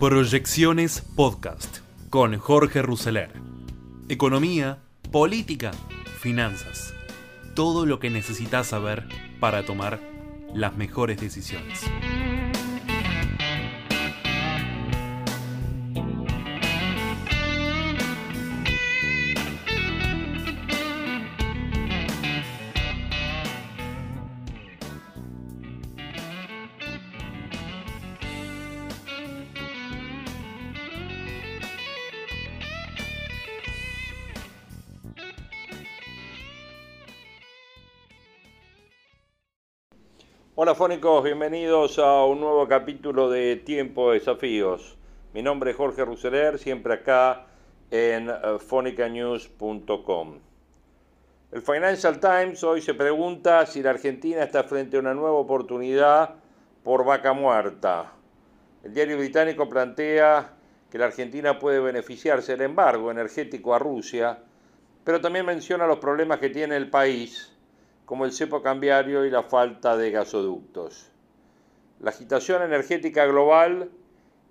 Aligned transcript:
Proyecciones 0.00 1.02
Podcast 1.14 1.80
con 2.08 2.38
Jorge 2.38 2.80
Rousseler. 2.80 3.34
Economía, 4.08 4.78
política, 5.12 5.72
finanzas. 6.20 6.94
Todo 7.54 7.84
lo 7.84 8.00
que 8.00 8.08
necesitas 8.08 8.68
saber 8.68 9.06
para 9.40 9.66
tomar 9.66 10.00
las 10.54 10.74
mejores 10.74 11.20
decisiones. 11.20 11.82
Hola 40.80 40.94
fónicos, 40.94 41.24
bienvenidos 41.24 41.98
a 41.98 42.24
un 42.24 42.40
nuevo 42.40 42.66
capítulo 42.66 43.28
de 43.28 43.56
Tiempo 43.56 44.08
de 44.08 44.18
Desafíos. 44.18 44.96
Mi 45.34 45.42
nombre 45.42 45.72
es 45.72 45.76
Jorge 45.76 46.06
Ruseler, 46.06 46.58
siempre 46.58 46.94
acá 46.94 47.44
en 47.90 48.30
eh, 48.30 48.34
fonicanews.com. 48.66 50.38
El 51.52 51.60
Financial 51.60 52.18
Times 52.18 52.64
hoy 52.64 52.80
se 52.80 52.94
pregunta 52.94 53.66
si 53.66 53.82
la 53.82 53.90
Argentina 53.90 54.42
está 54.42 54.64
frente 54.64 54.96
a 54.96 55.00
una 55.00 55.12
nueva 55.12 55.36
oportunidad 55.36 56.36
por 56.82 57.04
vaca 57.04 57.34
muerta. 57.34 58.14
El 58.82 58.94
diario 58.94 59.18
británico 59.18 59.68
plantea 59.68 60.54
que 60.90 60.96
la 60.96 61.04
Argentina 61.04 61.58
puede 61.58 61.80
beneficiarse 61.80 62.52
del 62.52 62.62
embargo 62.62 63.10
energético 63.10 63.74
a 63.74 63.78
Rusia, 63.78 64.38
pero 65.04 65.20
también 65.20 65.44
menciona 65.44 65.86
los 65.86 65.98
problemas 65.98 66.38
que 66.38 66.48
tiene 66.48 66.78
el 66.78 66.88
país 66.88 67.54
como 68.10 68.24
el 68.24 68.32
cepo 68.32 68.60
cambiario 68.60 69.24
y 69.24 69.30
la 69.30 69.44
falta 69.44 69.96
de 69.96 70.10
gasoductos. 70.10 71.12
La 72.00 72.10
agitación 72.10 72.60
energética 72.60 73.24
global 73.24 73.88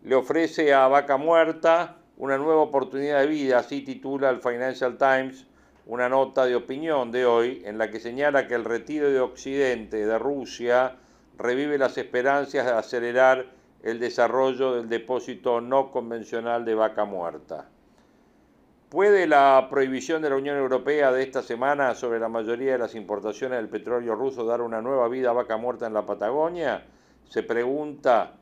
le 0.02 0.16
ofrece 0.16 0.74
a 0.74 0.88
Vaca 0.88 1.18
Muerta 1.18 1.98
una 2.16 2.38
nueva 2.38 2.62
oportunidad 2.62 3.20
de 3.20 3.28
vida, 3.28 3.60
así 3.60 3.82
titula 3.82 4.30
el 4.30 4.40
Financial 4.40 4.98
Times 4.98 5.46
una 5.88 6.08
nota 6.08 6.46
de 6.46 6.56
opinión 6.56 7.12
de 7.12 7.26
hoy 7.26 7.62
en 7.66 7.78
la 7.78 7.92
que 7.92 8.00
señala 8.00 8.48
que 8.48 8.56
el 8.56 8.64
retiro 8.64 9.10
de 9.10 9.20
Occidente 9.20 10.06
de 10.06 10.18
Rusia 10.18 10.96
revive 11.38 11.78
las 11.78 11.98
esperanzas 11.98 12.66
de 12.66 12.72
acelerar 12.72 13.48
el 13.84 14.00
desarrollo 14.00 14.76
del 14.76 14.88
depósito 14.88 15.60
no 15.60 15.92
convencional 15.92 16.64
de 16.64 16.76
vaca 16.76 17.04
muerta. 17.04 17.68
¿Puede 18.90 19.28
la 19.28 19.68
prohibición 19.70 20.24
de 20.24 20.32
la 20.32 20.36
Unión 20.36 20.58
Europea 20.58 21.12
de 21.12 21.22
esta 21.22 21.44
semana 21.44 21.94
sobre 21.94 22.20
la 22.20 22.28
mayoría 22.28 22.72
de 22.72 22.80
las 22.80 22.96
importaciones 22.96 23.60
del 23.60 23.70
petróleo 23.70 24.16
ruso 24.16 24.44
dar 24.46 24.62
una 24.62 24.82
nueva 24.82 25.08
vida 25.08 25.30
a 25.30 25.34
vaca 25.34 25.58
muerta 25.58 25.86
en 25.86 25.94
la 25.94 26.08
Patagonia? 26.08 26.88
Se 27.26 27.44
pregunta 27.44 28.34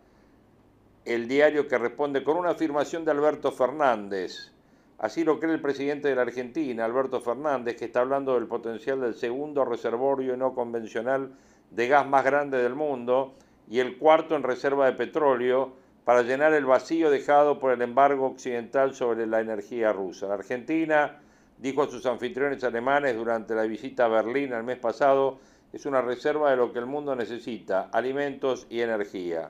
el 1.04 1.28
diario 1.28 1.68
que 1.68 1.78
responde 1.78 2.24
con 2.24 2.38
una 2.38 2.52
afirmación 2.52 3.04
de 3.04 3.12
Alberto 3.12 3.52
Fernández. 3.52 4.54
Así 5.00 5.26
lo 5.26 5.38
cree 5.38 5.54
el 5.54 5.62
presidente 5.62 6.08
de 6.08 6.16
la 6.16 6.22
Argentina, 6.22 6.86
Alberto 6.86 7.20
Fernández, 7.20 7.76
que 7.76 7.84
está 7.84 8.00
hablando 8.00 8.36
del 8.36 8.48
potencial 8.48 9.02
del 9.02 9.16
segundo 9.16 9.66
reservorio 9.66 10.38
no 10.38 10.54
convencional 10.54 11.34
de 11.72 11.88
gas 11.90 12.08
más 12.08 12.24
grande 12.24 12.64
del 12.64 12.74
mundo 12.74 13.34
y 13.70 13.80
el 13.80 13.98
cuarto 13.98 14.38
en 14.38 14.44
reserva 14.44 14.86
de 14.86 14.94
petróleo 14.94 15.74
para 16.08 16.22
llenar 16.22 16.54
el 16.54 16.66
vacío 16.66 17.10
dejado 17.10 17.60
por 17.60 17.74
el 17.74 17.82
embargo 17.82 18.28
occidental 18.28 18.96
sobre 18.96 19.28
la 19.28 19.42
energía 19.42 19.92
rusa. 19.92 20.28
La 20.28 20.36
Argentina, 20.36 21.20
dijo 21.58 21.84
a 21.84 21.90
sus 21.90 22.06
anfitriones 22.06 22.64
alemanes 22.64 23.18
durante 23.18 23.54
la 23.54 23.64
visita 23.64 24.06
a 24.06 24.08
Berlín 24.08 24.54
el 24.54 24.64
mes 24.64 24.78
pasado, 24.78 25.40
es 25.74 25.86
una 25.86 26.02
reserva 26.02 26.50
de 26.50 26.56
lo 26.56 26.72
que 26.72 26.80
el 26.80 26.86
mundo 26.86 27.14
necesita, 27.14 27.90
alimentos 27.92 28.68
y 28.70 28.80
energía. 28.80 29.50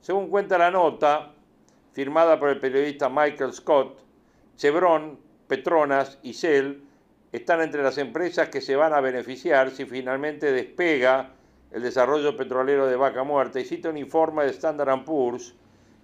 Según 0.00 0.28
cuenta 0.28 0.58
la 0.58 0.72
nota, 0.72 1.34
firmada 1.92 2.36
por 2.40 2.48
el 2.48 2.58
periodista 2.58 3.08
Michael 3.08 3.52
Scott, 3.52 4.00
Chevron, 4.56 5.20
Petronas 5.46 6.18
y 6.24 6.32
Shell 6.32 6.82
están 7.30 7.60
entre 7.60 7.80
las 7.80 7.96
empresas 7.98 8.48
que 8.48 8.60
se 8.60 8.74
van 8.74 8.92
a 8.92 9.00
beneficiar 9.00 9.70
si 9.70 9.84
finalmente 9.84 10.50
despega 10.50 11.30
el 11.70 11.80
desarrollo 11.80 12.36
petrolero 12.36 12.88
de 12.88 12.96
Vaca 12.96 13.22
Muerta 13.22 13.60
y 13.60 13.64
cita 13.64 13.88
un 13.88 13.98
informe 13.98 14.42
de 14.42 14.50
Standard 14.50 15.04
Poor's 15.04 15.54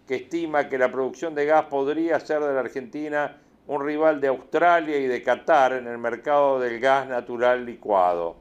que 0.08 0.16
estima 0.16 0.70
que 0.70 0.78
la 0.78 0.90
producción 0.90 1.34
de 1.34 1.44
gas 1.44 1.66
podría 1.66 2.18
ser 2.18 2.40
de 2.40 2.54
la 2.54 2.60
Argentina 2.60 3.36
un 3.66 3.84
rival 3.84 4.22
de 4.22 4.28
Australia 4.28 4.96
y 4.96 5.06
de 5.06 5.22
Qatar 5.22 5.74
en 5.74 5.86
el 5.86 5.98
mercado 5.98 6.58
del 6.58 6.80
gas 6.80 7.06
natural 7.06 7.66
licuado, 7.66 8.36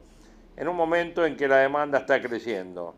en 0.56 0.70
un 0.70 0.78
momento 0.78 1.26
en 1.26 1.36
que 1.36 1.50
la 1.50 1.58
demanda 1.58 2.00
está 2.00 2.22
creciendo. 2.22 2.96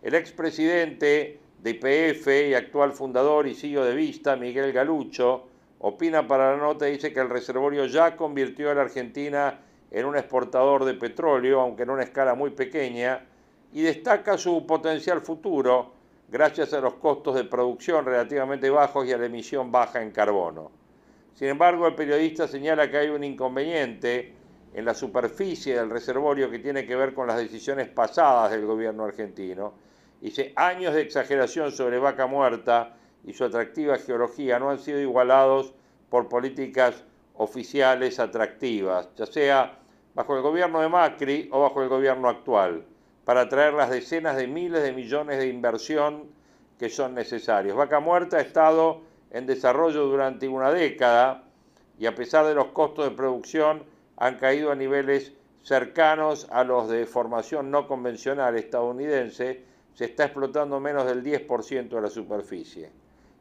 El 0.00 0.14
expresidente 0.14 1.40
de 1.58 1.70
IPF 1.70 2.28
y 2.50 2.54
actual 2.54 2.92
fundador 2.92 3.48
y 3.48 3.54
CEO 3.56 3.84
de 3.84 3.96
Vista, 3.96 4.36
Miguel 4.36 4.72
Galucho, 4.72 5.48
opina 5.80 6.28
para 6.28 6.52
la 6.52 6.58
nota 6.58 6.88
y 6.88 6.92
dice 6.92 7.12
que 7.12 7.18
el 7.18 7.28
reservorio 7.28 7.86
ya 7.86 8.16
convirtió 8.16 8.70
a 8.70 8.74
la 8.74 8.82
Argentina 8.82 9.58
en 9.90 10.06
un 10.06 10.16
exportador 10.16 10.84
de 10.84 10.94
petróleo, 10.94 11.60
aunque 11.60 11.82
en 11.82 11.90
una 11.90 12.04
escala 12.04 12.36
muy 12.36 12.50
pequeña, 12.50 13.26
y 13.72 13.82
destaca 13.82 14.38
su 14.38 14.64
potencial 14.64 15.20
futuro 15.20 15.93
gracias 16.34 16.72
a 16.72 16.80
los 16.80 16.94
costos 16.94 17.36
de 17.36 17.44
producción 17.44 18.04
relativamente 18.04 18.68
bajos 18.68 19.06
y 19.06 19.12
a 19.12 19.18
la 19.18 19.26
emisión 19.26 19.70
baja 19.70 20.02
en 20.02 20.10
carbono. 20.10 20.72
Sin 21.32 21.46
embargo, 21.46 21.86
el 21.86 21.94
periodista 21.94 22.48
señala 22.48 22.90
que 22.90 22.96
hay 22.96 23.08
un 23.08 23.22
inconveniente 23.22 24.34
en 24.74 24.84
la 24.84 24.94
superficie 24.94 25.76
del 25.76 25.90
reservorio 25.90 26.50
que 26.50 26.58
tiene 26.58 26.86
que 26.86 26.96
ver 26.96 27.14
con 27.14 27.28
las 27.28 27.36
decisiones 27.36 27.86
pasadas 27.86 28.50
del 28.50 28.66
gobierno 28.66 29.04
argentino. 29.04 29.74
Dice, 30.20 30.52
años 30.56 30.94
de 30.94 31.02
exageración 31.02 31.70
sobre 31.70 32.00
vaca 32.00 32.26
muerta 32.26 32.96
y 33.24 33.32
su 33.32 33.44
atractiva 33.44 33.96
geología 33.98 34.58
no 34.58 34.70
han 34.70 34.80
sido 34.80 34.98
igualados 34.98 35.72
por 36.10 36.28
políticas 36.28 37.04
oficiales 37.34 38.18
atractivas, 38.18 39.08
ya 39.14 39.26
sea 39.26 39.78
bajo 40.16 40.34
el 40.34 40.42
gobierno 40.42 40.80
de 40.80 40.88
Macri 40.88 41.48
o 41.52 41.60
bajo 41.60 41.80
el 41.80 41.88
gobierno 41.88 42.28
actual 42.28 42.84
para 43.24 43.42
atraer 43.42 43.74
las 43.74 43.90
decenas 43.90 44.36
de 44.36 44.46
miles 44.46 44.82
de 44.82 44.92
millones 44.92 45.38
de 45.38 45.48
inversión 45.48 46.24
que 46.78 46.88
son 46.88 47.14
necesarios. 47.14 47.76
Vaca 47.76 48.00
Muerta 48.00 48.38
ha 48.38 48.40
estado 48.40 49.02
en 49.30 49.46
desarrollo 49.46 50.04
durante 50.06 50.48
una 50.48 50.70
década 50.70 51.44
y 51.98 52.06
a 52.06 52.14
pesar 52.14 52.46
de 52.46 52.54
los 52.54 52.66
costos 52.66 53.08
de 53.08 53.16
producción 53.16 53.84
han 54.16 54.36
caído 54.36 54.70
a 54.70 54.74
niveles 54.74 55.32
cercanos 55.62 56.46
a 56.50 56.62
los 56.64 56.88
de 56.88 57.06
formación 57.06 57.70
no 57.70 57.88
convencional 57.88 58.56
estadounidense, 58.56 59.62
se 59.94 60.04
está 60.04 60.24
explotando 60.24 60.78
menos 60.80 61.06
del 61.06 61.22
10% 61.22 61.88
de 61.88 62.00
la 62.00 62.10
superficie. 62.10 62.90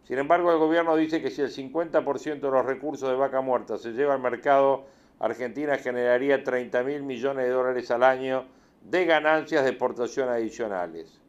Sin 0.07 0.19
embargo, 0.19 0.51
el 0.51 0.57
gobierno 0.57 0.95
dice 0.95 1.21
que 1.21 1.31
si 1.31 1.41
el 1.41 1.51
50% 1.51 2.39
de 2.39 2.51
los 2.51 2.65
recursos 2.65 3.09
de 3.09 3.15
vaca 3.15 3.41
muerta 3.41 3.77
se 3.77 3.91
lleva 3.91 4.13
al 4.13 4.21
mercado, 4.21 4.85
Argentina 5.19 5.77
generaría 5.77 6.43
30 6.43 6.83
mil 6.83 7.03
millones 7.03 7.45
de 7.45 7.51
dólares 7.51 7.91
al 7.91 8.03
año 8.03 8.45
de 8.83 9.05
ganancias 9.05 9.63
de 9.63 9.69
exportación 9.69 10.29
adicionales. 10.29 11.19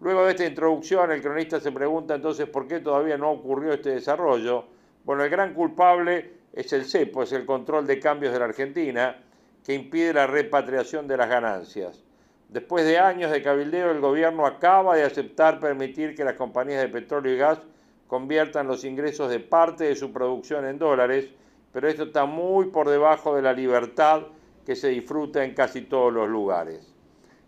Luego 0.00 0.24
de 0.24 0.32
esta 0.32 0.46
introducción, 0.46 1.12
el 1.12 1.22
cronista 1.22 1.60
se 1.60 1.72
pregunta 1.72 2.14
entonces 2.14 2.48
por 2.48 2.66
qué 2.66 2.80
todavía 2.80 3.16
no 3.16 3.30
ocurrió 3.30 3.72
este 3.72 3.90
desarrollo. 3.90 4.64
Bueno, 5.04 5.24
el 5.24 5.30
gran 5.30 5.54
culpable 5.54 6.32
es 6.52 6.72
el 6.72 6.84
CEPO, 6.84 7.22
es 7.22 7.32
el 7.32 7.46
control 7.46 7.86
de 7.86 8.00
cambios 8.00 8.32
de 8.32 8.38
la 8.38 8.46
Argentina, 8.46 9.16
que 9.64 9.74
impide 9.74 10.12
la 10.12 10.26
repatriación 10.26 11.06
de 11.06 11.16
las 11.16 11.28
ganancias. 11.28 12.02
Después 12.48 12.84
de 12.84 12.98
años 12.98 13.30
de 13.30 13.42
cabildeo, 13.42 13.92
el 13.92 14.00
gobierno 14.00 14.44
acaba 14.44 14.96
de 14.96 15.04
aceptar 15.04 15.60
permitir 15.60 16.14
que 16.14 16.24
las 16.24 16.34
compañías 16.34 16.82
de 16.82 16.88
petróleo 16.88 17.32
y 17.32 17.38
gas 17.38 17.60
conviertan 18.06 18.66
los 18.66 18.84
ingresos 18.84 19.30
de 19.30 19.40
parte 19.40 19.84
de 19.84 19.96
su 19.96 20.12
producción 20.12 20.66
en 20.66 20.78
dólares, 20.78 21.30
pero 21.72 21.88
esto 21.88 22.02
está 22.02 22.26
muy 22.26 22.66
por 22.66 22.90
debajo 22.90 23.34
de 23.34 23.42
la 23.42 23.54
libertad 23.54 24.24
que 24.66 24.76
se 24.76 24.88
disfruta 24.88 25.44
en 25.44 25.54
casi 25.54 25.82
todos 25.82 26.12
los 26.12 26.28
lugares. 26.28 26.91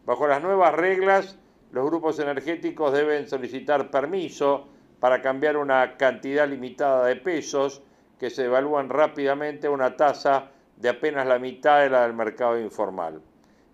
Bajo 0.07 0.27
las 0.27 0.43
nuevas 0.43 0.75
reglas, 0.75 1.39
los 1.73 1.87
grupos 1.87 2.19
energéticos 2.19 2.93
deben 2.93 3.27
solicitar 3.27 3.91
permiso 3.91 4.69
para 5.01 5.23
cambiar 5.23 5.57
una 5.57 5.97
cantidad 5.97 6.49
limitada 6.49 7.07
de 7.07 7.17
pesos 7.17 7.83
que 8.19 8.31
se 8.31 8.45
evalúan 8.45 8.89
rápidamente 8.89 9.67
a 9.67 9.71
una 9.71 9.97
tasa 9.97 10.51
de 10.77 10.89
apenas 10.89 11.27
la 11.27 11.39
mitad 11.39 11.81
de 11.81 11.91
la 11.91 12.03
del 12.03 12.15
mercado 12.15 12.61
informal. 12.61 13.21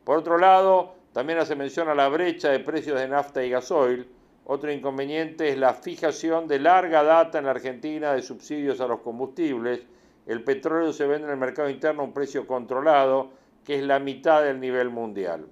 Por 0.04 0.18
otro 0.18 0.38
lado, 0.38 0.94
también 1.12 1.38
hace 1.38 1.56
mención 1.56 1.88
a 1.88 1.94
la 1.94 2.08
brecha 2.08 2.50
de 2.50 2.60
precios 2.60 2.98
de 2.98 3.08
nafta 3.08 3.44
y 3.44 3.50
gasoil. 3.50 4.08
Otro 4.44 4.72
inconveniente 4.72 5.48
es 5.48 5.58
la 5.58 5.74
fijación 5.74 6.48
de 6.48 6.58
larga 6.58 7.02
data 7.02 7.38
en 7.38 7.44
la 7.44 7.50
Argentina 7.52 8.12
de 8.12 8.22
subsidios 8.22 8.80
a 8.80 8.86
los 8.86 9.00
combustibles, 9.00 9.84
el 10.26 10.44
petróleo 10.44 10.92
se 10.92 11.06
vende 11.06 11.26
en 11.26 11.32
el 11.32 11.38
mercado 11.38 11.68
interno 11.68 12.02
a 12.02 12.04
un 12.04 12.12
precio 12.12 12.46
controlado, 12.46 13.30
que 13.64 13.76
es 13.76 13.82
la 13.82 13.98
mitad 13.98 14.44
del 14.44 14.60
nivel 14.60 14.90
mundial. 14.90 15.46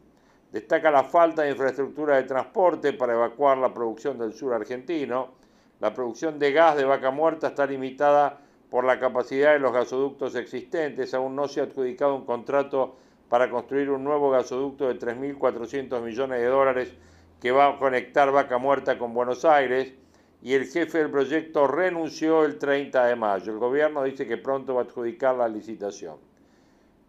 Destaca 0.52 0.90
la 0.90 1.04
falta 1.04 1.42
de 1.42 1.50
infraestructura 1.50 2.16
de 2.16 2.22
transporte 2.22 2.94
para 2.94 3.12
evacuar 3.12 3.58
la 3.58 3.74
producción 3.74 4.18
del 4.18 4.32
sur 4.32 4.54
argentino. 4.54 5.34
La 5.80 5.92
producción 5.92 6.38
de 6.38 6.52
gas 6.52 6.76
de 6.76 6.84
vaca 6.84 7.10
muerta 7.10 7.48
está 7.48 7.66
limitada 7.66 8.40
por 8.70 8.84
la 8.84 8.98
capacidad 8.98 9.52
de 9.52 9.58
los 9.58 9.72
gasoductos 9.72 10.34
existentes. 10.36 11.12
Aún 11.12 11.36
no 11.36 11.48
se 11.48 11.60
ha 11.60 11.64
adjudicado 11.64 12.14
un 12.14 12.24
contrato 12.24 12.96
para 13.28 13.50
construir 13.50 13.90
un 13.90 14.04
nuevo 14.04 14.30
gasoducto 14.30 14.88
de 14.88 14.98
3.400 14.98 16.00
millones 16.00 16.40
de 16.40 16.46
dólares 16.46 16.94
que 17.40 17.52
va 17.52 17.68
a 17.68 17.78
conectar 17.78 18.32
Vaca 18.32 18.56
Muerta 18.56 18.98
con 18.98 19.12
Buenos 19.12 19.44
Aires 19.44 19.92
y 20.40 20.54
el 20.54 20.66
jefe 20.66 20.98
del 20.98 21.10
proyecto 21.10 21.66
renunció 21.66 22.44
el 22.44 22.58
30 22.58 23.06
de 23.06 23.16
mayo. 23.16 23.52
El 23.52 23.58
gobierno 23.58 24.02
dice 24.02 24.26
que 24.26 24.38
pronto 24.38 24.74
va 24.74 24.82
a 24.82 24.84
adjudicar 24.84 25.34
la 25.34 25.48
licitación. 25.48 26.27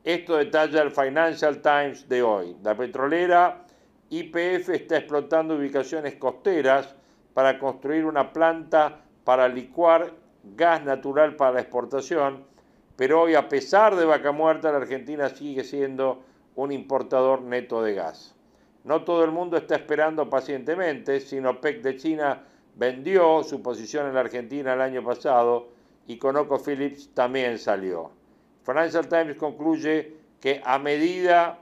Esto 0.04 0.38
detalla 0.38 0.81
el 0.81 0.92
Financial 0.92 1.62
Times 1.62 2.07
de 2.07 2.24
hoy. 2.24 2.56
La 2.63 2.74
petrolera 2.75 3.66
YPF 4.10 4.69
está 4.69 4.98
explotando 4.98 5.56
ubicaciones 5.56 6.16
costeras 6.16 6.96
para 7.34 7.60
construir 7.60 8.06
una 8.06 8.31
planta 8.31 9.01
para 9.25 9.50
licuar 9.50 10.13
gas 10.56 10.86
natural 10.86 11.36
para 11.36 11.51
la 11.54 11.62
exportación, 11.62 12.46
pero 12.96 13.22
hoy 13.22 13.36
a 13.36 13.50
pesar 13.50 13.98
de 13.98 14.06
Vaca 14.06 14.31
Muerta 14.31 14.72
la 14.72 14.78
Argentina 14.78 15.28
sigue 15.30 15.66
siendo 15.66 16.24
un 16.56 16.72
importador 16.72 17.42
neto 17.42 17.84
de 17.84 17.94
gas. 17.94 18.36
No 18.86 19.04
todo 19.04 19.25
el 19.25 19.31
mundo 19.31 19.57
está 19.57 19.75
esperando 19.75 20.30
pacientemente, 20.30 21.19
Sinopec 21.19 21.81
de 21.81 21.98
China 21.98 22.44
vendió 22.75 23.44
su 23.44 23.62
posición 23.62 24.07
en 24.07 24.13
la 24.13 24.22
Argentina 24.22 24.74
el 24.74 24.81
año 24.81 25.04
pasado 25.04 25.68
y 26.07 26.18
ConocoPhillips 26.18 27.13
también 27.13 27.60
salió. 27.60 28.19
Financial 28.63 29.07
Times 29.07 29.38
concluye 29.38 30.15
que 30.39 30.61
a 30.63 30.79
medida 30.79 31.59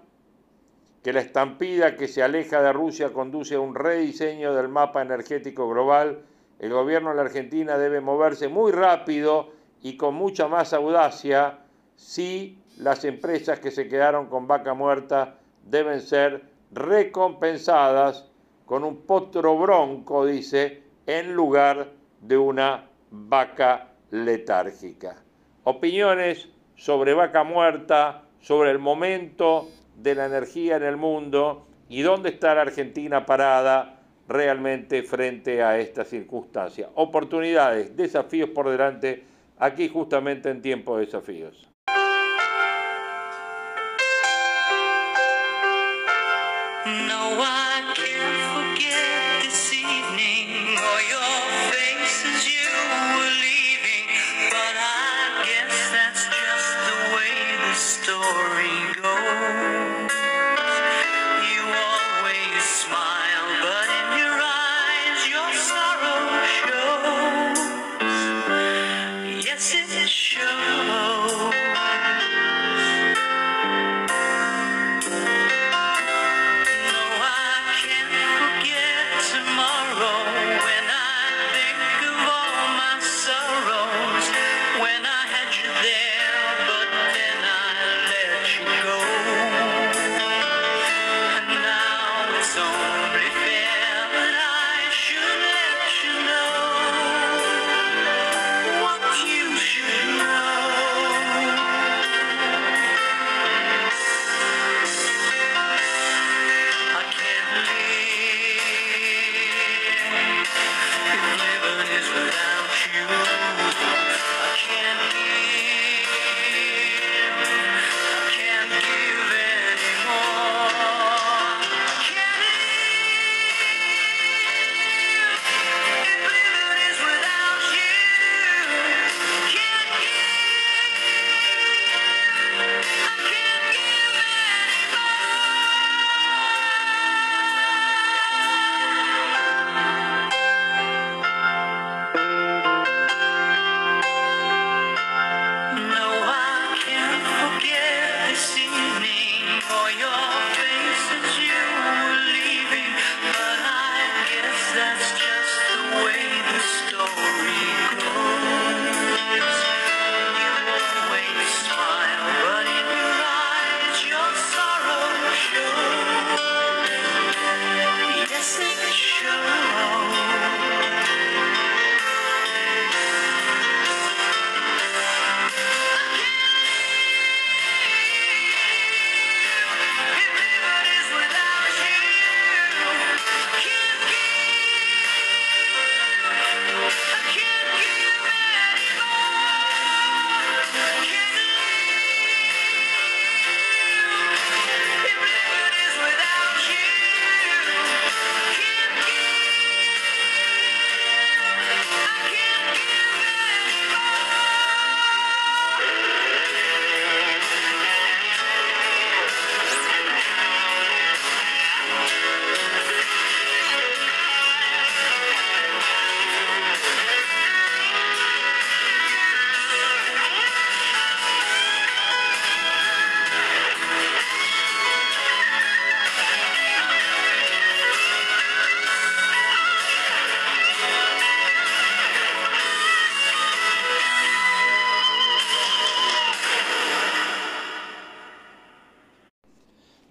que 1.04 1.14
la 1.14 1.22
estampida 1.22 1.96
que 1.96 2.08
se 2.08 2.22
aleja 2.22 2.62
de 2.62 2.74
Rusia 2.74 3.14
conduce 3.14 3.56
a 3.56 3.60
un 3.60 3.76
rediseño 3.76 4.54
del 4.54 4.68
mapa 4.68 5.02
energético 5.02 5.70
global, 5.70 6.22
el 6.60 6.74
gobierno 6.74 7.12
de 7.12 7.16
la 7.16 7.22
Argentina 7.22 7.78
debe 7.78 8.02
moverse 8.02 8.48
muy 8.48 8.72
rápido 8.72 9.52
y 9.82 9.96
con 9.96 10.16
mucha 10.16 10.48
más 10.48 10.74
audacia 10.74 11.60
si 11.96 12.60
las 12.78 13.06
empresas 13.06 13.60
que 13.60 13.72
se 13.72 13.88
quedaron 13.88 14.28
con 14.28 14.48
vaca 14.48 14.74
muerta 14.74 15.40
deben 15.64 16.02
ser 16.02 16.44
recompensadas 16.72 18.30
con 18.66 18.84
un 18.84 19.04
potro 19.04 19.58
bronco, 19.58 20.26
dice, 20.26 20.84
en 21.06 21.34
lugar 21.34 21.92
de 22.22 22.38
una 22.38 22.90
vaca 23.12 23.94
letárgica. 24.12 25.24
Opiniones 25.64 26.50
sobre 26.78 27.14
vaca 27.14 27.44
muerta, 27.44 28.24
sobre 28.40 28.72
el 28.72 28.80
momento 28.80 29.68
de 29.98 30.16
la 30.16 30.26
energía 30.28 30.78
en 30.78 30.84
el 30.84 30.96
mundo 30.96 31.68
y 31.90 32.02
dónde 32.02 32.30
está 32.30 32.56
la 32.56 32.62
Argentina 32.62 33.26
parada 33.26 34.00
realmente 34.28 35.04
frente 35.04 35.64
a 35.64 35.80
esta 35.80 36.06
circunstancia. 36.06 36.90
Oportunidades, 36.96 37.96
desafíos 37.96 38.50
por 38.52 38.70
delante, 38.70 39.24
aquí 39.58 39.90
justamente 39.90 40.50
en 40.50 40.62
tiempo 40.62 40.98
de 40.98 41.06
desafíos. 41.06 41.68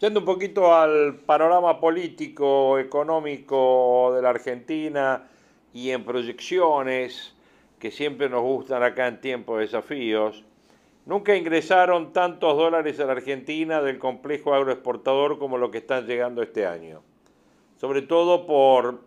Yendo 0.07 0.21
un 0.21 0.27
poquito 0.27 0.73
al 0.73 1.17
panorama 1.17 1.81
político, 1.81 2.79
económico 2.79 4.13
de 4.15 4.23
la 4.23 4.31
Argentina 4.31 5.27
y 5.75 5.91
en 5.91 6.05
proyecciones 6.05 7.35
que 7.81 7.91
siempre 7.91 8.29
nos 8.29 8.43
gustan 8.43 8.85
acá 8.85 9.09
en 9.09 9.21
tiempos 9.21 9.57
de 9.57 9.63
desafíos, 9.63 10.45
nunca 11.07 11.35
ingresaron 11.35 12.13
tantos 12.13 12.57
dólares 12.57 13.01
a 13.01 13.07
la 13.07 13.15
Argentina 13.15 13.83
del 13.83 13.99
complejo 13.99 14.55
agroexportador 14.55 15.41
como 15.41 15.59
lo 15.59 15.73
que 15.73 15.79
están 15.79 16.07
llegando 16.07 16.41
este 16.41 16.67
año. 16.67 17.03
Sobre 17.77 18.03
todo 18.03 18.47
por 18.47 19.01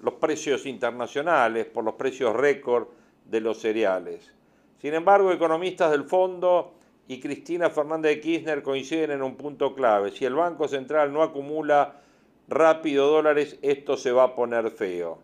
los 0.00 0.14
precios 0.16 0.66
internacionales, 0.66 1.64
por 1.64 1.84
los 1.84 1.94
precios 1.94 2.36
récord 2.36 2.88
de 3.24 3.40
los 3.40 3.62
cereales. 3.62 4.34
Sin 4.82 4.92
embargo, 4.92 5.32
economistas 5.32 5.90
del 5.90 6.04
fondo 6.04 6.74
y 7.06 7.20
Cristina 7.20 7.70
Fernández 7.70 8.16
de 8.16 8.20
Kirchner 8.20 8.62
coinciden 8.62 9.10
en 9.10 9.22
un 9.22 9.36
punto 9.36 9.74
clave. 9.74 10.10
Si 10.10 10.24
el 10.24 10.34
Banco 10.34 10.68
Central 10.68 11.12
no 11.12 11.22
acumula 11.22 12.00
rápido 12.48 13.08
dólares, 13.08 13.58
esto 13.62 13.96
se 13.96 14.12
va 14.12 14.24
a 14.24 14.34
poner 14.34 14.70
feo. 14.70 15.18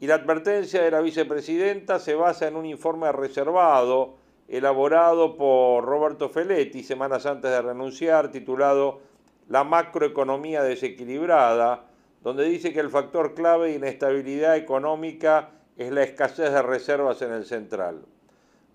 Y 0.00 0.06
la 0.06 0.16
advertencia 0.16 0.82
de 0.82 0.90
la 0.90 1.00
vicepresidenta 1.00 1.98
se 1.98 2.14
basa 2.14 2.48
en 2.48 2.56
un 2.56 2.66
informe 2.66 3.10
reservado 3.12 4.16
elaborado 4.48 5.36
por 5.36 5.84
Roberto 5.84 6.28
Feletti 6.28 6.82
semanas 6.82 7.24
antes 7.24 7.50
de 7.50 7.62
renunciar, 7.62 8.30
titulado 8.30 9.00
La 9.48 9.64
macroeconomía 9.64 10.62
desequilibrada, 10.62 11.86
donde 12.22 12.44
dice 12.44 12.72
que 12.72 12.80
el 12.80 12.90
factor 12.90 13.34
clave 13.34 13.68
de 13.68 13.76
inestabilidad 13.76 14.56
económica 14.56 15.50
es 15.76 15.90
la 15.90 16.02
escasez 16.02 16.52
de 16.52 16.62
reservas 16.62 17.22
en 17.22 17.32
el 17.32 17.44
central. 17.44 18.04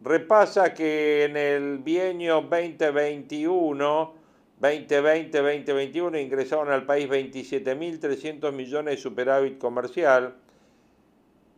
Repasa 0.01 0.73
que 0.73 1.25
en 1.25 1.35
el 1.35 1.79
bienio 1.79 2.35
2021, 2.49 4.13
2020-2021 4.61 6.21
ingresaron 6.21 6.71
al 6.71 6.85
país 6.85 7.09
27.300 7.09 8.53
millones 8.53 8.95
de 8.95 9.01
superávit 9.01 9.57
comercial, 9.57 10.35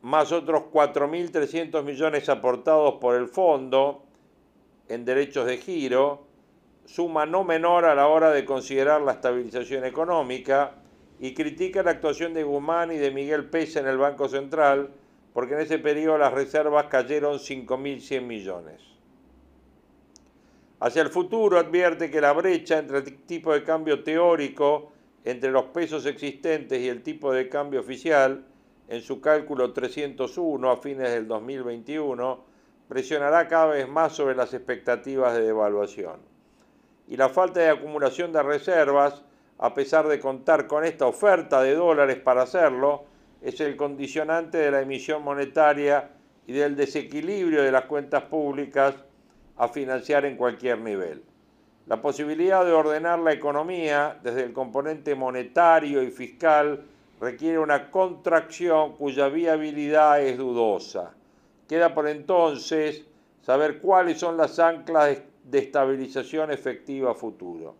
más 0.01 0.31
otros 0.31 0.63
4.300 0.73 1.83
millones 1.83 2.29
aportados 2.29 2.95
por 2.95 3.15
el 3.15 3.27
fondo 3.27 4.05
en 4.87 5.05
derechos 5.05 5.45
de 5.45 5.57
giro, 5.57 6.25
suma 6.85 7.27
no 7.27 7.43
menor 7.43 7.85
a 7.85 7.93
la 7.93 8.07
hora 8.07 8.31
de 8.31 8.43
considerar 8.43 9.01
la 9.01 9.11
estabilización 9.11 9.85
económica 9.85 10.77
y 11.19 11.35
critica 11.35 11.83
la 11.83 11.91
actuación 11.91 12.33
de 12.33 12.43
Guzmán 12.43 12.91
y 12.91 12.97
de 12.97 13.11
Miguel 13.11 13.51
Pesa 13.51 13.81
en 13.81 13.87
el 13.87 13.99
Banco 13.99 14.27
Central, 14.27 14.89
porque 15.33 15.53
en 15.53 15.61
ese 15.61 15.79
periodo 15.79 16.17
las 16.17 16.33
reservas 16.33 16.87
cayeron 16.87 17.39
5.100 17.39 18.21
millones. 18.21 18.81
Hacia 20.79 21.03
el 21.03 21.09
futuro 21.09 21.59
advierte 21.59 22.09
que 22.09 22.21
la 22.21 22.33
brecha 22.33 22.79
entre 22.79 22.97
el 22.97 23.23
tipo 23.23 23.53
de 23.53 23.63
cambio 23.63 24.03
teórico 24.03 24.91
entre 25.23 25.51
los 25.51 25.65
pesos 25.65 26.05
existentes 26.05 26.81
y 26.81 26.89
el 26.89 27.03
tipo 27.03 27.31
de 27.31 27.47
cambio 27.47 27.81
oficial 27.81 28.45
en 28.87 29.01
su 29.01 29.21
cálculo 29.21 29.71
301 29.71 30.69
a 30.69 30.77
fines 30.77 31.09
del 31.11 31.27
2021, 31.27 32.43
presionará 32.89 33.47
cada 33.47 33.67
vez 33.67 33.87
más 33.87 34.11
sobre 34.13 34.35
las 34.35 34.53
expectativas 34.53 35.33
de 35.33 35.43
devaluación. 35.43 36.19
Y 37.07 37.15
la 37.15 37.29
falta 37.29 37.61
de 37.61 37.69
acumulación 37.69 38.33
de 38.33 38.43
reservas, 38.43 39.23
a 39.59 39.73
pesar 39.73 40.07
de 40.07 40.19
contar 40.19 40.67
con 40.67 40.83
esta 40.83 41.05
oferta 41.05 41.61
de 41.61 41.75
dólares 41.75 42.17
para 42.17 42.41
hacerlo, 42.41 43.05
es 43.41 43.59
el 43.59 43.75
condicionante 43.75 44.57
de 44.57 44.71
la 44.71 44.81
emisión 44.81 45.23
monetaria 45.23 46.09
y 46.47 46.53
del 46.53 46.75
desequilibrio 46.75 47.63
de 47.63 47.71
las 47.71 47.85
cuentas 47.85 48.23
públicas 48.23 48.95
a 49.57 49.67
financiar 49.67 50.25
en 50.25 50.37
cualquier 50.37 50.79
nivel. 50.79 51.23
La 51.87 52.01
posibilidad 52.01 52.63
de 52.63 52.71
ordenar 52.71 53.19
la 53.19 53.33
economía 53.33 54.17
desde 54.23 54.43
el 54.43 54.53
componente 54.53 55.15
monetario 55.15 56.03
y 56.03 56.11
fiscal 56.11 56.83
requiere 57.19 57.59
una 57.59 57.89
contracción 57.89 58.93
cuya 58.95 59.27
viabilidad 59.27 60.21
es 60.21 60.37
dudosa. 60.37 61.13
Queda 61.67 61.93
por 61.93 62.07
entonces 62.07 63.03
saber 63.41 63.79
cuáles 63.79 64.19
son 64.19 64.37
las 64.37 64.59
anclas 64.59 65.17
de 65.43 65.59
estabilización 65.59 66.51
efectiva 66.51 67.15
futuro. 67.15 67.75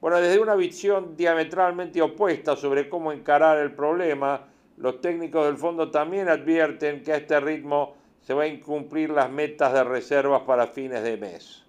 Bueno, 0.00 0.18
desde 0.18 0.40
una 0.40 0.54
visión 0.54 1.16
diametralmente 1.16 2.00
opuesta 2.00 2.56
sobre 2.56 2.88
cómo 2.88 3.12
encarar 3.12 3.58
el 3.58 3.72
problema, 3.72 4.46
los 4.78 5.00
técnicos 5.00 5.46
del 5.46 5.56
fondo 5.56 5.90
también 5.90 6.28
advierten 6.28 7.02
que 7.02 7.12
a 7.12 7.16
este 7.16 7.40
ritmo 7.40 7.96
se 8.22 8.32
va 8.32 8.44
a 8.44 8.46
incumplir 8.46 9.10
las 9.10 9.30
metas 9.30 9.72
de 9.72 9.82
reservas 9.82 10.42
para 10.42 10.68
fines 10.68 11.02
de 11.02 11.16
mes. 11.16 11.64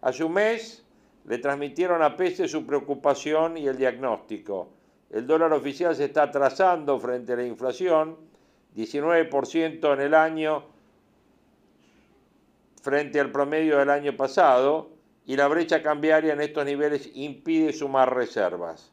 Hace 0.00 0.22
un 0.22 0.34
mes 0.34 0.84
le 1.24 1.38
transmitieron 1.38 2.02
a 2.02 2.16
Pese 2.16 2.46
su 2.46 2.64
preocupación 2.64 3.56
y 3.56 3.66
el 3.66 3.76
diagnóstico. 3.76 4.68
El 5.10 5.26
dólar 5.26 5.52
oficial 5.52 5.96
se 5.96 6.04
está 6.04 6.24
atrasando 6.24 6.98
frente 7.00 7.32
a 7.32 7.36
la 7.36 7.44
inflación, 7.44 8.16
19% 8.76 9.92
en 9.94 10.00
el 10.00 10.14
año 10.14 10.64
frente 12.80 13.18
al 13.18 13.32
promedio 13.32 13.78
del 13.78 13.90
año 13.90 14.16
pasado, 14.16 14.90
y 15.24 15.34
la 15.34 15.48
brecha 15.48 15.82
cambiaria 15.82 16.34
en 16.34 16.40
estos 16.40 16.64
niveles 16.64 17.10
impide 17.14 17.72
sumar 17.72 18.14
reservas. 18.14 18.92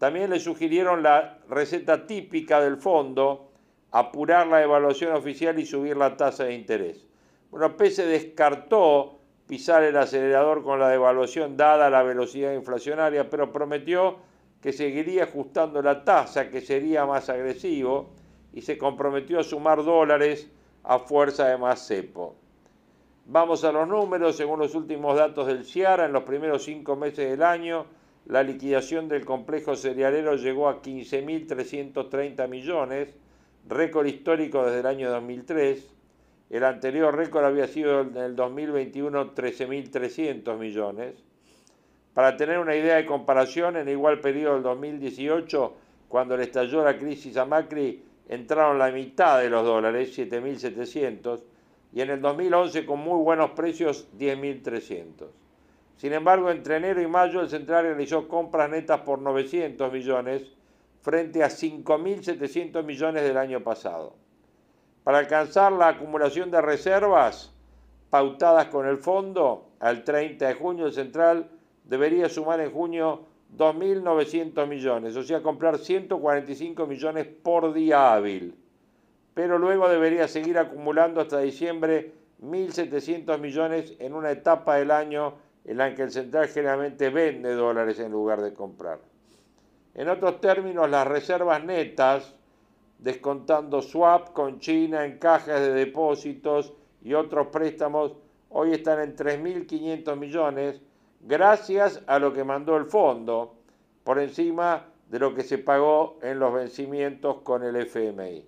También 0.00 0.30
le 0.30 0.40
sugirieron 0.40 1.02
la 1.02 1.40
receta 1.46 2.06
típica 2.06 2.58
del 2.58 2.78
fondo, 2.78 3.50
apurar 3.90 4.46
la 4.46 4.62
evaluación 4.62 5.12
oficial 5.12 5.58
y 5.58 5.66
subir 5.66 5.94
la 5.94 6.16
tasa 6.16 6.44
de 6.44 6.54
interés. 6.54 7.06
Bueno, 7.50 7.76
Pese 7.76 8.06
descartó 8.06 9.18
pisar 9.46 9.82
el 9.82 9.98
acelerador 9.98 10.62
con 10.62 10.80
la 10.80 10.88
devaluación 10.88 11.58
dada 11.58 11.90
la 11.90 12.02
velocidad 12.02 12.54
inflacionaria, 12.54 13.28
pero 13.28 13.52
prometió 13.52 14.16
que 14.62 14.72
seguiría 14.72 15.24
ajustando 15.24 15.82
la 15.82 16.02
tasa, 16.02 16.48
que 16.48 16.62
sería 16.62 17.04
más 17.04 17.28
agresivo, 17.28 18.08
y 18.54 18.62
se 18.62 18.78
comprometió 18.78 19.38
a 19.38 19.44
sumar 19.44 19.84
dólares 19.84 20.50
a 20.82 20.98
fuerza 20.98 21.46
de 21.46 21.58
más 21.58 21.86
cepo. 21.86 22.36
Vamos 23.26 23.64
a 23.64 23.72
los 23.72 23.86
números, 23.86 24.34
según 24.34 24.60
los 24.60 24.74
últimos 24.74 25.18
datos 25.18 25.46
del 25.46 25.66
CIARA, 25.66 26.06
en 26.06 26.14
los 26.14 26.22
primeros 26.22 26.64
cinco 26.64 26.96
meses 26.96 27.30
del 27.30 27.42
año, 27.42 27.84
la 28.30 28.44
liquidación 28.44 29.08
del 29.08 29.24
complejo 29.24 29.74
cerealero 29.74 30.36
llegó 30.36 30.68
a 30.68 30.80
15.330 30.80 32.46
millones, 32.48 33.08
récord 33.68 34.06
histórico 34.06 34.64
desde 34.64 34.80
el 34.80 34.86
año 34.86 35.10
2003. 35.10 35.92
El 36.50 36.62
anterior 36.62 37.16
récord 37.16 37.44
había 37.44 37.66
sido 37.66 38.02
en 38.02 38.16
el 38.16 38.36
2021 38.36 39.34
13.300 39.34 40.56
millones. 40.56 41.24
Para 42.14 42.36
tener 42.36 42.60
una 42.60 42.76
idea 42.76 42.96
de 42.96 43.06
comparación, 43.06 43.76
en 43.76 43.88
igual 43.88 44.20
periodo 44.20 44.54
del 44.54 44.62
2018, 44.62 45.74
cuando 46.06 46.36
le 46.36 46.44
estalló 46.44 46.84
la 46.84 46.96
crisis 46.96 47.36
a 47.36 47.44
Macri, 47.44 48.00
entraron 48.28 48.78
la 48.78 48.92
mitad 48.92 49.40
de 49.40 49.50
los 49.50 49.64
dólares, 49.64 50.16
7.700, 50.16 51.42
y 51.92 52.00
en 52.00 52.10
el 52.10 52.20
2011 52.20 52.86
con 52.86 53.00
muy 53.00 53.20
buenos 53.24 53.50
precios, 53.50 54.06
10.300. 54.16 55.39
Sin 56.00 56.14
embargo, 56.14 56.50
entre 56.50 56.76
enero 56.76 57.02
y 57.02 57.06
mayo 57.06 57.42
el 57.42 57.50
central 57.50 57.84
realizó 57.84 58.26
compras 58.26 58.70
netas 58.70 59.02
por 59.02 59.18
900 59.18 59.92
millones 59.92 60.50
frente 61.02 61.44
a 61.44 61.48
5.700 61.48 62.82
millones 62.84 63.22
del 63.22 63.36
año 63.36 63.60
pasado. 63.60 64.14
Para 65.04 65.18
alcanzar 65.18 65.72
la 65.72 65.88
acumulación 65.88 66.50
de 66.50 66.62
reservas 66.62 67.52
pautadas 68.08 68.68
con 68.68 68.86
el 68.88 68.96
fondo, 68.96 69.72
al 69.78 70.02
30 70.02 70.48
de 70.48 70.54
junio 70.54 70.86
el 70.86 70.94
central 70.94 71.50
debería 71.84 72.30
sumar 72.30 72.60
en 72.60 72.72
junio 72.72 73.26
2.900 73.58 74.66
millones, 74.66 75.14
o 75.18 75.22
sea, 75.22 75.42
comprar 75.42 75.76
145 75.76 76.86
millones 76.86 77.26
por 77.26 77.74
día 77.74 78.14
hábil. 78.14 78.56
Pero 79.34 79.58
luego 79.58 79.86
debería 79.86 80.28
seguir 80.28 80.56
acumulando 80.56 81.20
hasta 81.20 81.40
diciembre 81.40 82.14
1.700 82.40 83.38
millones 83.38 83.92
en 83.98 84.14
una 84.14 84.30
etapa 84.30 84.76
del 84.76 84.92
año 84.92 85.49
en 85.70 85.76
la 85.76 85.94
que 85.94 86.02
el 86.02 86.10
central 86.10 86.48
generalmente 86.48 87.10
vende 87.10 87.54
dólares 87.54 88.00
en 88.00 88.10
lugar 88.10 88.40
de 88.40 88.52
comprar. 88.52 88.98
En 89.94 90.08
otros 90.08 90.40
términos, 90.40 90.90
las 90.90 91.06
reservas 91.06 91.62
netas, 91.62 92.34
descontando 92.98 93.80
swap 93.80 94.32
con 94.32 94.58
China, 94.58 95.04
encajes 95.04 95.60
de 95.60 95.72
depósitos 95.72 96.72
y 97.04 97.14
otros 97.14 97.46
préstamos, 97.52 98.16
hoy 98.48 98.72
están 98.72 98.98
en 99.00 99.14
3.500 99.14 100.16
millones, 100.16 100.82
gracias 101.20 102.02
a 102.08 102.18
lo 102.18 102.32
que 102.32 102.42
mandó 102.42 102.76
el 102.76 102.86
fondo, 102.86 103.54
por 104.02 104.18
encima 104.18 104.86
de 105.08 105.20
lo 105.20 105.36
que 105.36 105.44
se 105.44 105.58
pagó 105.58 106.18
en 106.20 106.40
los 106.40 106.52
vencimientos 106.52 107.42
con 107.42 107.62
el 107.62 107.76
FMI. 107.76 108.44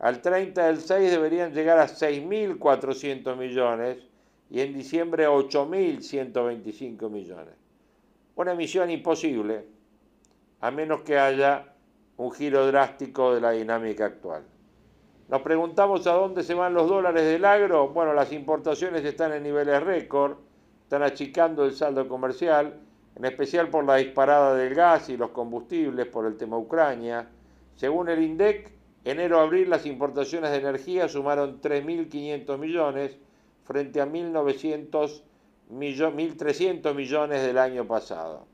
Al 0.00 0.20
30 0.20 0.66
del 0.66 0.80
6 0.80 1.08
deberían 1.08 1.52
llegar 1.52 1.78
a 1.78 1.86
6.400 1.86 3.36
millones 3.36 4.07
y 4.50 4.60
en 4.60 4.74
diciembre 4.74 5.28
8.125 5.28 7.10
millones. 7.10 7.54
Una 8.34 8.52
emisión 8.52 8.90
imposible, 8.90 9.66
a 10.60 10.70
menos 10.70 11.02
que 11.02 11.18
haya 11.18 11.74
un 12.16 12.32
giro 12.32 12.66
drástico 12.66 13.34
de 13.34 13.40
la 13.40 13.50
dinámica 13.52 14.06
actual. 14.06 14.44
Nos 15.28 15.42
preguntamos 15.42 16.06
a 16.06 16.12
dónde 16.12 16.42
se 16.42 16.54
van 16.54 16.74
los 16.74 16.88
dólares 16.88 17.24
del 17.24 17.44
agro. 17.44 17.88
Bueno, 17.88 18.14
las 18.14 18.32
importaciones 18.32 19.04
están 19.04 19.32
en 19.32 19.42
niveles 19.42 19.82
récord, 19.82 20.36
están 20.82 21.02
achicando 21.02 21.64
el 21.64 21.74
saldo 21.74 22.08
comercial, 22.08 22.80
en 23.14 23.24
especial 23.24 23.68
por 23.68 23.84
la 23.84 23.96
disparada 23.96 24.54
del 24.54 24.74
gas 24.74 25.10
y 25.10 25.16
los 25.16 25.30
combustibles 25.30 26.06
por 26.06 26.24
el 26.26 26.36
tema 26.36 26.56
Ucrania. 26.56 27.28
Según 27.74 28.08
el 28.08 28.22
INDEC, 28.22 28.78
Enero-abril 29.04 29.70
las 29.70 29.86
importaciones 29.86 30.50
de 30.50 30.58
energía 30.58 31.08
sumaron 31.08 31.62
3.500 31.62 32.58
millones 32.58 33.16
frente 33.68 34.00
a 34.00 34.06
1.900 34.06 35.22
1.300 35.70 36.94
millones 36.94 37.42
del 37.42 37.58
año 37.58 37.86
pasado. 37.86 38.46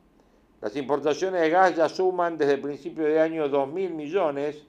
Las 0.61 0.75
importaciones 0.77 1.41
de 1.43 1.51
gas 1.51 1.77
ya 1.77 1.89
suman 1.89 2.37
desde 2.37 2.55
el 2.55 2.61
principio 2.61 3.05
de 3.05 3.21
año 3.21 3.47
2.000 3.49 3.91
millones 3.91 4.67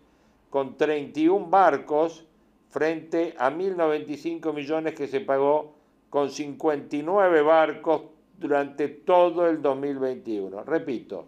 con 0.49 0.77
31 0.77 1.47
barcos 1.47 2.25
frente 2.69 3.33
a 3.37 3.49
1.095 3.49 4.53
millones 4.53 4.93
que 4.93 5.07
se 5.07 5.21
pagó 5.21 5.73
con 6.09 6.29
59 6.29 7.41
barcos 7.41 8.03
durante 8.37 8.89
todo 8.89 9.47
el 9.47 9.61
2021. 9.61 10.63
Repito, 10.63 11.25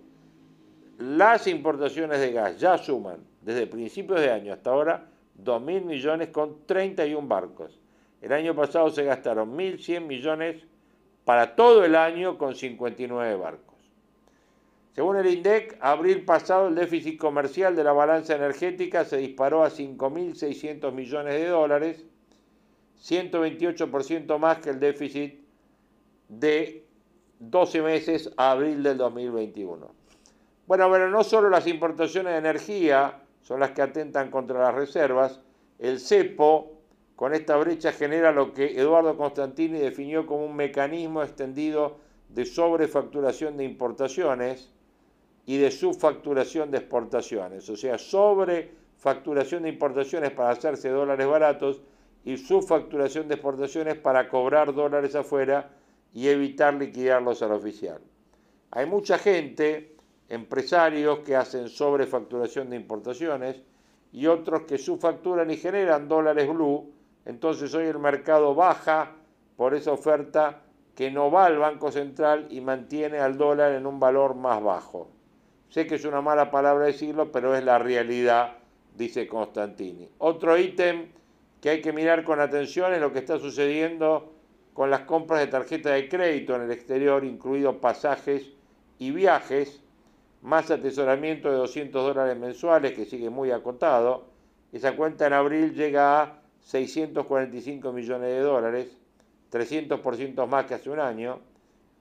las 0.99 1.47
importaciones 1.47 2.19
de 2.19 2.31
gas 2.31 2.59
ya 2.59 2.77
suman 2.77 3.19
desde 3.41 3.67
principios 3.67 4.19
de 4.19 4.31
año 4.31 4.53
hasta 4.53 4.71
ahora 4.71 5.09
2.000 5.41 5.85
millones 5.85 6.29
con 6.29 6.65
31 6.65 7.27
barcos. 7.27 7.79
El 8.21 8.33
año 8.33 8.55
pasado 8.55 8.89
se 8.89 9.03
gastaron 9.03 9.55
1.100 9.55 10.01
millones 10.01 10.63
para 11.25 11.55
todo 11.55 11.83
el 11.83 11.95
año 11.95 12.37
con 12.37 12.55
59 12.55 13.35
barcos. 13.35 13.75
Según 14.95 15.17
el 15.17 15.27
INDEC, 15.27 15.77
abril 15.79 16.25
pasado 16.25 16.69
el 16.69 16.75
déficit 16.75 17.19
comercial 17.19 17.75
de 17.75 17.83
la 17.83 17.91
balanza 17.91 18.35
energética 18.35 19.05
se 19.05 19.17
disparó 19.17 19.63
a 19.63 19.69
5.600 19.69 20.91
millones 20.91 21.33
de 21.33 21.47
dólares, 21.47 22.03
128% 23.03 24.39
más 24.39 24.57
que 24.57 24.71
el 24.71 24.79
déficit 24.79 25.39
de 26.29 26.83
12 27.39 27.81
meses 27.81 28.31
a 28.37 28.51
abril 28.51 28.81
del 28.81 28.97
2021. 28.97 29.91
Bueno, 30.65 30.91
pero 30.91 31.09
no 31.09 31.23
solo 31.23 31.49
las 31.49 31.67
importaciones 31.67 32.33
de 32.33 32.39
energía 32.39 33.21
son 33.43 33.59
las 33.59 33.71
que 33.71 33.83
atentan 33.83 34.31
contra 34.31 34.59
las 34.59 34.73
reservas, 34.73 35.41
el 35.77 35.99
CEPO 35.99 36.76
con 37.17 37.33
esta 37.33 37.57
brecha 37.57 37.91
genera 37.91 38.31
lo 38.31 38.53
que 38.53 38.79
Eduardo 38.79 39.17
Constantini 39.17 39.79
definió 39.79 40.25
como 40.25 40.45
un 40.45 40.55
mecanismo 40.55 41.21
extendido 41.21 41.97
de 42.29 42.45
sobrefacturación 42.45 43.57
de 43.57 43.65
importaciones, 43.65 44.71
y 45.47 45.57
de 45.57 45.71
subfacturación 45.71 46.69
de 46.71 46.79
exportaciones, 46.79 47.69
o 47.69 47.77
sea, 47.77 47.97
sobrefacturación 47.97 49.63
de 49.63 49.69
importaciones 49.69 50.31
para 50.31 50.49
hacerse 50.49 50.89
dólares 50.89 51.25
baratos 51.25 51.81
y 52.25 52.35
subfacturación 52.35 53.29
de 53.29 53.35
exportaciones 53.35 53.95
para 53.95 54.27
cobrar 54.27 54.75
dólares 54.75 55.15
afuera 55.15 55.69
y 56.13 56.27
evitar 56.27 56.73
liquidarlos 56.73 57.41
al 57.41 57.53
oficial. 57.53 58.01
Hay 58.71 58.87
mucha 58.87 59.17
gente, 59.17 59.95
empresarios 60.27 61.19
que 61.19 61.37
hacen 61.37 61.69
sobrefacturación 61.69 62.69
de 62.69 62.75
importaciones 62.75 63.61
y 64.11 64.27
otros 64.27 64.63
que 64.63 64.77
subfacturan 64.77 65.49
y 65.49 65.55
generan 65.55 66.09
dólares 66.09 66.49
blue, 66.49 66.91
entonces 67.27 67.73
hoy 67.73 67.87
el 67.87 67.99
mercado 67.99 68.55
baja 68.55 69.11
por 69.57 69.75
esa 69.75 69.91
oferta 69.91 70.61
que 70.95 71.11
no 71.11 71.29
va 71.29 71.45
al 71.45 71.57
Banco 71.57 71.91
Central 71.91 72.47
y 72.49 72.61
mantiene 72.61 73.19
al 73.19 73.37
dólar 73.37 73.73
en 73.73 73.85
un 73.85 73.99
valor 73.99 74.33
más 74.33 74.63
bajo. 74.63 75.09
Sé 75.67 75.85
que 75.85 75.95
es 75.95 76.05
una 76.05 76.21
mala 76.21 76.49
palabra 76.49 76.85
decirlo, 76.85 77.29
pero 77.29 77.53
es 77.53 77.65
la 77.65 77.79
realidad, 77.79 78.53
dice 78.95 79.27
Constantini. 79.27 80.09
Otro 80.19 80.57
ítem 80.57 81.09
que 81.59 81.69
hay 81.69 81.81
que 81.81 81.91
mirar 81.91 82.23
con 82.23 82.39
atención 82.39 82.93
es 82.93 83.01
lo 83.01 83.11
que 83.11 83.19
está 83.19 83.37
sucediendo 83.37 84.31
con 84.73 84.89
las 84.89 85.01
compras 85.01 85.41
de 85.41 85.47
tarjeta 85.47 85.89
de 85.89 86.07
crédito 86.07 86.55
en 86.55 86.61
el 86.61 86.71
exterior, 86.71 87.25
incluidos 87.25 87.75
pasajes 87.75 88.53
y 88.99 89.11
viajes, 89.11 89.81
más 90.41 90.71
atesoramiento 90.71 91.51
de 91.51 91.57
200 91.57 92.05
dólares 92.05 92.37
mensuales, 92.37 92.93
que 92.93 93.03
sigue 93.03 93.29
muy 93.29 93.51
acotado. 93.51 94.27
Esa 94.71 94.95
cuenta 94.95 95.27
en 95.27 95.33
abril 95.33 95.73
llega 95.73 96.21
a 96.21 96.46
645 96.67 97.93
millones 97.93 98.27
de 98.27 98.41
dólares, 98.41 98.97
300% 99.53 100.45
más 100.47 100.65
que 100.65 100.73
hace 100.73 100.89
un 100.89 100.99
año, 100.99 101.39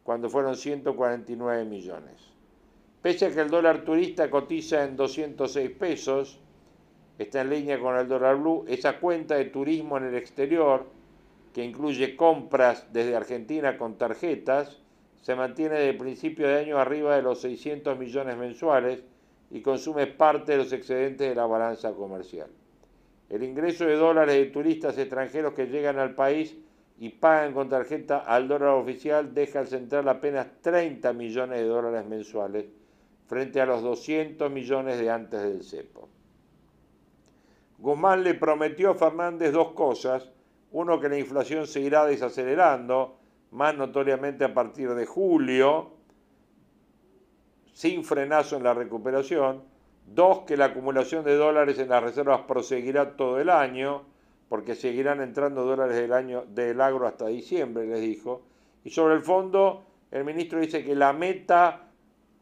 cuando 0.03 0.29
fueron 0.29 0.57
149 0.57 1.65
millones. 1.65 2.33
Pese 3.01 3.27
a 3.27 3.31
que 3.31 3.43
el 3.43 3.49
dólar 3.49 3.85
turista 3.85 4.29
cotiza 4.29 4.83
en 4.83 4.97
206 4.97 5.71
pesos, 5.71 6.41
está 7.17 7.43
en 7.43 7.51
línea 7.51 7.79
con 7.79 7.97
el 7.97 8.09
dólar 8.09 8.39
blue, 8.39 8.65
esa 8.67 8.99
cuenta 8.99 9.37
de 9.37 9.45
turismo 9.45 9.99
en 9.99 10.07
el 10.07 10.17
exterior, 10.17 10.87
que 11.55 11.65
incluye 11.65 12.17
compras 12.17 12.89
desde 12.93 13.15
Argentina 13.15 13.79
con 13.79 13.97
tarjetas, 13.97 14.83
se 15.23 15.37
mantiene 15.37 15.77
desde 15.77 15.95
principio 15.97 16.49
de 16.49 16.59
año 16.59 16.79
arriba 16.79 17.15
de 17.15 17.23
los 17.23 17.41
600 17.41 17.97
millones 17.97 18.37
mensuales 18.37 19.05
y 19.49 19.61
consume 19.61 20.09
parte 20.09 20.53
de 20.53 20.59
los 20.59 20.73
excedentes 20.73 21.29
de 21.29 21.37
la 21.37 21.47
balanza 21.47 21.93
comercial. 21.93 22.49
El 23.29 23.43
ingreso 23.43 23.85
de 23.85 23.97
dólares 23.97 24.37
de 24.37 24.47
turistas 24.47 24.97
extranjeros 24.99 25.55
que 25.55 25.67
llegan 25.67 25.99
al 25.99 26.15
país 26.15 26.57
y 26.99 27.11
pagan 27.11 27.53
con 27.53 27.69
tarjeta 27.69 28.19
al 28.19 28.49
dólar 28.49 28.71
oficial 28.71 29.35
deja 29.35 29.59
al 29.59 29.67
central 29.67 30.09
apenas 30.09 30.47
30 30.63 31.13
millones 31.13 31.59
de 31.59 31.67
dólares 31.67 32.07
mensuales 32.07 32.67
frente 33.27 33.61
a 33.61 33.67
los 33.67 33.83
200 33.83 34.51
millones 34.51 34.99
de 34.99 35.11
antes 35.11 35.43
del 35.43 35.63
cepo. 35.63 36.09
Guzmán 37.79 38.25
le 38.25 38.35
prometió 38.35 38.91
a 38.91 38.95
Fernández 38.95 39.53
dos 39.53 39.73
cosas. 39.73 40.31
Uno, 40.73 41.01
que 41.01 41.09
la 41.09 41.19
inflación 41.19 41.67
se 41.67 41.81
irá 41.81 42.05
desacelerando, 42.07 43.19
más 43.53 43.77
notoriamente 43.77 44.45
a 44.45 44.53
partir 44.53 44.95
de 44.95 45.07
julio, 45.07 45.91
sin 47.73 48.05
frenazo 48.05 48.57
en 48.57 48.63
la 48.65 48.75
recuperación. 48.75 49.63
Dos, 50.07 50.41
que 50.41 50.57
la 50.57 50.67
acumulación 50.67 51.25
de 51.25 51.37
dólares 51.37 51.79
en 51.79 51.89
las 51.89 52.03
reservas 52.03 52.43
proseguirá 52.47 53.17
todo 53.17 53.41
el 53.41 53.51
año, 53.51 54.03
porque 54.49 54.75
seguirán 54.75 55.21
entrando 55.21 55.65
dólares 55.65 55.97
del, 55.97 56.13
año, 56.13 56.45
del 56.49 56.81
agro 56.81 57.07
hasta 57.07 57.27
diciembre, 57.27 57.87
les 57.87 58.01
dijo. 58.01 58.43
Y 58.85 58.91
sobre 58.91 59.15
el 59.15 59.23
fondo, 59.23 59.85
el 60.11 60.25
ministro 60.25 60.61
dice 60.61 60.85
que 60.85 60.95
la 60.95 61.13
meta 61.13 61.89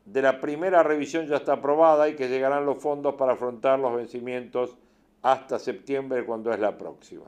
de 0.04 0.22
la 0.22 0.40
primera 0.40 0.82
revisión 0.82 1.26
ya 1.26 1.36
está 1.36 1.54
aprobada 1.54 2.08
y 2.08 2.14
que 2.14 2.28
llegarán 2.28 2.66
los 2.66 2.78
fondos 2.78 3.14
para 3.14 3.32
afrontar 3.32 3.78
los 3.78 3.96
vencimientos 3.96 4.76
hasta 5.22 5.58
septiembre, 5.58 6.26
cuando 6.26 6.52
es 6.52 6.60
la 6.60 6.76
próxima. 6.76 7.24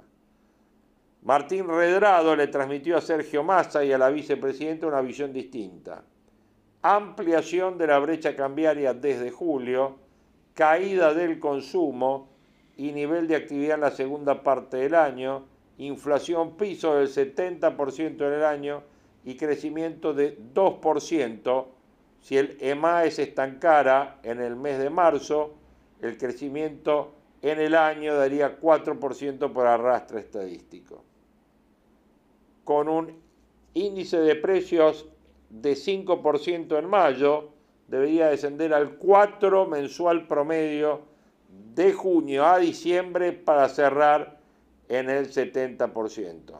Martín 1.22 1.66
Redrado 1.66 2.36
le 2.36 2.46
transmitió 2.48 2.98
a 2.98 3.00
Sergio 3.00 3.42
Massa 3.42 3.82
y 3.82 3.92
a 3.92 3.98
la 3.98 4.10
vicepresidenta 4.10 4.86
una 4.86 5.00
visión 5.00 5.32
distinta. 5.32 6.04
Ampliación 6.82 7.78
de 7.78 7.86
la 7.86 7.98
brecha 7.98 8.36
cambiaria 8.36 8.92
desde 8.92 9.30
julio, 9.30 9.96
caída 10.56 11.14
del 11.14 11.38
consumo 11.38 12.28
y 12.76 12.90
nivel 12.90 13.28
de 13.28 13.36
actividad 13.36 13.76
en 13.76 13.82
la 13.82 13.92
segunda 13.92 14.42
parte 14.42 14.78
del 14.78 14.96
año, 14.96 15.44
inflación 15.78 16.56
piso 16.56 16.96
del 16.96 17.06
70% 17.06 18.26
en 18.26 18.32
el 18.32 18.44
año 18.44 18.82
y 19.24 19.36
crecimiento 19.36 20.12
de 20.12 20.36
2% 20.52 21.66
si 22.26 22.36
el 22.36 22.56
EMAE 22.60 23.12
se 23.12 23.22
estancara 23.22 24.18
en 24.24 24.40
el 24.40 24.56
mes 24.56 24.80
de 24.80 24.90
marzo, 24.90 25.54
el 26.00 26.18
crecimiento 26.18 27.14
en 27.40 27.60
el 27.60 27.76
año 27.76 28.16
daría 28.16 28.60
4% 28.60 29.52
por 29.52 29.66
arrastre 29.68 30.18
estadístico. 30.18 31.04
Con 32.64 32.88
un 32.88 33.12
índice 33.74 34.18
de 34.18 34.34
precios 34.34 35.06
de 35.50 35.74
5% 35.74 36.76
en 36.76 36.88
mayo, 36.88 37.50
debería 37.88 38.28
descender 38.28 38.74
al 38.74 38.96
4 38.96 39.66
mensual 39.66 40.26
promedio 40.26 41.02
de 41.74 41.92
junio 41.92 42.46
a 42.46 42.58
diciembre 42.58 43.32
para 43.32 43.68
cerrar 43.68 44.38
en 44.88 45.10
el 45.10 45.30
70%. 45.30 46.58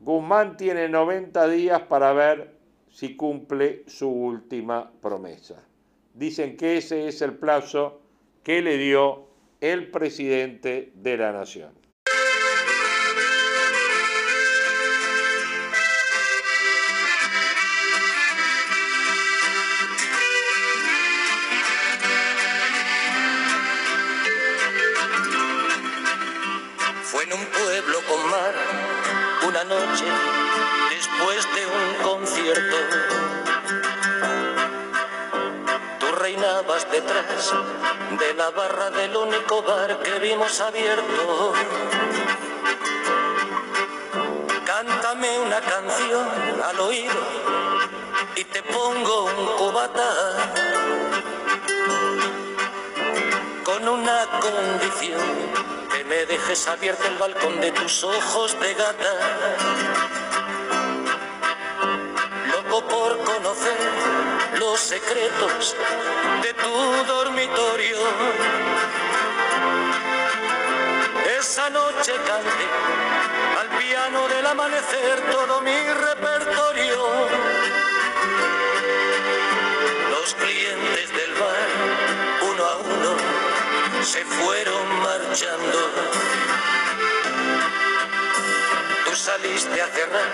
Guzmán 0.00 0.56
tiene 0.56 0.88
90 0.88 1.48
días 1.48 1.82
para 1.82 2.12
ver 2.12 2.54
si 2.90 3.16
cumple 3.16 3.84
su 3.86 4.08
última 4.08 4.90
promesa. 5.00 5.62
Dicen 6.14 6.56
que 6.56 6.78
ese 6.78 7.08
es 7.08 7.20
el 7.22 7.34
plazo 7.34 8.00
que 8.42 8.62
le 8.62 8.78
dio 8.78 9.26
el 9.60 9.90
presidente 9.90 10.92
de 10.94 11.16
la 11.16 11.32
nación. 11.32 11.77
Noche 29.68 30.04
después 30.90 31.46
de 31.54 31.66
un 31.66 31.94
concierto. 32.02 32.76
Tú 36.00 36.06
reinabas 36.12 36.90
detrás 36.90 37.54
de 38.18 38.34
la 38.34 38.50
barra 38.50 38.90
del 38.90 39.14
único 39.16 39.62
bar 39.62 40.00
que 40.02 40.18
vimos 40.20 40.60
abierto. 40.60 41.52
Cántame 44.64 45.38
una 45.38 45.60
canción 45.60 46.28
al 46.64 46.80
oído 46.80 47.20
y 48.36 48.44
te 48.44 48.62
pongo 48.62 49.24
un 49.24 49.46
cubata 49.56 50.08
con 53.64 53.86
una 53.86 54.24
condición, 54.40 55.20
me 56.08 56.24
dejes 56.24 56.66
abierto 56.68 57.06
el 57.06 57.18
balcón 57.18 57.60
de 57.60 57.70
tus 57.72 58.02
ojos 58.02 58.58
de 58.60 58.74
gata. 58.74 59.14
Loco 62.50 62.86
por 62.88 63.18
conocer 63.24 63.76
los 64.58 64.80
secretos 64.80 65.76
de 66.42 66.54
tu 66.54 67.04
dormitorio. 67.06 67.98
Esa 71.38 71.68
noche 71.70 72.12
canté 72.26 72.66
al 73.60 73.68
piano 73.78 74.28
del 74.28 74.46
amanecer 74.46 75.20
todo 75.30 75.60
mi 75.60 75.78
repertorio. 76.06 77.06
Los 80.10 80.34
clientes 80.34 81.08
del 81.12 81.34
bar, 81.34 81.68
uno 82.50 82.64
a 82.64 82.76
uno, 82.76 84.04
se 84.04 84.24
fueron 84.24 84.77
Tú 85.40 85.44
saliste 89.14 89.80
a 89.80 89.86
cerrar, 89.86 90.32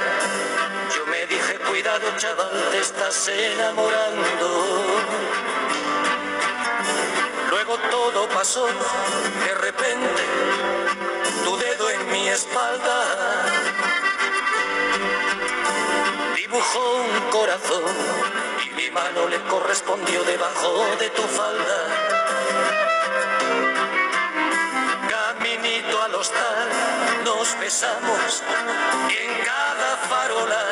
yo 0.97 1.05
me 1.09 1.27
dije, 1.27 1.59
cuidado 1.69 2.07
chaval, 2.17 2.71
te 2.71 2.79
estás 2.79 3.29
enamorando. 3.29 4.95
Luego 7.51 7.77
todo 7.90 8.27
pasó, 8.31 8.67
de 8.67 9.55
repente, 9.57 10.23
tu 11.45 11.55
dedo 11.59 11.90
en 11.90 12.11
mi 12.11 12.29
espalda 12.29 13.05
dibujó 16.35 16.95
un 16.95 17.31
corazón 17.31 17.85
y 18.64 18.71
mi 18.75 18.90
mano 18.90 19.29
le 19.29 19.38
correspondió 19.43 20.25
debajo 20.25 20.97
de 20.99 21.11
tu 21.11 21.23
falda. 21.25 22.13
al 26.05 26.14
hostal 26.17 26.69
nos 27.25 27.59
besamos 27.59 28.43
en 29.09 29.45
cada 29.45 29.97
farola. 30.09 30.62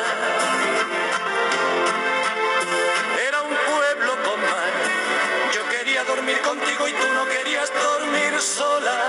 Era 3.27 3.41
un 3.41 3.55
pueblo 3.55 4.11
con 4.25 4.39
mar, 4.41 4.73
yo 5.55 5.67
quería 5.69 6.03
dormir 6.03 6.39
contigo 6.41 6.87
y 6.87 6.93
tú 6.93 7.13
no 7.13 7.25
querías 7.25 7.71
dormir 7.73 8.39
sola. 8.39 8.99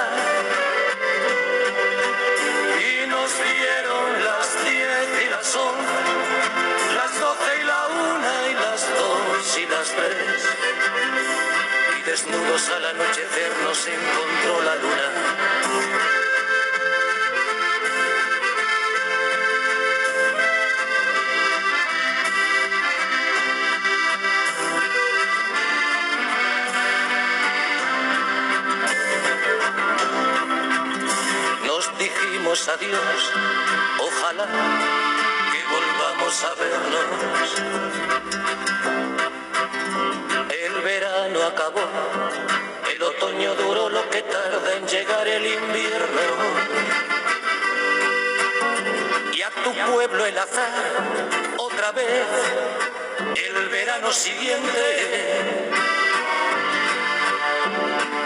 Y 2.81 3.07
nos 3.07 3.31
dieron 3.45 4.25
las 4.25 4.65
10 4.65 5.27
y 5.27 5.31
las 5.31 5.55
11, 5.55 5.79
las 6.97 7.21
12 7.21 7.61
y 7.61 7.65
la 7.65 7.87
una 7.87 8.49
y 8.51 8.55
las 8.55 8.81
dos 8.99 9.59
y 9.59 9.67
las 9.67 9.89
tres 9.89 11.44
desnudos 12.07 12.69
al 12.69 12.85
anochecer 12.85 13.53
nos 13.63 13.87
encontró 13.87 14.63
la 14.63 14.75
luna. 14.77 15.09
Nos 31.67 31.99
dijimos 31.99 32.69
adiós, 32.69 33.33
ojalá 33.99 34.47
que 35.53 35.65
volvamos 35.73 36.45
a 36.45 36.55
vernos. 36.55 38.44
Acabó, 41.45 41.81
el 42.91 43.03
otoño 43.03 43.55
duró 43.55 43.91
lo 43.91 44.09
que 44.09 44.23
tarda 44.23 44.77
en 44.77 44.87
llegar 44.87 45.27
el 45.29 45.47
invierno. 45.47 46.21
Y 49.33 49.43
a 49.43 49.51
tu 49.51 49.73
pueblo 49.93 50.25
el 50.25 50.39
azar, 50.39 50.73
otra 51.59 51.93
vez, 51.93 52.27
el 53.37 53.69
verano 53.69 54.11
siguiente. 54.13 55.71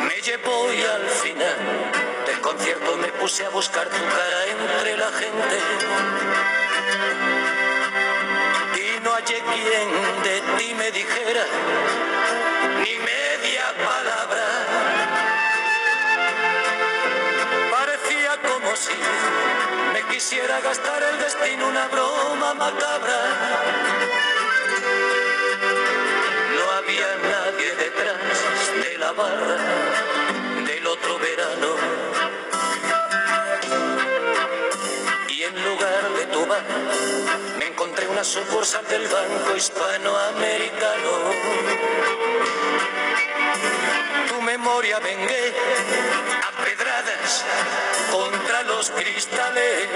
Me 0.06 0.20
llevó 0.20 0.72
y 0.72 0.82
al 0.82 1.08
final 1.08 1.56
del 2.26 2.40
concierto 2.40 2.96
me 2.98 3.08
puse 3.08 3.44
a 3.44 3.48
buscar 3.48 3.88
tu 3.88 3.96
cara 3.96 4.46
entre 4.46 4.96
la 4.96 5.10
gente. 5.12 5.58
Y 8.76 9.00
no 9.00 9.12
hallé 9.12 9.42
quien 9.42 10.22
de 10.22 10.40
ti 10.56 10.74
me 10.74 10.90
dijera 10.92 11.44
me 19.92 20.02
quisiera 20.14 20.60
gastar 20.60 21.02
el 21.02 21.18
destino 21.18 21.68
una 21.68 21.88
broma 21.88 22.54
macabra. 22.54 23.20
No 26.56 26.70
había 26.72 27.08
nadie 27.34 27.74
detrás 27.76 28.82
de 28.82 28.98
la 28.98 29.12
barra 29.12 29.58
del 30.66 30.86
otro 30.86 31.18
verano. 31.18 31.68
Y 35.28 35.42
en 35.42 35.64
lugar 35.64 36.10
de 36.18 36.26
tu 36.26 36.46
bar, 36.46 36.64
me 37.58 37.66
encontré 37.66 38.06
una 38.08 38.24
sucursal 38.24 38.86
del 38.86 39.06
Banco 39.08 39.56
Hispanoamericano. 39.56 41.12
Tu 44.28 44.42
memoria 44.42 44.98
vengué 45.00 45.54
contra 48.10 48.62
los 48.62 48.90
cristales. 48.90 49.88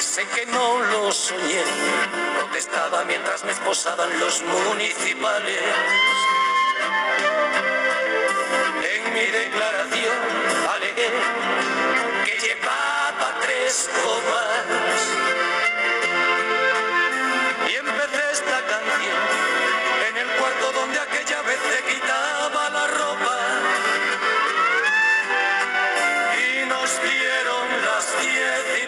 Sé 0.00 0.26
que 0.34 0.46
no 0.46 0.80
lo 0.80 1.12
soñé, 1.12 1.62
protestaba 2.38 3.04
mientras 3.04 3.44
me 3.44 3.52
esposaban 3.52 4.18
los 4.18 4.42
municipales. 4.42 5.62
En 8.94 9.14
mi 9.14 9.26
declaración 9.26 10.18
alegué 10.74 11.10
que 12.24 12.38
llevaba 12.46 13.38
tres 13.42 13.88
copas. 14.02 14.64
Y 17.70 17.74
empecé 17.76 18.22
esta 18.32 18.58
canción 18.72 19.22
en 20.08 20.16
el 20.16 20.28
cuarto 20.38 20.72
donde 20.72 20.98
aquella 20.98 21.42
vez 21.42 21.58
te 21.60 21.94
quitaba 21.94 22.43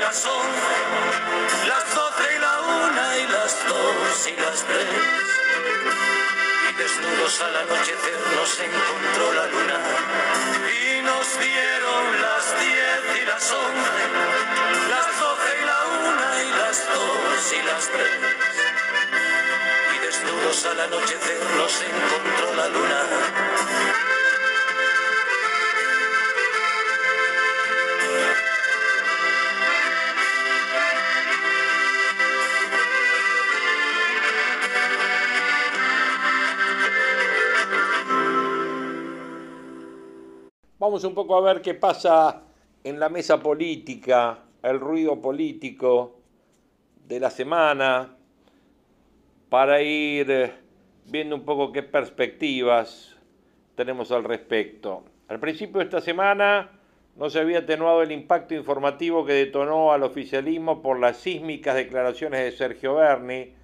las 0.06 0.24
y 2.34 2.38
la 2.38 2.60
una 2.60 3.18
y 3.18 3.26
las 3.26 3.66
dos 3.66 4.28
y 4.28 4.36
las 4.40 4.62
tres. 4.62 4.86
Y 6.68 6.74
desnudos 6.74 7.40
al 7.40 7.56
anochecer 7.56 8.18
nos 8.36 8.60
encontró 8.60 9.32
la 9.34 9.46
luna. 9.48 9.78
Y 10.70 11.02
nos 11.02 11.26
dieron 11.40 12.22
las 12.22 12.44
diez 12.60 13.20
y 13.20 13.26
las 13.26 13.50
once, 13.50 14.02
las 14.90 15.18
doce 15.18 15.50
y 15.60 15.64
la 15.66 15.80
una 16.10 16.42
y 16.44 16.50
las 16.50 16.86
dos 16.94 17.52
y 17.52 17.62
las 17.62 17.88
tres. 17.88 18.20
Y 19.92 19.98
desnudos 20.06 20.66
al 20.66 20.80
anochecer 20.82 21.42
nos 21.56 21.82
encontró 21.82 22.54
la 22.54 22.68
luna. 22.68 24.15
Vamos 40.86 41.02
un 41.02 41.14
poco 41.14 41.36
a 41.36 41.40
ver 41.40 41.62
qué 41.62 41.74
pasa 41.74 42.44
en 42.84 43.00
la 43.00 43.08
mesa 43.08 43.40
política, 43.40 44.44
el 44.62 44.78
ruido 44.78 45.20
político 45.20 46.14
de 47.08 47.18
la 47.18 47.28
semana, 47.28 48.16
para 49.48 49.82
ir 49.82 50.30
eh, 50.30 50.52
viendo 51.06 51.34
un 51.34 51.44
poco 51.44 51.72
qué 51.72 51.82
perspectivas 51.82 53.16
tenemos 53.74 54.12
al 54.12 54.22
respecto. 54.22 55.02
Al 55.26 55.40
principio 55.40 55.78
de 55.78 55.86
esta 55.86 56.00
semana 56.00 56.70
no 57.16 57.30
se 57.30 57.40
había 57.40 57.58
atenuado 57.58 58.02
el 58.02 58.12
impacto 58.12 58.54
informativo 58.54 59.26
que 59.26 59.32
detonó 59.32 59.90
al 59.90 60.04
oficialismo 60.04 60.82
por 60.82 61.00
las 61.00 61.16
sísmicas 61.16 61.74
declaraciones 61.74 62.42
de 62.42 62.52
Sergio 62.52 62.94
Berni, 62.94 63.54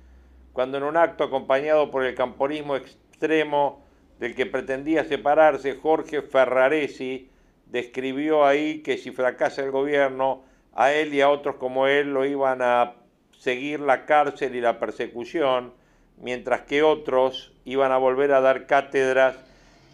cuando 0.53 0.77
en 0.77 0.83
un 0.83 0.97
acto 0.97 1.23
acompañado 1.23 1.89
por 1.89 2.05
el 2.05 2.17
camporismo 2.17 2.75
extremo 2.75 3.85
del 4.23 4.37
que 4.37 4.47
pretendía 4.47 5.03
separarse, 5.03 5.75
Jorge 5.75 6.23
Ferraresi 6.23 7.29
describió 7.67 8.47
ahí 8.47 8.79
que 8.79 8.97
si 8.97 9.11
fracasa 9.11 9.65
el 9.65 9.73
gobierno, 9.73 10.45
a 10.75 10.93
él 10.93 11.13
y 11.13 11.21
a 11.21 11.29
otros 11.29 11.57
como 11.57 11.89
él 11.89 12.15
lo 12.15 12.25
iban 12.25 12.63
a 12.63 12.95
seguir 13.37 13.81
la 13.81 14.07
cárcel 14.07 14.55
y 14.55 14.61
la 14.61 14.79
persecución, 14.79 15.73
mientras 16.19 16.61
que 16.61 16.85
otros 16.85 17.53
iban 17.65 17.91
a 17.91 17.97
volver 17.97 18.31
a 18.33 18.41
dar 18.41 18.69
cátedras 18.69 19.35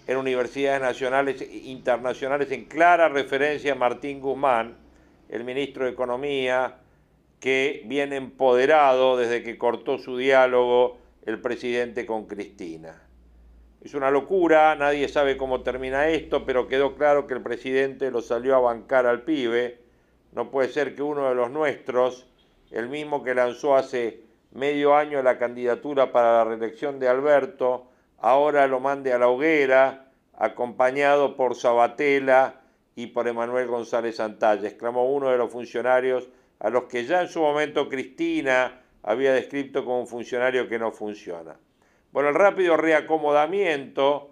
en 0.07 0.19
universidades 0.19 0.83
nacionales 0.83 1.41
e 1.41 1.63
internacionales 1.65 2.53
en 2.53 2.67
clara 2.67 3.09
referencia 3.09 3.73
a 3.73 3.77
Martín 3.77 4.21
Guzmán, 4.21 4.77
el 5.31 5.45
ministro 5.45 5.87
de 5.87 5.93
Economía, 5.93 6.75
que 7.41 7.83
viene 7.87 8.17
empoderado 8.17 9.17
desde 9.17 9.43
que 9.43 9.57
cortó 9.57 9.97
su 9.97 10.19
diálogo 10.19 10.99
el 11.25 11.41
presidente 11.41 12.05
con 12.05 12.27
Cristina. 12.27 13.08
Es 13.81 13.95
una 13.95 14.11
locura, 14.11 14.75
nadie 14.75 15.07
sabe 15.07 15.37
cómo 15.37 15.63
termina 15.63 16.09
esto, 16.09 16.45
pero 16.45 16.67
quedó 16.67 16.97
claro 16.97 17.29
que 17.29 17.35
el 17.35 17.43
presidente 17.43 18.11
lo 18.11 18.21
salió 18.21 18.57
a 18.57 18.61
bancar 18.61 19.07
al 19.07 19.23
pibe. 19.23 19.79
No 20.33 20.51
puede 20.51 20.69
ser 20.69 20.97
que 20.97 21.03
uno 21.03 21.29
de 21.29 21.37
los 21.37 21.51
nuestros, 21.51 22.27
el 22.73 22.89
mismo 22.89 23.23
que 23.23 23.37
lanzó 23.37 23.77
hace 23.77 24.25
medio 24.51 24.97
año 24.97 25.23
la 25.23 25.39
candidatura 25.39 26.11
para 26.11 26.33
la 26.33 26.45
reelección 26.45 26.99
de 26.99 27.07
Alberto, 27.07 27.87
ahora 28.19 28.67
lo 28.67 28.81
mande 28.81 29.13
a 29.13 29.19
la 29.19 29.29
hoguera, 29.29 30.11
acompañado 30.35 31.37
por 31.37 31.55
Sabatella 31.55 32.61
y 32.97 33.07
por 33.07 33.29
Emanuel 33.29 33.69
González 33.69 34.17
Santalla, 34.17 34.67
exclamó 34.67 35.09
uno 35.09 35.31
de 35.31 35.39
los 35.39 35.53
funcionarios 35.53 36.29
a 36.59 36.69
los 36.69 36.85
que 36.85 37.05
ya 37.05 37.23
en 37.23 37.29
su 37.29 37.41
momento 37.41 37.89
Cristina 37.89 38.81
había 39.05 39.33
descrito 39.33 39.85
como 39.85 40.01
un 40.01 40.09
funcionario 40.09 40.69
que 40.69 40.81
no 40.81 40.91
funciona. 40.91 41.57
Bueno, 42.11 42.31
el 42.31 42.35
rápido 42.35 42.79
reacomodamiento, 42.79 44.31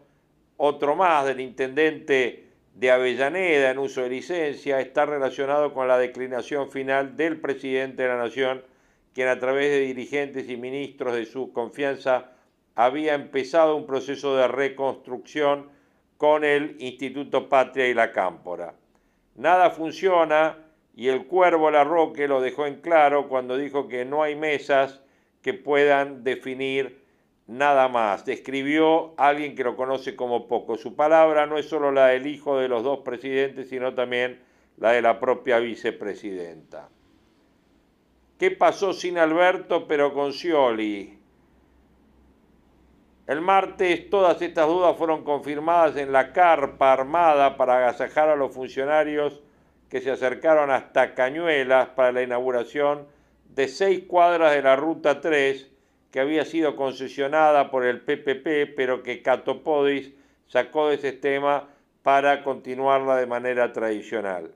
otro 0.57 0.97
más 0.97 1.27
del 1.27 1.41
intendente 1.41 2.47
de 2.75 2.91
Avellaneda 2.91 3.71
en 3.71 3.79
uso 3.79 4.03
de 4.03 4.09
licencia, 4.09 4.81
está 4.81 5.05
relacionado 5.05 5.75
con 5.75 5.87
la 5.87 5.99
declinación 5.99 6.71
final 6.71 7.17
del 7.17 7.39
presidente 7.39 8.03
de 8.03 8.09
la 8.09 8.17
Nación, 8.17 8.65
quien 9.13 9.29
a 9.29 9.39
través 9.39 9.71
de 9.71 9.81
dirigentes 9.81 10.49
y 10.49 10.57
ministros 10.57 11.15
de 11.15 11.27
su 11.27 11.53
confianza 11.53 12.33
había 12.75 13.15
empezado 13.15 13.77
un 13.77 13.87
proceso 13.87 14.37
de 14.37 14.49
reconstrucción 14.49 15.69
con 16.17 16.45
el 16.45 16.77
Instituto 16.79 17.51
Patria 17.51 17.89
y 17.89 17.95
la 17.95 18.11
Cámpora. 18.11 18.75
Nada 19.35 19.69
funciona 19.69 20.59
y 20.95 21.09
el 21.09 21.27
cuervo 21.27 21.71
Larroque 21.71 22.27
lo 22.27 22.41
dejó 22.41 22.67
en 22.67 22.81
claro 22.81 23.29
cuando 23.29 23.59
dijo 23.59 23.87
que 23.87 24.07
no 24.07 24.23
hay 24.23 24.35
mesas 24.35 25.03
que 25.43 25.53
puedan 25.53 26.25
definir 26.25 27.06
nada 27.47 27.89
más. 27.89 28.25
Describió 28.25 29.15
alguien 29.17 29.55
que 29.55 29.65
lo 29.65 29.77
conoce 29.77 30.17
como 30.17 30.49
poco. 30.49 30.77
Su 30.77 30.95
palabra 30.95 31.47
no 31.47 31.59
es 31.59 31.69
solo 31.69 31.93
la 31.93 32.09
del 32.09 32.27
hijo 32.27 32.59
de 32.59 32.69
los 32.69 32.83
dos 32.83 33.01
presidentes, 33.01 33.69
sino 33.69 33.95
también 33.95 34.41
la 34.77 34.93
de 34.93 35.03
la 35.03 35.21
propia 35.21 35.59
vicepresidenta. 35.59 36.89
¿Qué 38.39 38.51
pasó 38.51 38.93
sin 38.93 39.19
Alberto 39.19 39.87
pero 39.89 40.13
con 40.13 40.33
Scioli? 40.33 41.19
El 43.27 43.41
martes 43.41 44.09
todas 44.11 44.41
estas 44.41 44.69
dudas 44.69 44.97
fueron 44.97 45.25
confirmadas 45.25 45.97
en 45.97 46.13
la 46.13 46.33
carpa 46.33 46.93
armada 46.93 47.57
para 47.57 47.79
agasajar 47.79 48.29
a 48.29 48.37
los 48.37 48.55
funcionarios 48.55 49.43
que 49.89 50.01
se 50.01 50.11
acercaron 50.11 50.71
hasta 50.71 51.15
Cañuelas 51.15 51.89
para 51.89 52.13
la 52.13 52.23
inauguración 52.23 53.09
de 53.49 53.67
seis 53.69 54.05
cuadras 54.07 54.53
de 54.53 54.63
la 54.63 54.77
Ruta 54.77 55.21
3 55.21 55.73
que 56.11 56.21
había 56.21 56.45
sido 56.45 56.77
concesionada 56.77 57.71
por 57.71 57.85
el 57.85 58.01
PPP, 58.01 58.75
pero 58.77 59.03
que 59.03 59.23
Catopodis 59.23 60.13
sacó 60.47 60.89
de 60.89 60.97
ese 60.97 61.13
tema 61.13 61.69
para 62.03 62.43
continuarla 62.45 63.17
de 63.17 63.27
manera 63.27 63.73
tradicional. 63.73 64.53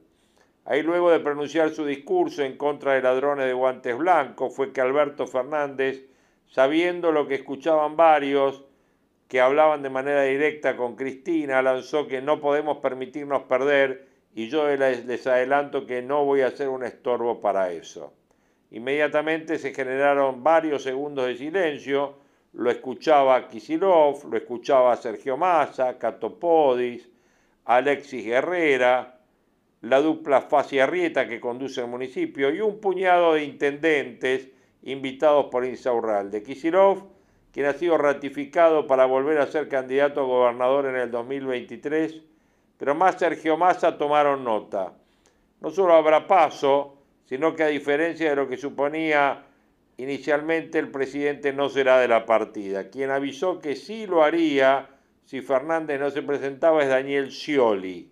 Ahí 0.64 0.82
luego 0.82 1.10
de 1.10 1.20
pronunciar 1.20 1.70
su 1.70 1.84
discurso 1.84 2.42
en 2.42 2.56
contra 2.56 2.94
de 2.94 3.02
ladrones 3.02 3.46
de 3.46 3.52
guantes 3.52 3.96
blancos 3.96 4.54
fue 4.54 4.72
que 4.72 4.80
Alberto 4.80 5.26
Fernández, 5.26 6.06
sabiendo 6.46 7.12
lo 7.12 7.26
que 7.26 7.34
escuchaban 7.34 7.96
varios 7.96 8.64
que 9.26 9.40
hablaban 9.40 9.82
de 9.82 9.90
manera 9.90 10.22
directa 10.22 10.76
con 10.76 10.96
Cristina, 10.96 11.62
lanzó 11.62 12.06
que 12.06 12.20
no 12.20 12.40
podemos 12.40 12.78
permitirnos 12.78 13.42
perder 13.42 14.06
y 14.34 14.48
yo 14.48 14.68
les 14.68 15.26
adelanto 15.26 15.86
que 15.86 16.02
no 16.02 16.24
voy 16.24 16.42
a 16.42 16.50
ser 16.50 16.68
un 16.68 16.84
estorbo 16.84 17.40
para 17.40 17.72
eso. 17.72 18.12
Inmediatamente 18.70 19.58
se 19.58 19.74
generaron 19.74 20.44
varios 20.44 20.82
segundos 20.82 21.26
de 21.26 21.36
silencio, 21.36 22.14
lo 22.52 22.70
escuchaba 22.70 23.48
Kisilov, 23.48 24.28
lo 24.30 24.36
escuchaba 24.36 24.96
Sergio 24.96 25.36
Massa, 25.36 25.98
Catopodis, 25.98 27.08
Alexis 27.64 28.24
Guerrera, 28.24 29.20
la 29.82 30.00
dupla 30.00 30.48
Arrieta 30.82 31.26
que 31.26 31.40
conduce 31.40 31.80
el 31.80 31.88
municipio 31.88 32.50
y 32.50 32.60
un 32.60 32.80
puñado 32.80 33.34
de 33.34 33.44
intendentes 33.44 34.48
invitados 34.82 35.46
por 35.46 35.64
Insaurralde. 35.64 36.42
Kisilov, 36.42 37.04
quien 37.52 37.66
ha 37.66 37.72
sido 37.72 37.98
ratificado 37.98 38.86
para 38.86 39.06
volver 39.06 39.38
a 39.38 39.46
ser 39.46 39.68
candidato 39.68 40.20
a 40.20 40.24
gobernador 40.24 40.86
en 40.86 40.96
el 40.96 41.10
2023, 41.10 42.22
pero 42.76 42.94
más 42.94 43.18
Sergio 43.18 43.56
Massa 43.56 43.98
tomaron 43.98 44.44
nota. 44.44 44.92
No 45.60 45.70
solo 45.70 45.94
habrá 45.94 46.26
paso, 46.26 46.99
sino 47.30 47.54
que 47.54 47.62
a 47.62 47.68
diferencia 47.68 48.28
de 48.28 48.34
lo 48.34 48.48
que 48.48 48.56
suponía 48.56 49.44
inicialmente, 49.98 50.80
el 50.80 50.90
presidente 50.90 51.52
no 51.52 51.68
será 51.68 52.00
de 52.00 52.08
la 52.08 52.26
partida. 52.26 52.90
Quien 52.90 53.10
avisó 53.10 53.60
que 53.60 53.76
sí 53.76 54.08
lo 54.08 54.24
haría 54.24 54.88
si 55.26 55.40
Fernández 55.40 56.00
no 56.00 56.10
se 56.10 56.22
presentaba 56.22 56.82
es 56.82 56.88
Daniel 56.88 57.30
Scioli, 57.30 58.10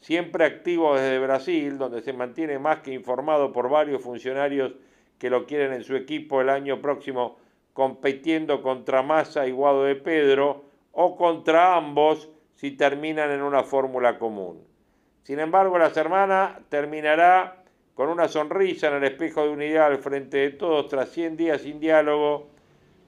siempre 0.00 0.44
activo 0.44 0.96
desde 0.96 1.20
Brasil, 1.20 1.78
donde 1.78 2.02
se 2.02 2.12
mantiene 2.12 2.58
más 2.58 2.80
que 2.80 2.92
informado 2.92 3.52
por 3.52 3.70
varios 3.70 4.02
funcionarios 4.02 4.72
que 5.20 5.30
lo 5.30 5.46
quieren 5.46 5.72
en 5.72 5.84
su 5.84 5.94
equipo 5.94 6.40
el 6.40 6.48
año 6.48 6.82
próximo 6.82 7.38
compitiendo 7.74 8.60
contra 8.60 9.04
Massa 9.04 9.46
y 9.46 9.52
Guado 9.52 9.84
de 9.84 9.94
Pedro 9.94 10.64
o 10.90 11.14
contra 11.14 11.76
ambos 11.76 12.28
si 12.56 12.72
terminan 12.72 13.30
en 13.30 13.42
una 13.42 13.62
fórmula 13.62 14.18
común. 14.18 14.66
Sin 15.22 15.38
embargo, 15.38 15.78
la 15.78 15.90
semana 15.90 16.58
terminará 16.70 17.61
con 18.02 18.10
una 18.10 18.26
sonrisa 18.26 18.88
en 18.88 18.94
el 18.94 19.04
espejo 19.04 19.44
de 19.44 19.50
unidad 19.50 19.86
al 19.86 19.98
frente 19.98 20.38
de 20.38 20.50
todos, 20.50 20.88
tras 20.88 21.10
100 21.10 21.36
días 21.36 21.60
sin 21.60 21.78
diálogo, 21.78 22.48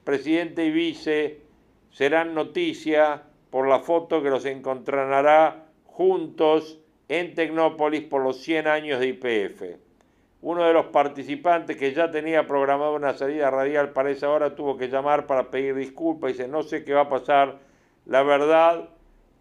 presidente 0.05 0.63
y 0.63 0.71
vice 0.71 1.41
serán 1.91 2.33
noticia 2.33 3.23
por 3.49 3.67
la 3.67 3.79
foto 3.79 4.23
que 4.23 4.29
los 4.29 4.45
encontrará 4.45 5.65
juntos 5.83 6.79
en 7.09 7.35
Tecnópolis 7.35 8.03
por 8.03 8.23
los 8.23 8.37
100 8.37 8.67
años 8.67 9.01
de 9.01 9.07
IPF. 9.07 9.63
Uno 10.41 10.63
de 10.63 10.71
los 10.71 10.85
participantes 10.85 11.75
que 11.75 11.91
ya 11.91 12.09
tenía 12.09 12.47
programado 12.47 12.95
una 12.95 13.15
salida 13.15 13.51
radial 13.51 13.89
para 13.89 14.11
esa 14.11 14.29
hora 14.29 14.55
tuvo 14.55 14.77
que 14.77 14.87
llamar 14.87 15.27
para 15.27 15.51
pedir 15.51 15.75
disculpas. 15.75 16.29
Y 16.29 16.33
dice, 16.35 16.47
no 16.47 16.63
sé 16.63 16.85
qué 16.85 16.93
va 16.93 17.01
a 17.01 17.09
pasar, 17.09 17.57
la 18.05 18.23
verdad 18.23 18.91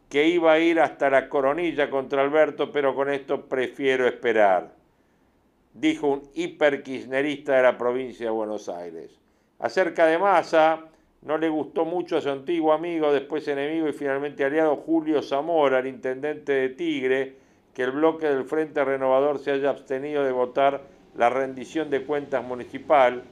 que 0.09 0.27
iba 0.27 0.55
a 0.55 0.59
ir 0.59 0.81
hasta 0.81 1.11
la 1.11 1.29
coronilla 1.29 1.90
contra 1.90 2.23
Alberto, 2.23 2.73
pero 2.73 2.97
con 2.97 3.09
esto 3.09 3.47
prefiero 3.47 4.09
esperar 4.09 4.83
dijo 5.75 6.07
un 6.07 6.23
hiperkirchnerista 6.35 7.57
de 7.57 7.63
la 7.63 7.77
provincia 7.77 8.27
de 8.27 8.33
Buenos 8.33 8.69
Aires. 8.69 9.19
Acerca 9.59 10.07
de 10.07 10.19
Massa, 10.19 10.85
no 11.23 11.37
le 11.37 11.49
gustó 11.49 11.85
mucho 11.85 12.17
a 12.17 12.21
su 12.21 12.31
antiguo 12.31 12.73
amigo, 12.73 13.13
después 13.13 13.47
enemigo 13.49 13.89
y 13.89 13.93
finalmente 13.93 14.45
aliado 14.45 14.77
Julio 14.77 15.21
Zamora, 15.21 15.81
el 15.81 15.89
intendente 15.89 16.53
de 16.53 16.69
Tigre, 16.71 17.37
que 17.75 17.83
el 17.83 17.91
bloque 17.91 18.29
del 18.29 18.45
Frente 18.45 18.85
Renovador 18.85 19.41
se 19.41 19.51
haya 19.51 19.71
abstenido 19.71 20.23
de 20.23 20.33
votar 20.33 20.83
la 21.17 21.29
rendición 21.29 21.91
de 21.91 22.05
cuentas 22.05 22.45
municipal. 22.45 23.25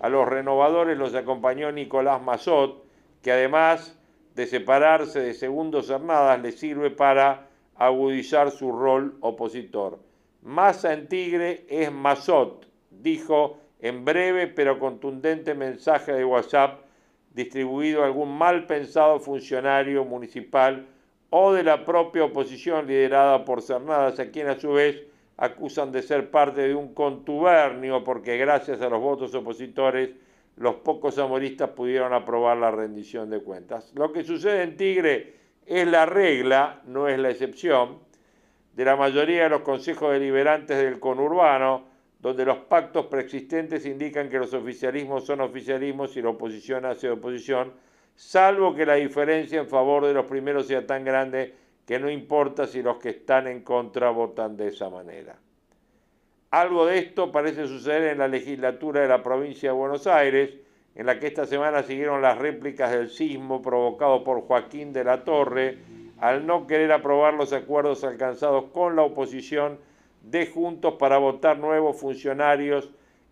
A 0.00 0.08
los 0.08 0.28
renovadores 0.28 0.96
los 0.96 1.14
acompañó 1.14 1.72
Nicolás 1.72 2.22
Mazot, 2.22 2.84
que 3.22 3.32
además 3.32 3.98
de 4.36 4.46
separarse 4.46 5.20
de 5.20 5.34
Segundos 5.34 5.90
Hernadas, 5.90 6.40
le 6.40 6.52
sirve 6.52 6.90
para 6.90 7.48
agudizar 7.74 8.52
su 8.52 8.70
rol 8.70 9.16
opositor. 9.20 9.98
Massa 10.42 10.92
en 10.92 11.08
Tigre 11.08 11.66
es 11.68 11.90
Mazot, 11.90 12.66
dijo 12.90 13.58
en 13.80 14.04
breve 14.04 14.46
pero 14.46 14.78
contundente 14.78 15.54
mensaje 15.54 16.12
de 16.12 16.24
WhatsApp 16.24 16.80
distribuido 17.34 18.02
a 18.02 18.06
algún 18.06 18.36
mal 18.36 18.66
pensado 18.66 19.20
funcionario 19.20 20.04
municipal 20.04 20.86
o 21.30 21.52
de 21.52 21.62
la 21.62 21.84
propia 21.84 22.24
oposición 22.24 22.86
liderada 22.86 23.44
por 23.44 23.62
Cernadas, 23.62 24.18
a 24.18 24.30
quien 24.30 24.48
a 24.48 24.58
su 24.58 24.72
vez 24.72 25.04
acusan 25.36 25.92
de 25.92 26.02
ser 26.02 26.30
parte 26.30 26.62
de 26.62 26.74
un 26.74 26.94
contubernio 26.94 28.02
porque 28.02 28.36
gracias 28.38 28.80
a 28.80 28.88
los 28.88 29.00
votos 29.00 29.34
opositores 29.34 30.10
los 30.56 30.76
pocos 30.76 31.18
amoristas 31.18 31.70
pudieron 31.70 32.12
aprobar 32.12 32.56
la 32.56 32.70
rendición 32.70 33.30
de 33.30 33.40
cuentas. 33.40 33.92
Lo 33.94 34.12
que 34.12 34.24
sucede 34.24 34.62
en 34.62 34.76
Tigre 34.76 35.34
es 35.66 35.86
la 35.86 36.06
regla, 36.06 36.82
no 36.86 37.06
es 37.06 37.18
la 37.18 37.30
excepción 37.30 38.07
de 38.78 38.84
la 38.84 38.94
mayoría 38.94 39.42
de 39.42 39.48
los 39.48 39.62
consejos 39.62 40.12
deliberantes 40.12 40.76
del 40.76 41.00
conurbano, 41.00 41.82
donde 42.20 42.44
los 42.44 42.58
pactos 42.58 43.06
preexistentes 43.06 43.84
indican 43.84 44.28
que 44.28 44.38
los 44.38 44.54
oficialismos 44.54 45.26
son 45.26 45.40
oficialismos 45.40 46.16
y 46.16 46.22
la 46.22 46.28
oposición 46.28 46.84
hace 46.84 47.10
oposición, 47.10 47.72
salvo 48.14 48.76
que 48.76 48.86
la 48.86 48.94
diferencia 48.94 49.58
en 49.58 49.66
favor 49.66 50.06
de 50.06 50.14
los 50.14 50.26
primeros 50.26 50.68
sea 50.68 50.86
tan 50.86 51.04
grande 51.04 51.56
que 51.84 51.98
no 51.98 52.08
importa 52.08 52.68
si 52.68 52.80
los 52.80 52.98
que 52.98 53.08
están 53.08 53.48
en 53.48 53.62
contra 53.62 54.10
votan 54.10 54.56
de 54.56 54.68
esa 54.68 54.88
manera. 54.88 55.34
Algo 56.52 56.86
de 56.86 56.98
esto 56.98 57.32
parece 57.32 57.66
suceder 57.66 58.12
en 58.12 58.18
la 58.18 58.28
legislatura 58.28 59.00
de 59.00 59.08
la 59.08 59.24
provincia 59.24 59.70
de 59.70 59.76
Buenos 59.76 60.06
Aires, 60.06 60.54
en 60.94 61.04
la 61.04 61.18
que 61.18 61.26
esta 61.26 61.46
semana 61.46 61.82
siguieron 61.82 62.22
las 62.22 62.38
réplicas 62.38 62.92
del 62.92 63.10
sismo 63.10 63.60
provocado 63.60 64.22
por 64.22 64.42
Joaquín 64.42 64.92
de 64.92 65.02
la 65.02 65.24
Torre, 65.24 65.78
al 66.20 66.46
no 66.46 66.66
querer 66.66 66.92
aprobar 66.92 67.34
los 67.34 67.52
acuerdos 67.52 68.04
alcanzados 68.04 68.64
con 68.72 68.96
la 68.96 69.02
oposición 69.02 69.78
de 70.22 70.46
Juntos 70.46 70.94
para 70.98 71.18
votar 71.18 71.58
nuevos 71.58 72.00
funcionarios 72.00 72.90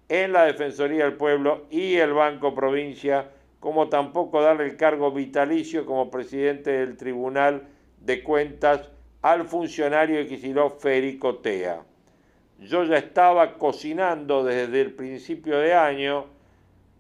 en 0.09 0.33
la 0.33 0.45
Defensoría 0.45 1.05
del 1.05 1.15
Pueblo 1.15 1.65
y 1.71 1.95
el 1.95 2.13
Banco 2.13 2.55
Provincia, 2.55 3.31
como 3.59 3.89
tampoco 3.89 4.41
darle 4.41 4.65
el 4.67 4.77
cargo 4.77 5.11
vitalicio 5.11 5.85
como 5.85 6.11
presidente 6.11 6.71
del 6.71 6.97
Tribunal 6.97 7.63
de 8.01 8.23
Cuentas 8.23 8.89
al 9.23 9.47
funcionario 9.47 10.19
de 10.19 10.71
Federico 10.79 11.37
Tea. 11.39 11.83
Yo 12.61 12.85
ya 12.85 12.99
estaba 12.99 13.55
cocinando 13.55 14.45
desde 14.45 14.81
el 14.81 14.93
principio 14.93 15.59
de 15.59 15.75
año 15.75 16.27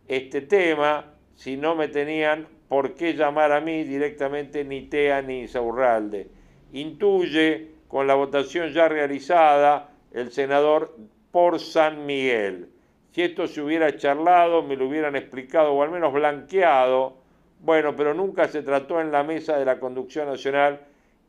este 0.08 0.40
tema, 0.40 1.12
si 1.34 1.56
no 1.56 1.76
me 1.76 1.88
tenían 1.88 2.48
por 2.68 2.94
qué 2.94 3.14
llamar 3.14 3.52
a 3.52 3.60
mí 3.60 3.84
directamente 3.84 4.64
ni 4.64 4.82
Tea 4.82 5.22
ni 5.22 5.40
Insaurralde. 5.42 6.28
Intuye, 6.72 7.70
con 7.88 8.06
la 8.06 8.14
votación 8.14 8.72
ya 8.72 8.88
realizada, 8.88 9.90
el 10.12 10.32
senador 10.32 10.96
por 11.30 11.60
San 11.60 12.06
Miguel. 12.06 12.68
Si 13.12 13.22
esto 13.22 13.46
se 13.46 13.62
hubiera 13.62 13.96
charlado, 13.96 14.62
me 14.62 14.76
lo 14.76 14.88
hubieran 14.88 15.16
explicado 15.16 15.72
o 15.72 15.82
al 15.82 15.90
menos 15.90 16.12
blanqueado, 16.12 17.16
bueno, 17.60 17.96
pero 17.96 18.12
nunca 18.14 18.48
se 18.48 18.62
trató 18.62 19.00
en 19.00 19.10
la 19.10 19.22
mesa 19.22 19.56
de 19.56 19.64
la 19.64 19.80
conducción 19.80 20.28
nacional 20.28 20.80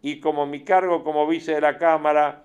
y 0.01 0.19
como 0.19 0.45
mi 0.45 0.63
cargo 0.63 1.03
como 1.03 1.27
vice 1.27 1.53
de 1.53 1.61
la 1.61 1.77
Cámara 1.77 2.43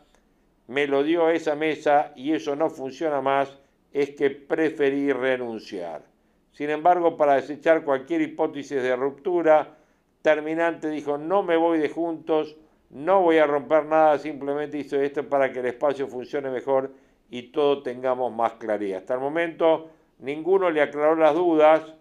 me 0.68 0.86
lo 0.86 1.02
dio 1.02 1.28
esa 1.30 1.56
mesa 1.56 2.12
y 2.14 2.32
eso 2.32 2.54
no 2.56 2.70
funciona 2.70 3.20
más, 3.20 3.58
es 3.92 4.10
que 4.10 4.30
preferí 4.30 5.12
renunciar. 5.12 6.11
Sin 6.52 6.70
embargo, 6.70 7.16
para 7.16 7.34
desechar 7.34 7.84
cualquier 7.84 8.22
hipótesis 8.22 8.82
de 8.82 8.94
ruptura, 8.94 9.76
Terminante 10.22 10.88
dijo, 10.88 11.18
no 11.18 11.42
me 11.42 11.56
voy 11.56 11.78
de 11.78 11.88
juntos, 11.88 12.56
no 12.90 13.22
voy 13.22 13.38
a 13.38 13.46
romper 13.46 13.86
nada, 13.86 14.18
simplemente 14.18 14.78
hice 14.78 15.04
esto 15.04 15.28
para 15.28 15.52
que 15.52 15.58
el 15.58 15.66
espacio 15.66 16.06
funcione 16.06 16.48
mejor 16.50 16.92
y 17.28 17.44
todos 17.44 17.82
tengamos 17.82 18.32
más 18.32 18.52
claridad. 18.52 19.00
Hasta 19.00 19.14
el 19.14 19.20
momento 19.20 19.88
ninguno 20.20 20.70
le 20.70 20.80
aclaró 20.80 21.16
las 21.16 21.34
dudas, 21.34 21.94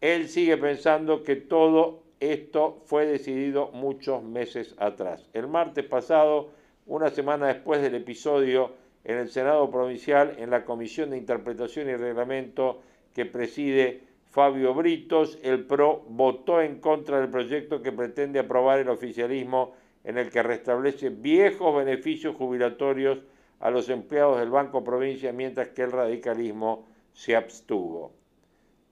él 0.00 0.28
sigue 0.28 0.56
pensando 0.56 1.22
que 1.22 1.36
todo 1.36 2.02
esto 2.18 2.82
fue 2.86 3.06
decidido 3.06 3.70
muchos 3.72 4.24
meses 4.24 4.74
atrás. 4.78 5.28
El 5.34 5.46
martes 5.46 5.84
pasado, 5.84 6.48
una 6.86 7.10
semana 7.10 7.46
después 7.46 7.80
del 7.80 7.94
episodio 7.94 8.72
en 9.04 9.18
el 9.18 9.28
Senado 9.28 9.70
Provincial, 9.70 10.34
en 10.38 10.50
la 10.50 10.64
Comisión 10.64 11.10
de 11.10 11.18
Interpretación 11.18 11.88
y 11.88 11.94
Reglamento 11.94 12.80
que 13.18 13.26
preside 13.26 14.04
Fabio 14.30 14.74
Britos, 14.74 15.40
el 15.42 15.64
PRO 15.64 16.04
votó 16.08 16.62
en 16.62 16.78
contra 16.78 17.18
del 17.18 17.28
proyecto 17.28 17.82
que 17.82 17.90
pretende 17.90 18.38
aprobar 18.38 18.78
el 18.78 18.88
oficialismo 18.88 19.74
en 20.04 20.18
el 20.18 20.30
que 20.30 20.40
restablece 20.40 21.08
viejos 21.08 21.74
beneficios 21.74 22.36
jubilatorios 22.36 23.18
a 23.58 23.72
los 23.72 23.88
empleados 23.88 24.38
del 24.38 24.50
Banco 24.50 24.84
Provincia, 24.84 25.32
mientras 25.32 25.70
que 25.70 25.82
el 25.82 25.90
radicalismo 25.90 26.86
se 27.12 27.34
abstuvo. 27.34 28.12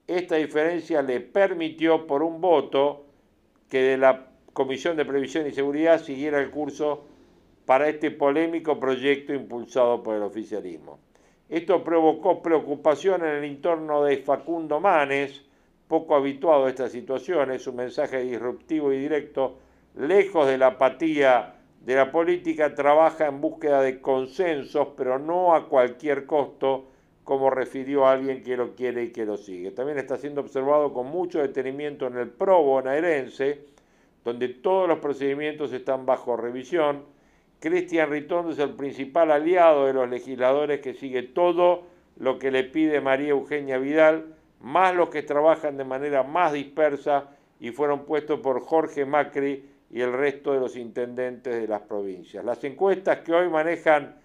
Esta 0.07 0.35
diferencia 0.35 1.01
le 1.01 1.21
permitió 1.21 2.05
por 2.05 2.21
un 2.21 2.41
voto 2.41 3.05
que 3.69 3.81
de 3.81 3.97
la 3.97 4.27
Comisión 4.51 4.97
de 4.97 5.05
Previsión 5.05 5.47
y 5.47 5.53
Seguridad 5.53 6.03
siguiera 6.03 6.41
el 6.41 6.51
curso 6.51 7.05
para 7.65 7.87
este 7.87 8.11
polémico 8.11 8.77
proyecto 8.77 9.33
impulsado 9.33 10.03
por 10.03 10.17
el 10.17 10.23
oficialismo. 10.23 10.99
Esto 11.49 11.83
provocó 11.83 12.41
preocupación 12.41 13.23
en 13.23 13.35
el 13.35 13.43
entorno 13.45 14.03
de 14.03 14.17
Facundo 14.17 14.81
Manes, 14.81 15.43
poco 15.87 16.15
habituado 16.15 16.65
a 16.65 16.69
estas 16.69 16.91
situaciones, 16.91 17.63
su 17.63 17.71
mensaje 17.71 18.21
disruptivo 18.21 18.91
y 18.91 18.99
directo, 18.99 19.57
lejos 19.95 20.45
de 20.47 20.57
la 20.57 20.67
apatía 20.67 21.55
de 21.85 21.95
la 21.95 22.11
política, 22.11 22.75
trabaja 22.75 23.27
en 23.27 23.39
búsqueda 23.39 23.81
de 23.81 24.01
consensos, 24.01 24.89
pero 24.97 25.19
no 25.19 25.55
a 25.55 25.69
cualquier 25.69 26.25
costo, 26.25 26.87
como 27.23 27.49
refirió 27.49 28.07
alguien 28.07 28.43
que 28.43 28.57
lo 28.57 28.75
quiere 28.75 29.05
y 29.05 29.11
que 29.11 29.25
lo 29.25 29.37
sigue. 29.37 29.71
También 29.71 29.97
está 29.97 30.17
siendo 30.17 30.41
observado 30.41 30.93
con 30.93 31.07
mucho 31.07 31.39
detenimiento 31.39 32.07
en 32.07 32.17
el 32.17 32.29
PRO 32.29 32.61
bonaerense, 32.63 33.61
donde 34.25 34.49
todos 34.49 34.89
los 34.89 34.99
procedimientos 34.99 35.71
están 35.71 36.05
bajo 36.05 36.35
revisión, 36.35 37.03
Cristian 37.59 38.11
Ritondo 38.11 38.51
es 38.51 38.59
el 38.59 38.71
principal 38.71 39.31
aliado 39.31 39.87
de 39.87 39.93
los 39.93 40.07
legisladores 40.09 40.79
que 40.79 40.93
sigue 40.93 41.23
todo 41.23 41.83
lo 42.17 42.37
que 42.37 42.51
le 42.51 42.63
pide 42.63 43.01
María 43.01 43.29
Eugenia 43.29 43.79
Vidal, 43.79 44.35
más 44.61 44.95
los 44.95 45.09
que 45.09 45.23
trabajan 45.23 45.77
de 45.77 45.83
manera 45.83 46.23
más 46.23 46.53
dispersa 46.53 47.31
y 47.59 47.71
fueron 47.71 48.05
puestos 48.05 48.39
por 48.41 48.61
Jorge 48.61 49.05
Macri 49.05 49.65
y 49.89 50.01
el 50.01 50.13
resto 50.13 50.53
de 50.53 50.59
los 50.59 50.75
intendentes 50.75 51.59
de 51.59 51.67
las 51.67 51.81
provincias. 51.81 52.45
Las 52.45 52.63
encuestas 52.63 53.19
que 53.19 53.33
hoy 53.33 53.49
manejan 53.49 54.17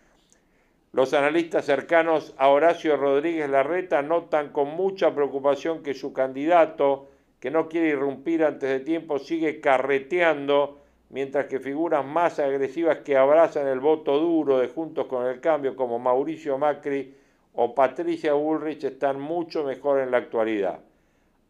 los 0.92 1.14
analistas 1.14 1.64
cercanos 1.64 2.34
a 2.36 2.48
Horacio 2.48 2.98
Rodríguez 2.98 3.48
Larreta 3.48 4.02
notan 4.02 4.50
con 4.50 4.68
mucha 4.68 5.14
preocupación 5.14 5.82
que 5.82 5.94
su 5.94 6.12
candidato, 6.12 7.08
que 7.40 7.50
no 7.50 7.70
quiere 7.70 7.88
irrumpir 7.88 8.44
antes 8.44 8.68
de 8.68 8.80
tiempo, 8.80 9.18
sigue 9.18 9.60
carreteando 9.60 10.81
mientras 11.12 11.46
que 11.46 11.60
figuras 11.60 12.04
más 12.04 12.38
agresivas 12.38 12.98
que 12.98 13.16
abrazan 13.16 13.68
el 13.68 13.80
voto 13.80 14.18
duro 14.18 14.58
de 14.58 14.68
Juntos 14.68 15.06
con 15.06 15.26
el 15.26 15.40
Cambio, 15.40 15.76
como 15.76 15.98
Mauricio 15.98 16.58
Macri 16.58 17.14
o 17.52 17.74
Patricia 17.74 18.32
Bullrich, 18.32 18.82
están 18.82 19.20
mucho 19.20 19.62
mejor 19.62 20.00
en 20.00 20.10
la 20.10 20.16
actualidad. 20.16 20.80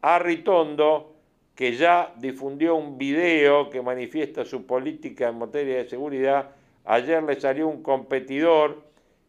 Arritondo, 0.02 1.14
que 1.54 1.74
ya 1.76 2.12
difundió 2.18 2.74
un 2.74 2.98
video 2.98 3.70
que 3.70 3.80
manifiesta 3.80 4.44
su 4.44 4.66
política 4.66 5.28
en 5.28 5.38
materia 5.38 5.76
de 5.76 5.88
seguridad, 5.88 6.50
ayer 6.84 7.22
le 7.22 7.40
salió 7.40 7.68
un 7.68 7.84
competidor 7.84 8.82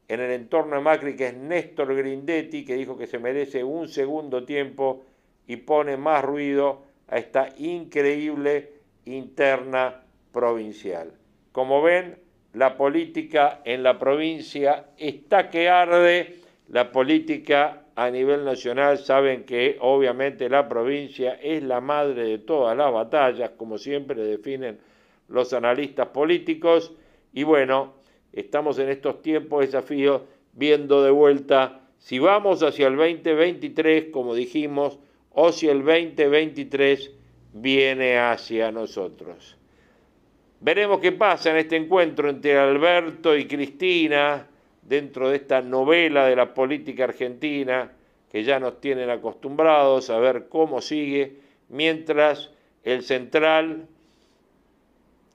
en 0.07 0.19
el 0.19 0.31
entorno 0.31 0.77
de 0.77 0.81
Macri, 0.81 1.15
que 1.15 1.27
es 1.27 1.35
Néstor 1.35 1.95
Grindetti, 1.95 2.65
que 2.65 2.75
dijo 2.75 2.97
que 2.97 3.05
se 3.05 3.19
merece 3.19 3.63
un 3.63 3.87
segundo 3.87 4.45
tiempo 4.45 5.03
y 5.45 5.57
pone 5.57 5.95
más 5.95 6.25
ruido 6.25 6.81
a 7.07 7.17
esta 7.17 7.49
increíble 7.57 8.71
interna 9.05 10.02
provincial. 10.33 11.13
Como 11.53 11.81
ven, 11.81 12.17
la 12.53 12.75
política 12.75 13.61
en 13.63 13.83
la 13.83 13.97
provincia 13.97 14.87
está 14.97 15.49
que 15.49 15.69
arde, 15.69 16.39
la 16.67 16.91
política 16.91 17.85
a 17.95 18.09
nivel 18.09 18.43
nacional 18.43 18.97
saben 18.97 19.43
que 19.43 19.77
obviamente 19.79 20.49
la 20.49 20.67
provincia 20.67 21.33
es 21.41 21.63
la 21.63 21.79
madre 21.79 22.25
de 22.25 22.37
todas 22.39 22.75
las 22.75 22.91
batallas, 22.91 23.51
como 23.51 23.77
siempre 23.77 24.23
definen 24.23 24.79
los 25.29 25.53
analistas 25.53 26.07
políticos, 26.07 26.93
y 27.31 27.43
bueno, 27.43 27.93
estamos 28.31 28.77
en 28.79 28.89
estos 28.89 29.21
tiempos 29.21 29.61
de 29.61 29.65
desafíos 29.67 30.21
viendo 30.53 31.03
de 31.03 31.11
vuelta 31.11 31.79
si 31.97 32.19
vamos 32.19 32.61
hacia 32.63 32.87
el 32.87 32.97
2023, 32.97 34.11
como 34.11 34.35
dijimos, 34.35 34.99
o 35.31 35.51
si 35.51 35.69
el 35.69 35.83
2023 35.85 37.11
viene 37.53 38.19
hacia 38.19 38.71
nosotros. 38.71 39.57
Veremos 40.63 41.01
qué 41.01 41.11
pasa 41.11 41.51
en 41.51 41.57
este 41.57 41.75
encuentro 41.75 42.29
entre 42.29 42.57
Alberto 42.57 43.35
y 43.35 43.47
Cristina 43.47 44.47
dentro 44.81 45.29
de 45.29 45.35
esta 45.35 45.61
novela 45.61 46.25
de 46.25 46.37
la 46.37 46.53
política 46.53 47.03
argentina 47.03 47.91
que 48.31 48.45
ya 48.45 48.61
nos 48.61 48.79
tienen 48.79 49.09
acostumbrados 49.09 50.09
a 50.09 50.19
ver 50.19 50.47
cómo 50.47 50.79
sigue, 50.79 51.33
mientras 51.67 52.49
el 52.85 53.03
central 53.03 53.87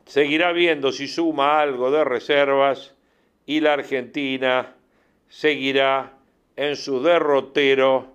seguirá 0.07 0.53
viendo 0.53 0.93
si 0.93 1.07
suma 1.07 1.61
algo 1.61 1.91
de 1.91 2.05
reservas 2.05 2.95
y 3.45 3.61
la 3.61 3.75
Argentina 3.75 4.77
seguirá 5.29 6.15
en 6.57 6.75
su 6.75 7.03
derrotero 7.03 8.15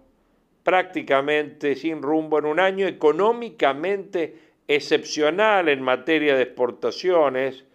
prácticamente 0.63 1.75
sin 1.75 2.01
rumbo 2.01 2.39
en 2.39 2.45
un 2.45 2.59
año 2.59 2.87
económicamente 2.87 4.52
excepcional 4.67 5.69
en 5.69 5.81
materia 5.81 6.35
de 6.35 6.43
exportaciones 6.43 7.65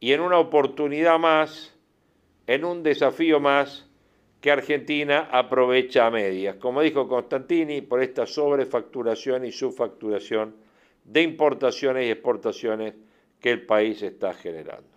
y 0.00 0.12
en 0.12 0.20
una 0.20 0.38
oportunidad 0.38 1.18
más, 1.18 1.74
en 2.46 2.64
un 2.64 2.82
desafío 2.82 3.40
más 3.40 3.88
que 4.40 4.50
Argentina 4.50 5.28
aprovecha 5.30 6.06
a 6.06 6.10
medias, 6.10 6.56
como 6.56 6.82
dijo 6.82 7.06
Constantini, 7.06 7.80
por 7.80 8.02
esta 8.02 8.26
sobrefacturación 8.26 9.44
y 9.44 9.52
subfacturación 9.52 10.56
de 11.04 11.22
importaciones 11.22 12.06
y 12.06 12.10
exportaciones 12.10 12.94
que 13.40 13.50
el 13.50 13.64
país 13.64 14.02
está 14.02 14.34
generando. 14.34 14.90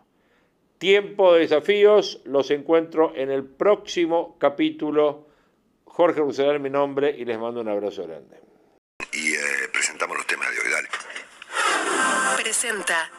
Tiempo 0.78 1.34
de 1.34 1.42
desafíos, 1.42 2.22
los 2.26 2.52
encuentro 2.52 3.14
en 3.16 3.32
el 3.32 3.46
próximo 3.46 4.38
capítulo. 4.40 5.28
Jorge 5.86 6.20
Ruselar, 6.20 6.60
mi 6.60 6.70
nombre, 6.70 7.16
y 7.18 7.24
les 7.24 7.40
mando 7.40 7.62
un 7.62 7.70
abrazo 7.70 8.04
grande. 8.04 8.38
Y 9.14 9.34
eh, 9.34 9.70
presentamos 9.72 10.18
los 10.18 10.28
temas 10.28 10.50
de 10.52 10.58
hoy, 10.60 10.72
dale. 10.72 11.05
Presenta. 12.36 13.10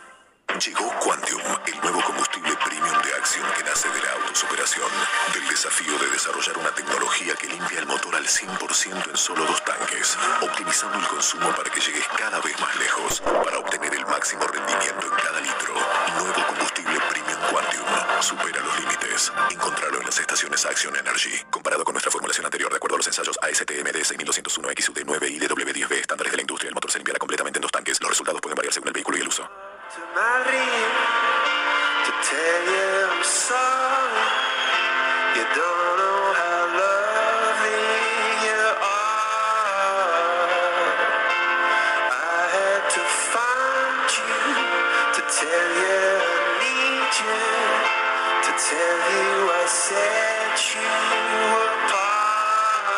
Llegó 0.64 0.90
Quantium, 1.00 1.42
el 1.66 1.80
nuevo 1.80 2.00
combustible 2.02 2.56
premium 2.64 3.02
de 3.02 3.12
acción 3.14 3.44
que 3.56 3.64
nace 3.64 3.88
de 3.88 4.00
la 4.00 4.12
autosuperación, 4.12 4.88
del 5.34 5.48
desafío 5.48 5.98
de 5.98 6.10
desarrollar 6.10 6.56
una 6.58 6.70
tecnología 6.70 7.34
que 7.34 7.48
limpia 7.48 7.80
el 7.80 7.86
motor 7.86 8.14
al 8.14 8.24
100% 8.26 9.10
en 9.10 9.16
solo 9.16 9.44
dos 9.44 9.62
tanques, 9.64 10.16
optimizando 10.40 10.98
el 10.98 11.06
consumo 11.08 11.50
para 11.54 11.68
que 11.70 11.80
llegues 11.80 12.06
cada 12.16 12.40
vez 12.40 12.58
más 12.60 12.76
lejos, 12.76 13.20
para 13.20 13.58
obtener 13.58 13.94
el 13.94 14.06
máximo 14.06 14.46
rendimiento 14.46 15.06
en 15.06 15.24
cada 15.24 15.40
litro. 15.40 15.74
Nuevo 16.18 16.46
combustible 16.46 17.00
Premium 17.10 17.40
Quantum 17.50 18.05
supera 18.26 18.60
los 18.60 18.80
límites. 18.80 19.32
Encontralo 19.50 20.00
en 20.00 20.06
las 20.06 20.18
estaciones 20.18 20.66
Action 20.66 20.96
Energy. 20.96 21.30
Comparado 21.48 21.84
con 21.84 21.92
nuestra 21.94 22.10
formulación 22.10 22.44
anterior, 22.44 22.68
de 22.70 22.76
acuerdo 22.76 22.96
a 22.96 22.98
los 22.98 23.06
ensayos 23.06 23.38
ASTM 23.40 23.86
6201 23.86 24.68
XUD9 24.68 25.30
y 25.30 25.38
DW10B, 25.38 25.92
estándares 25.92 26.32
de 26.32 26.36
la 26.36 26.42
industria, 26.42 26.68
el 26.70 26.74
motor 26.74 26.90
se 26.90 26.98
limpiará 26.98 27.20
completamente 27.20 27.58
en 27.58 27.62
dos 27.62 27.70
tanques. 27.70 28.00
Los 28.00 28.10
resultados 28.10 28.40
pueden 28.40 28.56
variar 28.56 28.74
según 28.74 28.88
el 28.88 28.94
vehículo 28.94 29.18
y 29.18 29.20
el 29.20 29.28
uso. 29.28 29.48
Tell 48.58 48.98
you 49.12 49.52
I 49.52 49.66
set 49.68 50.56
you 50.72 50.80
apart. 51.76 52.88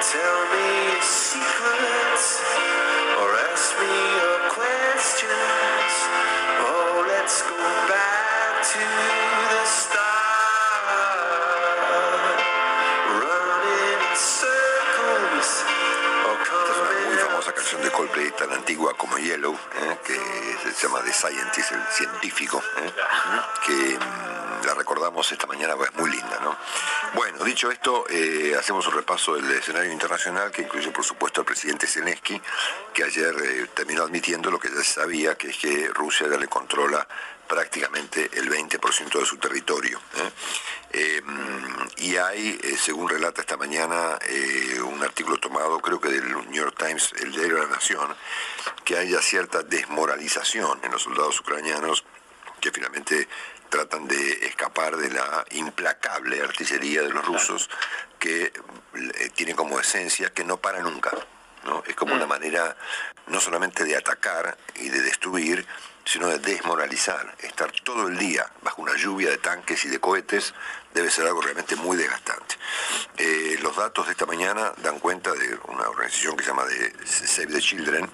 Tell 0.00 0.40
me 0.52 0.63
Antigua 18.54 18.94
como 18.96 19.18
Yellow, 19.18 19.52
¿eh? 19.52 19.98
que 20.06 20.14
se 20.72 20.86
llama 20.86 21.00
The 21.02 21.12
Scientist, 21.12 21.72
el 21.72 21.82
científico, 21.90 22.62
¿eh? 22.78 22.92
que 23.66 23.98
mm, 23.98 24.43
la 24.64 24.74
recordamos 24.74 25.30
esta 25.30 25.46
mañana, 25.46 25.76
pues 25.76 25.94
muy 25.94 26.10
linda, 26.10 26.38
¿no? 26.40 26.56
Bueno, 27.14 27.44
dicho 27.44 27.70
esto, 27.70 28.06
eh, 28.08 28.54
hacemos 28.58 28.86
un 28.86 28.94
repaso 28.94 29.34
del 29.34 29.50
escenario 29.50 29.92
internacional 29.92 30.50
que 30.50 30.62
incluye, 30.62 30.90
por 30.90 31.04
supuesto, 31.04 31.40
al 31.40 31.46
presidente 31.46 31.86
Zelensky, 31.86 32.40
que 32.92 33.04
ayer 33.04 33.34
eh, 33.42 33.66
terminó 33.74 34.02
admitiendo 34.02 34.50
lo 34.50 34.58
que 34.58 34.68
ya 34.68 34.76
se 34.76 34.94
sabía, 34.94 35.36
que 35.36 35.50
es 35.50 35.56
que 35.58 35.88
Rusia 35.88 36.28
ya 36.28 36.36
le 36.36 36.48
controla 36.48 37.06
prácticamente 37.46 38.30
el 38.32 38.50
20% 38.50 39.18
de 39.18 39.26
su 39.26 39.36
territorio. 39.36 40.00
¿eh? 40.16 40.30
Eh, 40.92 41.22
y 41.98 42.16
hay, 42.16 42.58
según 42.78 43.08
relata 43.08 43.42
esta 43.42 43.56
mañana, 43.56 44.18
un 44.84 45.02
artículo 45.02 45.38
tomado, 45.38 45.80
creo 45.80 46.00
que 46.00 46.08
del 46.08 46.32
New 46.32 46.52
York 46.52 46.76
Times, 46.78 47.12
el 47.20 47.32
diario 47.32 47.56
de 47.56 47.62
la 47.62 47.68
Nación, 47.68 48.14
que 48.84 48.96
haya 48.96 49.20
cierta 49.20 49.62
desmoralización 49.62 50.80
en 50.82 50.92
los 50.92 51.02
soldados 51.02 51.38
ucranianos 51.40 52.04
que 52.64 52.70
finalmente 52.70 53.28
tratan 53.68 54.06
de 54.06 54.46
escapar 54.46 54.96
de 54.96 55.10
la 55.10 55.44
implacable 55.50 56.40
artillería 56.42 57.02
de 57.02 57.10
los 57.10 57.24
rusos 57.24 57.68
que 58.18 58.44
eh, 58.44 59.30
tiene 59.34 59.54
como 59.54 59.80
esencia 59.80 60.32
que 60.32 60.44
no 60.44 60.56
para 60.58 60.80
nunca. 60.80 61.10
¿no? 61.64 61.82
Es 61.86 61.94
como 61.96 62.14
una 62.14 62.26
manera 62.26 62.76
no 63.26 63.40
solamente 63.40 63.84
de 63.84 63.96
atacar 63.96 64.56
y 64.76 64.88
de 64.88 65.00
destruir, 65.00 65.66
sino 66.04 66.28
de 66.28 66.38
desmoralizar. 66.38 67.34
Estar 67.40 67.72
todo 67.82 68.08
el 68.08 68.18
día 68.18 68.46
bajo 68.62 68.82
una 68.82 68.96
lluvia 68.96 69.30
de 69.30 69.38
tanques 69.38 69.84
y 69.84 69.88
de 69.88 69.98
cohetes 69.98 70.54
debe 70.92 71.10
ser 71.10 71.26
algo 71.26 71.40
realmente 71.40 71.76
muy 71.76 71.96
desgastante. 71.96 72.56
Eh, 73.16 73.58
los 73.62 73.76
datos 73.76 74.06
de 74.06 74.12
esta 74.12 74.26
mañana 74.26 74.72
dan 74.78 74.98
cuenta 74.98 75.32
de 75.32 75.58
una 75.68 75.88
organización 75.88 76.36
que 76.36 76.44
se 76.44 76.50
llama 76.50 76.64
de 76.64 77.06
Save 77.06 77.52
the 77.52 77.60
Children, 77.60 78.10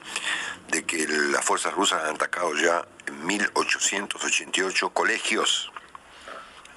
de 0.68 0.84
que 0.84 1.06
las 1.06 1.44
fuerzas 1.44 1.74
rusas 1.74 2.04
han 2.04 2.14
atacado 2.14 2.54
ya 2.54 2.86
1.888 3.10 4.92
colegios 4.92 5.70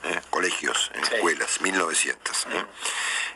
¿eh? 0.04 0.22
colegios, 0.30 0.92
en 0.94 1.04
escuelas, 1.04 1.62
1900. 1.62 2.48
¿eh? 2.52 2.66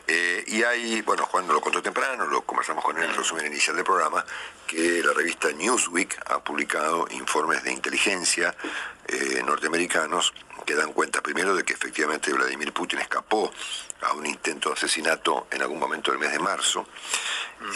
Eh, 0.06 0.44
y 0.46 0.62
hay, 0.62 1.02
bueno, 1.02 1.26
Juan 1.26 1.46
nos 1.46 1.54
lo 1.54 1.60
contó 1.60 1.82
temprano, 1.82 2.26
lo 2.26 2.42
conversamos 2.42 2.84
con 2.84 2.96
él 2.96 3.04
en 3.04 3.10
el 3.10 3.16
resumen 3.16 3.46
inicial 3.46 3.76
del 3.76 3.84
programa, 3.84 4.24
que 4.66 5.02
la 5.02 5.12
revista 5.12 5.50
Newsweek 5.50 6.18
ha 6.30 6.42
publicado 6.42 7.06
informes 7.10 7.62
de 7.62 7.72
inteligencia 7.72 8.54
eh, 9.06 9.42
norteamericanos 9.44 10.32
que 10.64 10.74
dan 10.74 10.92
cuenta 10.92 11.22
primero 11.22 11.54
de 11.54 11.64
que 11.64 11.72
efectivamente 11.72 12.32
Vladimir 12.32 12.72
Putin 12.72 12.98
escapó 12.98 13.52
a 14.02 14.12
un 14.12 14.26
intento 14.26 14.68
de 14.68 14.74
asesinato 14.74 15.46
en 15.50 15.60
algún 15.62 15.78
momento 15.78 16.10
del 16.10 16.20
mes 16.20 16.30
de 16.32 16.38
marzo 16.38 16.86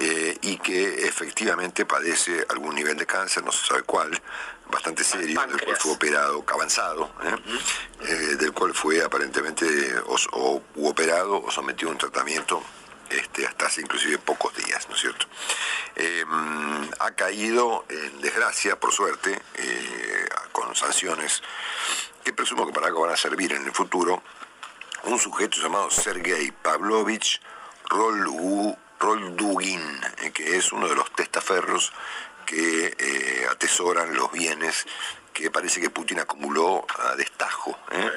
eh, 0.01 0.37
y 0.43 0.57
que 0.59 1.07
efectivamente 1.07 1.85
padece 1.85 2.47
algún 2.49 2.75
nivel 2.75 2.97
de 2.97 3.07
cáncer, 3.07 3.43
no 3.43 3.51
se 3.53 3.67
sabe 3.67 3.83
cuál, 3.83 4.21
bastante 4.71 5.03
serio, 5.05 5.41
del 5.47 5.61
cual 5.63 5.77
fue 5.77 5.93
operado, 5.93 6.45
avanzado, 6.49 7.11
¿eh? 7.25 7.37
Eh, 8.09 8.15
del 8.37 8.53
cual 8.53 8.73
fue 8.75 9.03
aparentemente 9.03 9.67
o, 10.07 10.17
o- 10.33 10.63
u 10.77 10.89
operado 10.89 11.43
o 11.43 11.51
sometido 11.51 11.89
a 11.91 11.93
un 11.93 11.99
tratamiento 11.99 12.63
este, 13.11 13.47
hasta 13.47 13.67
hace 13.67 13.83
inclusive 13.83 14.17
pocos 14.19 14.55
días, 14.57 14.89
¿no 14.89 14.95
es 14.95 15.01
cierto? 15.03 15.27
Eh, 15.97 16.25
mm, 16.27 16.85
ha 17.01 17.11
caído 17.11 17.85
en 17.91 18.21
desgracia, 18.23 18.79
por 18.81 18.93
suerte, 18.93 19.39
eh, 19.55 20.29
con 20.53 20.75
sanciones 20.75 21.43
que 22.25 22.33
presumo 22.33 22.65
que 22.67 22.73
para 22.73 22.87
algo 22.87 23.03
van 23.03 23.11
a 23.13 23.17
servir 23.17 23.53
en 23.53 23.65
el 23.67 23.73
futuro, 23.73 24.23
un 25.05 25.19
sujeto 25.19 25.61
llamado 25.61 25.91
Sergei 25.91 26.51
Pavlovich 26.51 27.41
Roldugin, 27.89 29.81
eh, 30.19 30.31
que 30.31 30.57
es 30.57 30.73
uno 30.73 30.89
de 30.89 30.95
los 30.95 31.11
testaferros 31.13 31.93
que 32.47 32.95
eh, 32.99 33.47
atesoran 33.51 34.15
los 34.15 34.31
bienes 34.33 34.87
que 35.33 35.51
parece 35.51 35.81
que 35.81 35.91
Putin 35.91 36.21
acumuló 36.21 36.87
a 36.99 37.17
destajo. 37.17 37.77
¿eh? 37.91 38.11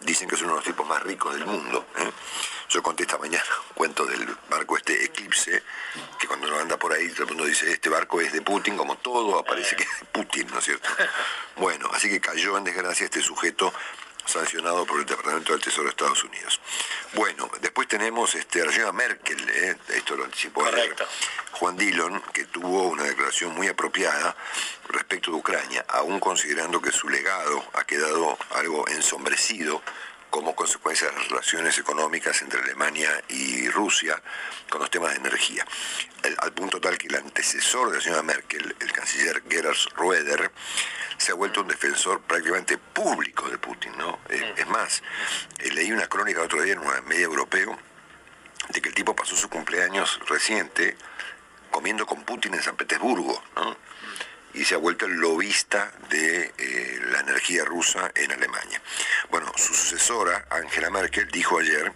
Dicen 0.00 0.28
que 0.28 0.34
es 0.34 0.42
uno 0.42 0.52
de 0.52 0.56
los 0.56 0.64
tipos 0.64 0.86
más 0.86 1.02
ricos 1.02 1.34
del 1.34 1.46
mundo. 1.46 1.86
¿eh? 1.96 2.10
Yo 2.68 2.82
conté 2.82 3.04
esta 3.04 3.16
mañana 3.16 3.44
un 3.70 3.74
cuento 3.74 4.04
del 4.04 4.26
barco 4.50 4.76
este 4.76 5.04
Eclipse, 5.04 5.62
que 6.18 6.26
cuando 6.26 6.46
uno 6.46 6.58
anda 6.58 6.76
por 6.76 6.92
ahí 6.92 7.08
todo 7.10 7.22
el 7.22 7.28
mundo 7.28 7.44
dice, 7.44 7.72
este 7.72 7.88
barco 7.88 8.20
es 8.20 8.32
de 8.32 8.42
Putin, 8.42 8.76
como 8.76 8.96
todo 8.98 9.38
aparece 9.38 9.76
que 9.76 9.84
es 9.84 10.00
de 10.00 10.06
Putin, 10.06 10.46
¿no 10.48 10.58
es 10.58 10.64
cierto? 10.64 10.88
Bueno, 11.56 11.88
así 11.92 12.10
que 12.10 12.20
cayó 12.20 12.58
en 12.58 12.64
desgracia 12.64 13.06
este 13.06 13.22
sujeto 13.22 13.72
sancionado 14.28 14.84
por 14.84 15.00
el 15.00 15.06
Departamento 15.06 15.52
del 15.52 15.62
Tesoro 15.62 15.84
de 15.84 15.90
Estados 15.90 16.22
Unidos. 16.22 16.60
Bueno, 17.14 17.50
después 17.60 17.88
tenemos 17.88 18.34
este, 18.34 18.62
a 18.62 18.66
la 18.66 18.72
señora 18.72 18.92
Merkel, 18.92 19.48
¿eh? 19.48 19.76
esto 19.88 20.16
lo 20.16 20.24
anticipó 20.24 20.64
ayer. 20.66 20.94
Juan 21.52 21.76
Dillon, 21.76 22.22
que 22.32 22.44
tuvo 22.44 22.88
una 22.88 23.04
declaración 23.04 23.54
muy 23.54 23.68
apropiada 23.68 24.36
respecto 24.88 25.30
de 25.30 25.38
Ucrania, 25.38 25.84
aún 25.88 26.20
considerando 26.20 26.80
que 26.80 26.92
su 26.92 27.08
legado 27.08 27.64
ha 27.72 27.84
quedado 27.84 28.38
algo 28.50 28.86
ensombrecido 28.88 29.82
como 30.30 30.54
consecuencia 30.54 31.08
de 31.08 31.14
las 31.16 31.28
relaciones 31.28 31.78
económicas 31.78 32.40
entre 32.42 32.60
Alemania 32.60 33.10
y 33.28 33.68
Rusia 33.70 34.20
con 34.68 34.80
los 34.80 34.90
temas 34.90 35.10
de 35.12 35.16
energía. 35.18 35.66
El- 36.22 36.36
al 36.40 36.52
punto 36.52 36.80
tal 36.80 36.98
que 36.98 37.06
el 37.08 37.16
antecesor 37.16 37.90
de 37.90 37.96
la 37.96 38.02
señora 38.02 38.22
Merkel, 38.22 38.76
el 38.80 38.92
canciller 38.92 39.42
Gerhard 39.48 39.74
Schröder, 39.76 40.50
se 41.16 41.32
ha 41.32 41.34
vuelto 41.34 41.62
un 41.62 41.68
defensor 41.68 42.20
prácticamente 42.22 42.78
público 42.78 43.48
de 43.48 43.58
Putin. 43.58 43.96
¿no? 43.96 44.20
Eh, 44.28 44.54
es 44.56 44.66
más, 44.68 45.02
eh, 45.58 45.70
leí 45.72 45.90
una 45.92 46.06
crónica 46.08 46.40
el 46.40 46.46
otro 46.46 46.62
día 46.62 46.74
en 46.74 46.80
un 46.80 47.04
medio 47.06 47.26
europeo 47.26 47.78
de 48.68 48.82
que 48.82 48.88
el 48.90 48.94
tipo 48.94 49.16
pasó 49.16 49.34
su 49.34 49.48
cumpleaños 49.48 50.20
reciente 50.28 50.96
comiendo 51.70 52.06
con 52.06 52.22
Putin 52.24 52.54
en 52.54 52.62
San 52.62 52.76
Petersburgo, 52.76 53.42
¿no? 53.56 53.76
Y 54.54 54.64
se 54.64 54.74
ha 54.74 54.78
vuelto 54.78 55.06
el 55.06 55.12
lobista 55.12 55.92
de 56.10 56.52
eh, 56.58 57.00
la 57.10 57.20
energía 57.20 57.64
rusa 57.64 58.10
en 58.14 58.32
Alemania. 58.32 58.80
Bueno, 59.30 59.52
su 59.56 59.74
sucesora, 59.74 60.46
Angela 60.50 60.90
Merkel, 60.90 61.28
dijo 61.28 61.58
ayer 61.58 61.92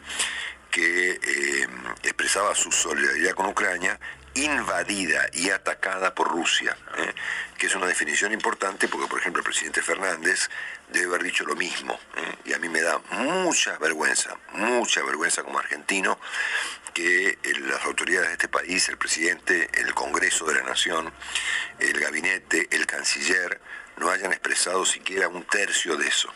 que 0.71 1.11
eh, 1.13 1.69
expresaba 2.03 2.55
su 2.55 2.73
solidaridad 2.73 3.35
con 3.35 3.47
Ucrania 3.47 3.99
invadida 4.35 5.29
y 5.33 5.51
atacada 5.51 6.15
por 6.15 6.29
Rusia, 6.29 6.77
¿eh? 6.99 7.13
que 7.59 7.67
es 7.67 7.75
una 7.75 7.87
definición 7.87 8.33
importante 8.33 8.89
porque, 8.89 9.07
por 9.07 9.21
ejemplo, 9.21 9.41
el 9.41 9.45
presidente 9.45 9.83
Fernández 9.83 10.49
debe 10.89 11.07
haber 11.07 11.23
dicho 11.23 11.45
lo 11.45 11.55
mismo, 11.55 11.99
¿eh? 12.17 12.37
y 12.47 12.53
a 12.53 12.59
mí 12.59 12.69
me 12.69 12.81
da 12.81 12.99
mucha 13.11 13.77
vergüenza, 13.79 14.37
mucha 14.53 15.03
vergüenza 15.03 15.43
como 15.43 15.59
argentino, 15.59 16.19
que 16.95 17.39
eh, 17.43 17.55
las 17.61 17.85
autoridades 17.85 18.29
de 18.29 18.35
este 18.35 18.49
país, 18.49 18.89
el 18.89 18.99
presidente, 18.99 19.69
el 19.75 19.95
Congreso 19.95 20.47
de 20.47 20.55
la 20.55 20.63
Nación, 20.63 21.13
el 21.79 21.99
gabinete, 22.01 22.69
el 22.71 22.87
canciller, 22.87 23.61
no 23.97 24.11
hayan 24.11 24.33
expresado 24.33 24.85
siquiera 24.85 25.29
un 25.29 25.45
tercio 25.45 25.97
de 25.97 26.09
eso. 26.09 26.33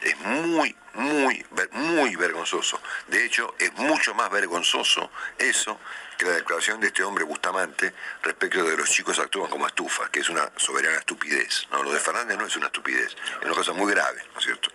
Es 0.00 0.16
muy, 0.18 0.74
muy, 0.94 1.44
muy 1.72 2.16
vergonzoso. 2.16 2.80
De 3.08 3.24
hecho, 3.24 3.54
es 3.58 3.72
mucho 3.74 4.14
más 4.14 4.30
vergonzoso 4.30 5.10
eso 5.38 5.78
que 6.20 6.26
la 6.26 6.34
declaración 6.34 6.78
de 6.80 6.88
este 6.88 7.02
hombre 7.02 7.24
Bustamante 7.24 7.94
respecto 8.22 8.62
de 8.62 8.76
los 8.76 8.90
chicos 8.90 9.18
actúan 9.18 9.50
como 9.50 9.66
estufas, 9.66 10.10
que 10.10 10.20
es 10.20 10.28
una 10.28 10.52
soberana 10.54 10.98
estupidez. 10.98 11.66
¿no? 11.70 11.82
Lo 11.82 11.90
de 11.92 11.98
Fernández 11.98 12.36
no 12.36 12.44
es 12.44 12.54
una 12.56 12.66
estupidez, 12.66 13.16
es 13.38 13.46
una 13.46 13.54
cosa 13.54 13.72
muy 13.72 13.90
grave, 13.90 14.22
¿no 14.34 14.38
es 14.38 14.44
cierto? 14.44 14.70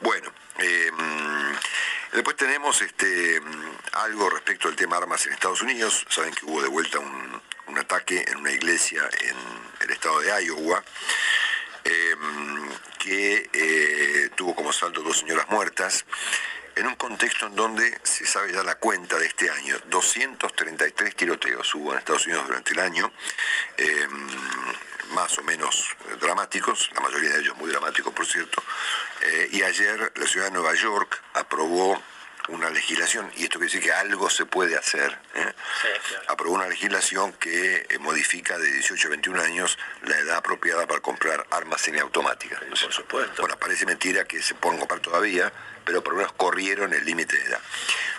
Bueno, 0.00 0.30
em, 0.58 1.56
después 2.12 2.36
tenemos 2.36 2.82
este, 2.82 3.40
algo 3.92 4.28
respecto 4.28 4.68
al 4.68 4.76
tema 4.76 4.98
armas 4.98 5.24
en 5.26 5.32
Estados 5.32 5.62
Unidos. 5.62 6.04
Saben 6.10 6.34
que 6.34 6.44
hubo 6.44 6.60
de 6.60 6.68
vuelta 6.68 6.98
un, 6.98 7.40
ataque 7.78 8.22
en 8.28 8.36
una 8.36 8.52
iglesia 8.52 9.08
en 9.22 9.36
el 9.80 9.90
estado 9.90 10.20
de 10.20 10.44
Iowa. 10.44 10.84
Em, 11.84 12.68
que 12.98 13.48
eh, 13.50 14.30
tuvo 14.36 14.54
como 14.54 14.74
saldo 14.74 15.02
dos 15.02 15.20
señoras 15.20 15.48
muertas 15.48 16.04
en 16.76 16.86
un 16.86 16.94
contexto 16.96 17.46
en 17.46 17.54
donde 17.54 17.98
se 18.02 18.26
sabe 18.26 18.52
ya 18.52 18.62
la 18.62 18.76
cuenta 18.76 19.18
de 19.18 19.26
este 19.26 19.50
año. 19.50 19.76
233 19.86 21.16
tiroteos 21.16 21.74
hubo 21.74 21.92
en 21.92 21.98
Estados 21.98 22.26
Unidos 22.26 22.46
durante 22.46 22.72
el 22.72 22.80
año, 22.80 23.12
em, 23.76 24.28
más 25.14 25.36
o 25.38 25.42
menos 25.42 25.88
dramáticos, 26.20 26.90
la 26.94 27.00
mayoría 27.00 27.30
de 27.30 27.40
ellos 27.40 27.56
muy 27.56 27.70
dramáticos, 27.70 28.12
por 28.12 28.26
cierto. 28.26 28.62
Eh, 29.20 29.48
y 29.52 29.62
ayer 29.62 30.12
la 30.16 30.26
ciudad 30.26 30.46
de 30.46 30.52
Nueva 30.52 30.74
York 30.74 31.22
aprobó 31.34 32.02
una 32.48 32.70
legislación, 32.70 33.30
y 33.36 33.44
esto 33.44 33.58
quiere 33.58 33.72
decir 33.72 33.82
que 33.82 33.92
algo 33.92 34.28
se 34.28 34.46
puede 34.46 34.76
hacer, 34.76 35.18
¿eh? 35.34 35.52
aprobó 36.28 36.54
una 36.54 36.68
legislación 36.68 37.32
que 37.34 37.86
eh, 37.88 37.98
modifica 37.98 38.58
de 38.58 38.70
18 38.72 39.08
a 39.08 39.10
21 39.10 39.42
años 39.42 39.78
la 40.02 40.18
edad 40.18 40.36
apropiada 40.36 40.86
para 40.86 41.00
comprar 41.00 41.46
armas 41.50 41.80
semiautomáticas. 41.80 42.60
por 42.60 42.92
supuesto. 42.92 43.42
Bueno, 43.42 43.56
parece 43.58 43.86
mentira 43.86 44.24
que 44.24 44.42
se 44.42 44.54
puedan 44.54 44.78
comprar 44.78 45.00
todavía, 45.00 45.52
pero 45.84 46.02
por 46.02 46.14
lo 46.14 46.18
menos 46.18 46.32
corrieron 46.32 46.92
el 46.92 47.04
límite 47.04 47.36
de 47.36 47.44
edad. 47.44 47.60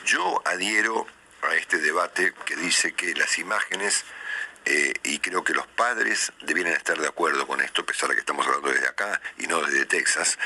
Yo 0.06 0.42
adhiero 0.46 1.06
a 1.42 1.56
este 1.56 1.78
debate 1.78 2.34
que 2.46 2.56
dice 2.56 2.94
que 2.94 3.14
las 3.16 3.38
imágenes, 3.38 4.06
eh, 4.66 4.94
y 5.04 5.20
creo 5.20 5.44
que 5.44 5.54
los 5.54 5.68
padres 5.68 6.32
debieran 6.42 6.74
estar 6.74 6.98
de 6.98 7.08
acuerdo 7.08 7.46
con 7.46 7.60
esto, 7.62 7.82
a 7.82 7.86
pesar 7.86 8.10
de 8.10 8.16
que 8.16 8.22
estamos 8.22 8.48
hablando 8.48 8.70
desde 8.70 8.88
acá 8.88 9.22
y 9.38 9.48
no 9.48 9.62
desde 9.62 9.86
Texas, 9.86 10.40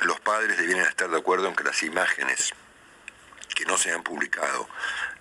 los 0.00 0.20
padres 0.20 0.56
debieran 0.56 0.86
estar 0.86 1.10
de 1.10 1.18
acuerdo 1.18 1.48
en 1.48 1.56
que 1.56 1.64
las 1.64 1.82
imágenes 1.82 2.54
que 3.54 3.64
no 3.64 3.78
se 3.78 3.92
han 3.92 4.02
publicado 4.02 4.68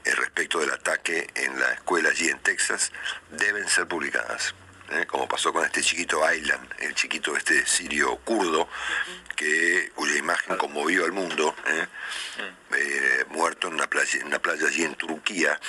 eh, 0.05 0.13
respecto 0.15 0.59
del 0.59 0.71
ataque 0.71 1.28
en 1.36 1.59
la 1.59 1.73
escuela 1.73 2.09
allí 2.09 2.30
en 2.30 2.39
Texas 2.39 2.91
deben 3.32 3.67
ser 3.67 3.88
publicadas. 3.88 4.53
¿eh? 4.91 5.05
como 5.07 5.28
pasó 5.28 5.51
con 5.51 5.65
este 5.65 5.82
chiquito 5.82 6.23
Aylan, 6.23 6.67
el 6.80 6.93
chiquito 6.93 7.36
este 7.36 7.65
sirio 7.65 8.17
kurdo, 8.17 8.69
que, 9.36 9.91
cuya 9.95 10.15
imagen 10.17 10.57
conmovió 10.57 11.05
al 11.05 11.11
mundo, 11.11 11.55
¿eh? 11.65 13.26
muerto 13.30 13.67
en 13.67 13.76
una, 13.76 13.88
playa, 13.88 14.19
en 14.19 14.28
una 14.28 14.39
playa 14.39 14.67
allí 14.67 14.84
en 14.84 14.95
Turquía, 14.95 15.59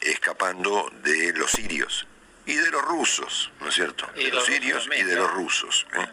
escapando 0.00 0.90
de 1.02 1.32
los 1.32 1.50
sirios 1.50 2.06
y 2.46 2.54
de 2.54 2.70
los 2.70 2.82
rusos, 2.82 3.50
¿no 3.60 3.68
es 3.68 3.74
cierto? 3.74 4.06
de 4.14 4.30
los, 4.30 4.44
sirios 4.44 4.88
y 4.96 5.02
de 5.02 5.14
los 5.16 5.30
rusos. 5.32 5.86
Ah. 5.92 6.08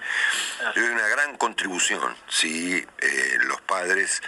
Hay 0.76 0.82
una 0.82 1.08
gran 1.08 1.38
contribución 1.38 2.16
si 2.28 2.86
los 3.46 3.62
padres 3.62 4.22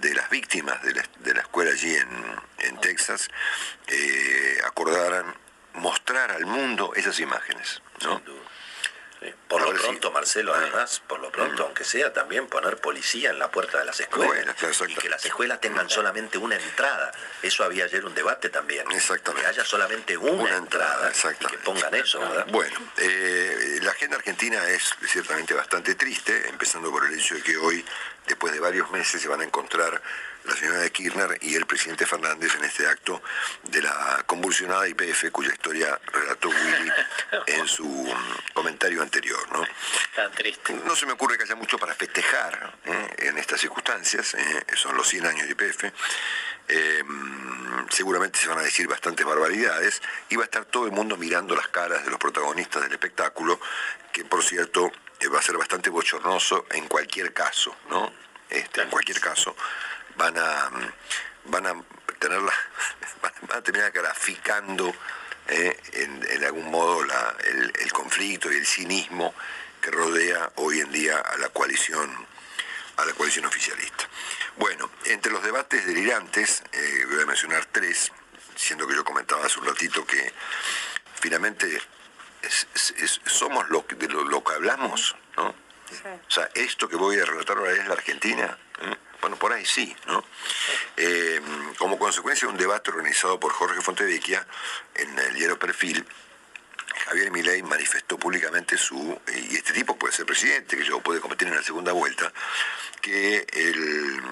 de 0.00 0.14
las 0.14 0.30
víctimas 0.30 0.82
de 0.82 0.94
la, 1.34 1.40
escuela 1.40 1.70
allí 1.70 1.94
en, 1.94 2.80
Texas 2.80 3.28
eh, 3.86 4.58
acordaran 4.64 5.34
mostrar 5.74 6.32
al 6.32 6.46
mundo 6.46 6.92
esas 6.96 7.20
imágenes. 7.20 7.80
¿no? 8.02 8.20
Por 9.48 9.62
lo 9.62 9.72
pronto, 9.74 10.10
Marcelo, 10.10 10.54
además, 10.54 11.02
por 11.06 11.20
lo 11.20 11.30
pronto, 11.30 11.64
aunque 11.64 11.84
sea, 11.84 12.12
también 12.12 12.48
poner 12.48 12.78
policía 12.78 13.30
en 13.30 13.38
la 13.38 13.50
puerta 13.50 13.78
de 13.78 13.84
las 13.84 14.00
escuelas. 14.00 14.56
y 14.88 14.94
que 14.94 15.08
las 15.08 15.24
escuelas 15.24 15.60
tengan 15.60 15.88
solamente 15.88 16.38
una 16.38 16.56
entrada. 16.56 17.12
Eso 17.42 17.62
había 17.62 17.84
ayer 17.84 18.04
un 18.04 18.14
debate 18.14 18.48
también. 18.48 18.90
Exactamente. 18.90 19.44
Que 19.44 19.50
haya 19.50 19.64
solamente 19.64 20.16
una, 20.16 20.56
entrada, 20.56 21.12
y 21.12 21.44
que 21.46 21.58
pongan 21.58 21.94
eso, 21.94 22.18
¿verdad? 22.20 22.46
Bueno, 22.50 22.76
eh, 22.96 23.78
la 23.82 23.90
agenda 23.90 24.16
argentina 24.16 24.68
es 24.68 24.94
ciertamente 25.06 25.54
bastante 25.54 25.94
triste, 25.94 26.48
empezando 26.48 26.90
por 26.90 27.06
el 27.06 27.14
hecho 27.14 27.34
de 27.34 27.42
que 27.42 27.56
hoy, 27.56 27.84
después 28.26 28.52
de 28.52 28.60
varios 28.60 28.90
meses, 28.90 29.20
se 29.20 29.28
van 29.28 29.40
a 29.40 29.44
encontrar 29.44 30.00
la 30.44 30.56
señora 30.56 30.78
de 30.78 30.90
Kirchner 30.90 31.38
y 31.40 31.54
el 31.54 31.66
presidente 31.66 32.06
Fernández 32.06 32.54
en 32.56 32.64
este 32.64 32.86
acto 32.86 33.22
de 33.62 33.80
la 33.80 34.24
convulsionada 34.26 34.88
IPF, 34.88 35.30
cuya 35.30 35.52
historia 35.52 36.00
relató 36.12 36.48
Willy 36.48 36.92
en 37.46 37.68
su 37.68 37.84
mm, 37.84 38.52
comentario 38.52 39.02
anterior. 39.02 39.40
¿no? 39.52 39.64
Tan 40.16 40.32
triste. 40.32 40.74
No 40.84 40.96
se 40.96 41.06
me 41.06 41.12
ocurre 41.12 41.36
que 41.36 41.44
haya 41.44 41.54
mucho 41.54 41.78
para 41.78 41.94
festejar 41.94 42.74
¿eh? 42.84 43.14
en 43.18 43.38
estas 43.38 43.60
circunstancias, 43.60 44.34
¿eh? 44.34 44.64
son 44.74 44.96
los 44.96 45.06
100 45.08 45.26
años 45.26 45.46
de 45.46 45.52
IPF. 45.52 45.84
Eh, 46.68 47.02
mm, 47.04 47.88
seguramente 47.90 48.38
se 48.38 48.48
van 48.48 48.58
a 48.58 48.62
decir 48.62 48.86
bastantes 48.88 49.26
barbaridades 49.26 50.00
y 50.28 50.36
va 50.36 50.42
a 50.42 50.44
estar 50.46 50.64
todo 50.64 50.86
el 50.86 50.92
mundo 50.92 51.16
mirando 51.16 51.54
las 51.54 51.68
caras 51.68 52.04
de 52.04 52.10
los 52.10 52.18
protagonistas 52.18 52.82
del 52.82 52.92
espectáculo, 52.92 53.60
que 54.12 54.24
por 54.24 54.42
cierto 54.42 54.90
va 55.28 55.38
a 55.38 55.42
ser 55.42 55.56
bastante 55.56 55.90
bochornoso 55.90 56.66
en 56.70 56.88
cualquier 56.88 57.32
caso, 57.32 57.76
¿no? 57.90 58.12
Este, 58.48 58.82
en 58.82 58.90
cualquier 58.90 59.20
caso, 59.20 59.56
van 60.16 60.36
a, 60.36 60.70
van 61.44 61.66
a 61.66 61.74
tenerla, 62.18 62.52
van 63.48 63.58
a 63.58 63.62
terminar 63.62 63.90
graficando 63.92 64.92
eh, 65.48 65.76
en, 65.92 66.44
algún 66.44 66.70
modo 66.70 67.02
el, 67.02 67.92
conflicto 67.92 68.52
y 68.52 68.56
el 68.56 68.66
cinismo 68.66 69.34
que 69.80 69.90
rodea 69.90 70.52
hoy 70.56 70.80
en 70.80 70.92
día 70.92 71.18
a 71.18 71.36
la 71.38 71.48
coalición 71.48 72.26
a 72.96 73.04
la 73.04 73.12
coalición 73.14 73.46
oficialista. 73.46 74.08
Bueno, 74.56 74.90
entre 75.04 75.32
los 75.32 75.42
debates 75.42 75.86
delirantes, 75.86 76.62
eh, 76.72 77.04
voy 77.08 77.22
a 77.22 77.26
mencionar 77.26 77.64
tres, 77.66 78.12
siendo 78.54 78.86
que 78.86 78.94
yo 78.94 79.04
comentaba 79.04 79.46
hace 79.46 79.58
un 79.58 79.66
ratito 79.66 80.06
que 80.06 80.32
finalmente 81.20 81.80
somos 83.26 83.68
lo 83.70 83.86
que, 83.86 83.94
de 83.94 84.08
lo, 84.08 84.44
que 84.44 84.54
hablamos, 84.54 85.14
¿no? 85.36 85.48
O 85.48 86.30
sea, 86.30 86.48
esto 86.54 86.88
que 86.88 86.96
voy 86.96 87.18
a 87.18 87.24
relatar 87.24 87.58
ahora 87.58 87.72
es 87.72 87.86
la 87.86 87.94
Argentina. 87.94 88.58
¿eh? 88.80 88.96
Bueno, 89.20 89.36
por 89.36 89.52
ahí 89.52 89.64
sí, 89.64 89.94
¿no? 90.06 90.24
Eh, 90.96 91.40
como 91.78 91.98
consecuencia 91.98 92.48
de 92.48 92.52
un 92.52 92.58
debate 92.58 92.90
organizado 92.90 93.38
por 93.38 93.52
Jorge 93.52 93.80
Fontevecchia 93.80 94.46
en 94.94 95.18
el 95.18 95.34
diario 95.34 95.58
Perfil, 95.58 96.04
Javier 97.06 97.30
Milei 97.30 97.62
manifestó 97.62 98.18
públicamente 98.18 98.76
su, 98.76 99.20
y 99.28 99.56
este 99.56 99.72
tipo 99.72 99.96
puede 99.96 100.14
ser 100.14 100.26
presidente, 100.26 100.76
que 100.76 100.84
yo 100.84 101.00
puede 101.00 101.20
competir 101.20 101.48
en 101.48 101.56
la 101.56 101.62
segunda 101.62 101.92
vuelta, 101.92 102.32
que 103.00 103.46
el, 103.52 104.22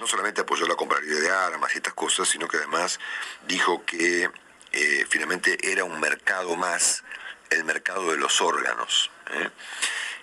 no 0.00 0.06
solamente 0.06 0.40
apoyó 0.40 0.66
la 0.66 0.74
compraventa 0.74 1.20
de 1.20 1.30
armas 1.30 1.74
y 1.74 1.78
estas 1.78 1.94
cosas, 1.94 2.28
sino 2.28 2.48
que 2.48 2.56
además 2.56 2.98
dijo 3.46 3.84
que 3.84 4.30
eh, 4.72 5.06
finalmente 5.08 5.58
era 5.70 5.84
un 5.84 5.98
mercado 6.00 6.56
más, 6.56 7.04
el 7.50 7.64
mercado 7.64 8.10
de 8.10 8.18
los 8.18 8.40
órganos. 8.40 9.10
¿eh? 9.32 9.50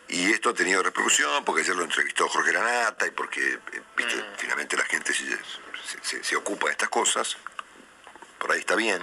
Y 0.08 0.32
esto 0.32 0.50
ha 0.50 0.54
tenido 0.54 0.84
repercusión 0.84 1.44
porque 1.44 1.62
ayer 1.62 1.76
lo 1.76 1.84
entrevistó 1.84 2.28
Jorge 2.30 2.54
Lanata 2.54 3.08
y 3.08 3.12
porque 3.12 3.54
eh, 3.54 3.82
¿viste? 3.98 4.16
Mm. 4.16 4.38
finalmente 4.38 4.78
la 4.78 4.86
gente 4.86 5.14
se, 5.14 6.36
ocupa 6.36 6.68
de 6.68 6.74
estas 6.74 6.90
cosas, 6.90 7.38
por 8.38 8.52
ahí 8.52 8.60
está 8.60 8.76
bien. 8.76 9.02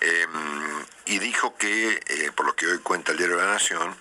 ¿Eh? 0.00 0.22
Em, 0.22 0.84
y 1.06 1.18
dijo 1.18 1.56
que, 1.56 2.00
eh, 2.06 2.32
por 2.34 2.46
lo 2.46 2.54
que 2.54 2.66
hoy 2.66 2.78
cuenta 2.78 3.12
el 3.12 3.18
diario 3.18 3.36
de 3.36 3.44
la 3.44 3.52
Nación, 3.52 3.96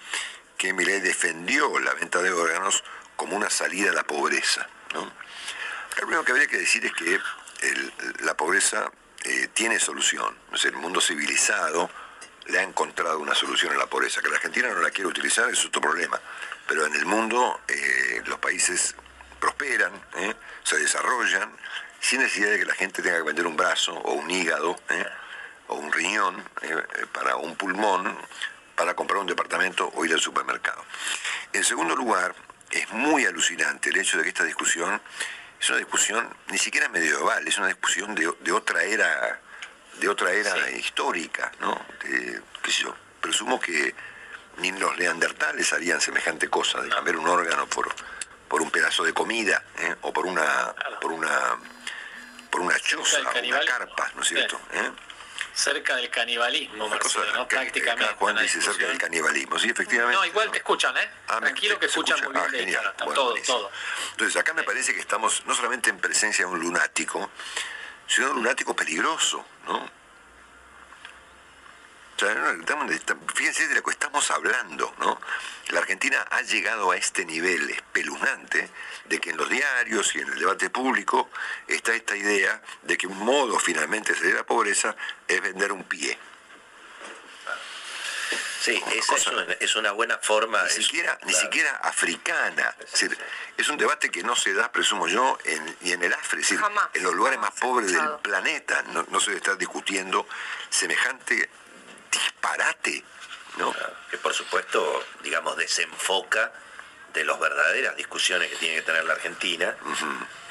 que 0.57 0.73
Milei 0.73 0.99
defendió 0.99 1.79
la 1.79 1.93
venta 1.93 2.21
de 2.21 2.31
órganos 2.31 2.83
como 3.15 3.35
una 3.35 3.49
salida 3.49 3.91
a 3.91 3.93
la 3.93 4.03
pobreza. 4.03 4.67
Lo 4.93 5.11
primero 5.95 6.23
que 6.23 6.31
habría 6.31 6.47
que 6.47 6.57
decir 6.57 6.85
es 6.85 6.93
que 6.93 7.19
la 8.23 8.35
pobreza 8.35 8.91
tiene 9.53 9.79
solución. 9.79 10.37
Es 10.53 10.65
el 10.65 10.73
mundo 10.73 11.01
civilizado 11.01 11.89
le 12.49 12.59
ha 12.59 12.63
encontrado 12.63 13.19
una 13.19 13.35
solución 13.35 13.73
a 13.73 13.77
la 13.77 13.87
pobreza. 13.87 14.21
Que 14.21 14.29
la 14.29 14.35
Argentina 14.35 14.69
no 14.69 14.81
la 14.81 14.91
quiere 14.91 15.07
utilizar 15.07 15.49
es 15.49 15.65
otro 15.65 15.81
problema. 15.81 16.19
Pero 16.67 16.85
en 16.85 16.95
el 16.95 17.05
mundo 17.05 17.61
eh, 17.67 18.21
los 18.25 18.39
países 18.39 18.95
prosperan, 19.39 19.93
¿eh? 20.17 20.35
se 20.63 20.77
desarrollan, 20.77 21.51
sin 21.99 22.19
necesidad 22.19 22.51
de 22.51 22.59
que 22.59 22.65
la 22.65 22.75
gente 22.75 23.01
tenga 23.01 23.17
que 23.17 23.23
vender 23.23 23.47
un 23.47 23.55
brazo 23.55 23.93
o 23.93 24.13
un 24.13 24.29
hígado 24.29 24.79
¿eh? 24.89 25.05
O 25.69 25.75
un 25.75 25.91
riñón 25.91 26.43
para 27.13 27.37
un 27.37 27.55
pulmón 27.55 28.17
para 28.75 28.95
comprar 28.95 29.19
un 29.19 29.27
departamento 29.27 29.91
o 29.95 30.05
ir 30.05 30.13
al 30.13 30.19
supermercado. 30.19 30.83
En 31.51 31.63
segundo 31.63 31.95
lugar, 31.95 32.33
es 32.71 32.89
muy 32.91 33.25
alucinante 33.25 33.89
el 33.89 33.97
hecho 33.97 34.17
de 34.17 34.23
que 34.23 34.29
esta 34.29 34.43
discusión 34.43 35.01
es 35.59 35.69
una 35.69 35.79
discusión 35.79 36.33
ni 36.47 36.57
siquiera 36.57 36.87
medieval, 36.89 37.45
es 37.47 37.57
una 37.57 37.67
discusión 37.67 38.15
de, 38.15 38.31
de 38.39 38.51
otra 38.51 38.83
era 38.83 39.41
de 39.99 40.07
otra 40.07 40.31
era 40.31 40.71
histórica, 40.71 41.51
¿no? 41.59 41.77
qué 41.99 42.71
sé 42.71 42.83
yo, 42.83 42.95
presumo 43.19 43.59
que 43.59 43.93
ni 44.59 44.71
los 44.71 44.97
leandertales 44.97 45.73
harían 45.73 45.99
semejante 45.99 46.49
cosa 46.49 46.81
de 46.81 46.89
cambiar 46.89 47.17
un 47.17 47.27
órgano 47.27 47.67
por, 47.67 47.93
por 48.47 48.61
un 48.61 48.71
pedazo 48.71 49.03
de 49.03 49.13
comida 49.13 49.63
¿eh? 49.77 49.95
o 50.01 50.13
por 50.13 50.25
una 50.25 50.73
por 51.01 51.11
una 51.11 51.57
por 52.49 52.61
una 52.61 52.79
choza, 52.79 53.19
una 53.19 53.59
carpa, 53.65 54.11
¿no 54.15 54.21
es 54.21 54.27
cierto? 54.27 54.59
¿Eh? 54.71 54.89
Cerca 55.59 55.95
del 55.97 56.09
canibalismo, 56.09 56.85
Una 56.85 56.97
cosa, 56.97 57.19
Marcelo, 57.19 57.37
¿no? 57.39 57.47
que- 57.47 57.55
Prácticamente. 57.57 58.05
acá 58.05 58.15
Juan 58.17 58.37
dice 58.37 58.61
cerca 58.61 58.87
del 58.87 58.97
canibalismo, 58.97 59.59
sí, 59.59 59.69
efectivamente. 59.69 60.15
No, 60.17 60.25
igual 60.25 60.49
te 60.51 60.57
escuchan, 60.59 60.95
¿eh? 60.97 61.09
Ah, 61.27 61.39
Tranquilo 61.39 61.77
que 61.77 61.87
escuchan 61.87 62.17
escucha. 62.17 62.39
muy 62.39 62.49
bien, 62.49 62.55
Ah, 62.55 62.57
genial. 62.65 62.81
hecho, 62.81 62.91
está 62.91 63.05
Bueno, 63.05 63.15
todo, 63.21 63.29
buenísimo. 63.31 63.57
todo. 63.57 63.71
Entonces, 64.11 64.37
acá 64.37 64.53
me 64.53 64.63
parece 64.63 64.93
que 64.93 64.99
estamos 65.01 65.45
no 65.45 65.53
solamente 65.53 65.89
en 65.89 65.97
presencia 65.99 66.45
de 66.45 66.51
un 66.51 66.59
lunático, 66.61 67.29
sino 68.07 68.27
de 68.27 68.31
un 68.33 68.37
lunático 68.39 68.73
peligroso, 68.75 69.45
¿no? 69.65 69.75
O 69.75 69.81
sea, 69.81 69.87
no, 69.87 69.87
estamos- 69.87 69.97
estamos- 71.89 72.08
fíjense 73.35 73.67
de 73.67 73.75
lo 73.75 73.83
que 73.83 73.91
estamos 73.91 74.29
hablando, 74.31 74.93
¿no? 74.99 75.19
La 75.69 75.79
Argentina 75.79 76.25
ha 76.31 76.41
llegado 76.41 76.91
a 76.91 76.97
este 76.97 77.25
nivel 77.25 77.69
espeluznante 77.69 78.69
de 79.05 79.19
que 79.19 79.29
en 79.31 79.37
los 79.37 79.49
diarios 79.49 80.15
y 80.15 80.19
en 80.19 80.27
el 80.33 80.39
debate 80.39 80.69
público 80.69 81.29
está 81.67 81.93
esta 81.93 82.15
idea 82.15 82.61
de 82.83 82.97
que 82.97 83.07
un 83.07 83.17
modo 83.19 83.59
finalmente 83.59 84.11
de 84.13 84.17
salir 84.17 84.33
de 84.33 84.39
la 84.39 84.45
pobreza 84.45 84.95
es 85.27 85.41
vender 85.41 85.71
un 85.71 85.83
pie. 85.83 86.17
Sí, 88.61 88.83
esa 88.93 89.15
es 89.15 89.25
una, 89.27 89.43
es 89.53 89.75
una 89.77 89.91
buena 89.93 90.17
forma. 90.17 90.61
ni 90.63 90.67
es- 90.67 90.73
siquiera, 90.75 91.17
ni 91.23 91.31
claro. 91.31 91.45
siquiera 91.45 91.75
africana. 91.77 92.75
Es, 92.81 92.91
decir, 92.91 93.17
es 93.55 93.69
un 93.69 93.77
debate 93.77 94.09
que 94.11 94.21
no 94.21 94.35
se 94.35 94.53
da, 94.53 94.69
presumo 94.71 95.07
yo, 95.07 95.37
en, 95.45 95.77
ni 95.79 95.93
en 95.93 96.03
el 96.03 96.13
África, 96.13 96.41
es 96.41 96.49
decir, 96.49 96.59
Jamás, 96.59 96.89
en 96.93 97.03
los 97.03 97.13
lugares 97.15 97.39
más 97.39 97.51
pobres 97.51 97.93
del 97.93 98.09
planeta. 98.21 98.81
No, 98.93 99.05
no 99.09 99.19
se 99.21 99.27
debe 99.27 99.37
estar 99.37 99.57
discutiendo 99.57 100.27
semejante 100.69 101.49
disparate, 102.23 103.03
¿no? 103.57 103.73
que 104.09 104.17
por 104.17 104.33
supuesto, 104.33 105.05
digamos, 105.23 105.57
desenfoca 105.57 106.51
de 107.13 107.23
las 107.23 107.39
verdaderas 107.39 107.95
discusiones 107.95 108.49
que 108.51 108.57
tiene 108.57 108.75
que 108.75 108.81
tener 108.83 109.03
la 109.05 109.13
Argentina, 109.13 109.75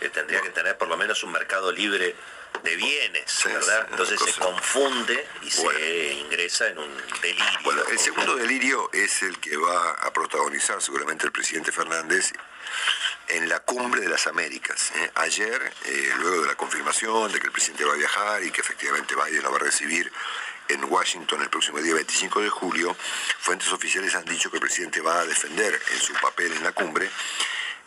que 0.01 0.09
tendría 0.11 0.41
que 0.41 0.51
tener 0.51 0.77
por 0.77 0.89
lo 0.89 0.97
menos 0.97 1.23
un 1.23 1.33
mercado 1.33 1.71
libre 1.71 2.17
de 2.63 2.77
bienes, 2.77 3.31
Sí, 3.31 3.49
¿verdad? 3.49 3.83
sí, 3.83 3.89
Entonces 3.93 4.21
se 4.21 4.41
confunde 4.41 5.29
y 5.43 5.51
Bueno. 5.63 5.79
se 5.79 6.13
ingresa 6.15 6.67
en 6.69 6.79
un 6.79 6.97
delirio. 7.23 7.45
Bueno, 7.63 7.83
el 7.89 7.99
segundo 7.99 8.35
delirio 8.35 8.91
es 8.93 9.23
el 9.23 9.39
que 9.39 9.57
va 9.57 9.93
a 9.93 10.13
protagonizar 10.13 10.83
seguramente 10.83 11.27
el 11.27 11.33
presidente 11.33 11.71
Fernández 11.71 12.33
en 13.29 13.49
la 13.49 13.61
cumbre 13.61 14.01
de 14.01 14.09
las 14.09 14.27
Américas. 14.27 14.91
¿eh? 14.97 15.11
Ayer, 15.17 15.73
eh, 15.85 16.13
luego 16.19 16.43
de 16.43 16.49
la 16.49 16.55
confirmación 16.57 17.31
de 17.31 17.39
que 17.39 17.47
el 17.47 17.53
presidente 17.53 17.85
va 17.85 17.93
a 17.93 17.97
viajar 17.97 18.43
y 18.43 18.51
que 18.51 18.61
efectivamente 18.63 19.15
Biden 19.15 19.43
lo 19.43 19.51
va 19.53 19.57
a 19.59 19.61
recibir 19.61 20.11
en 20.69 20.85
Washington 20.85 21.43
el 21.43 21.51
próximo 21.51 21.79
día 21.79 21.95
25 21.95 22.41
de 22.41 22.49
julio, 22.49 22.97
fuentes 23.39 23.73
oficiales 23.73 24.15
han 24.15 24.25
dicho 24.25 24.51
que 24.51 24.57
el 24.57 24.63
presidente 24.63 25.01
va 25.01 25.21
a 25.21 25.27
defender 25.27 25.81
en 25.93 26.01
su 26.01 26.13
papel 26.15 26.53
en 26.53 26.65
la 26.65 26.73
cumbre 26.73 27.11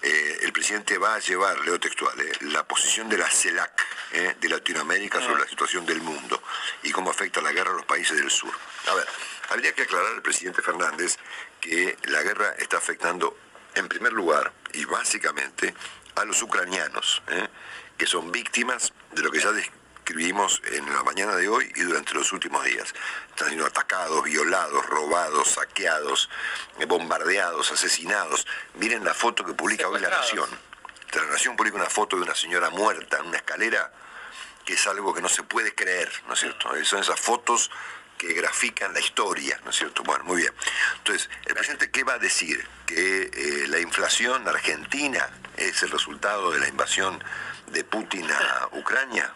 eh, 0.04 0.40
el 0.42 0.52
presidente 0.52 0.98
va 0.98 1.14
a 1.14 1.20
llevar, 1.20 1.60
leo 1.60 1.80
textual, 1.80 2.20
eh, 2.20 2.32
la 2.42 2.68
posición 2.68 3.08
de 3.08 3.18
la 3.18 3.30
CELAC 3.30 3.86
eh, 4.14 4.36
de 4.40 4.50
Latinoamérica 4.50 5.22
sobre 5.22 5.42
la 5.42 5.48
situación 5.48 5.86
del 5.86 6.02
mundo 6.02 6.42
y 6.82 6.92
cómo 6.92 7.12
afecta 7.12 7.40
la 7.40 7.52
guerra 7.52 7.70
a 7.70 7.76
los 7.76 7.86
países 7.86 8.18
del 8.18 8.32
sur. 8.32 8.52
A 8.88 8.96
ver, 8.96 9.06
habría 9.50 9.74
que 9.74 9.84
aclarar 9.84 10.14
al 10.14 10.24
presidente 10.24 10.64
Fernández 10.64 11.18
que 11.60 11.98
la 12.06 12.24
guerra 12.24 12.56
está 12.58 12.78
afectando 12.78 13.38
en 13.76 13.88
primer 13.88 14.12
lugar 14.12 14.52
y 14.74 14.86
básicamente 14.86 15.76
a 16.16 16.26
los 16.26 16.42
ucranianos, 16.42 17.22
que 17.96 18.08
son 18.08 18.32
víctimas 18.32 18.92
de 19.12 19.22
lo 19.22 19.32
que 19.32 19.40
ya 19.40 19.52
describimos 20.04 20.62
en 20.72 20.92
la 20.92 21.04
mañana 21.04 21.36
de 21.36 21.48
hoy 21.48 21.72
y 21.76 21.82
durante 21.82 22.14
los 22.14 22.32
últimos 22.34 22.64
días. 22.66 22.94
Están 23.30 23.50
siendo 23.50 23.68
atacados, 23.68 24.24
violados, 24.24 24.86
robados, 24.88 25.52
saqueados, 25.52 26.30
eh, 26.80 26.86
bombardeados, 26.86 27.72
asesinados. 27.72 28.48
Miren 28.76 29.04
la 29.04 29.14
foto 29.14 29.46
que 29.46 29.54
publica 29.54 29.88
hoy 29.88 30.02
La. 30.02 30.10
Nación. 30.10 30.50
La 31.14 31.26
Nación 31.26 31.56
publica 31.56 31.78
una 31.78 31.90
foto 31.90 32.16
de 32.16 32.24
una 32.24 32.36
señora 32.36 32.70
muerta 32.72 33.20
en 33.20 33.28
una 33.28 33.38
escalera 33.38 33.92
que 34.66 34.74
es 34.74 34.88
algo 34.88 35.14
que 35.14 35.22
no 35.22 35.30
se 35.30 35.44
puede 35.44 35.74
creer, 35.76 36.12
¿no 36.28 36.34
es 36.34 36.40
cierto? 36.40 36.76
Eh, 36.76 36.84
Son 36.84 37.00
esas 37.00 37.20
fotos 37.20 37.70
que 38.18 38.34
grafican 38.34 38.94
la 38.94 39.00
historia, 39.00 39.60
¿no 39.64 39.72
es 39.72 39.78
cierto? 39.78 40.04
Bueno, 40.04 40.24
muy 40.26 40.42
bien. 40.42 40.54
Entonces, 40.98 41.30
¿el 41.46 41.54
presidente 41.54 41.90
qué 41.92 42.04
va 42.04 42.14
a 42.14 42.20
decir? 42.20 42.68
¿Que 42.86 43.32
eh, 43.34 43.68
la 43.68 43.80
inflación 43.80 44.48
argentina 44.48 45.30
es 45.58 45.82
el 45.84 45.92
resultado 45.92 46.52
de 46.52 46.60
la 46.60 46.68
invasión 46.68 47.24
de 47.68 47.84
Putin 47.84 48.30
a 48.32 48.70
Ucrania? 48.74 49.34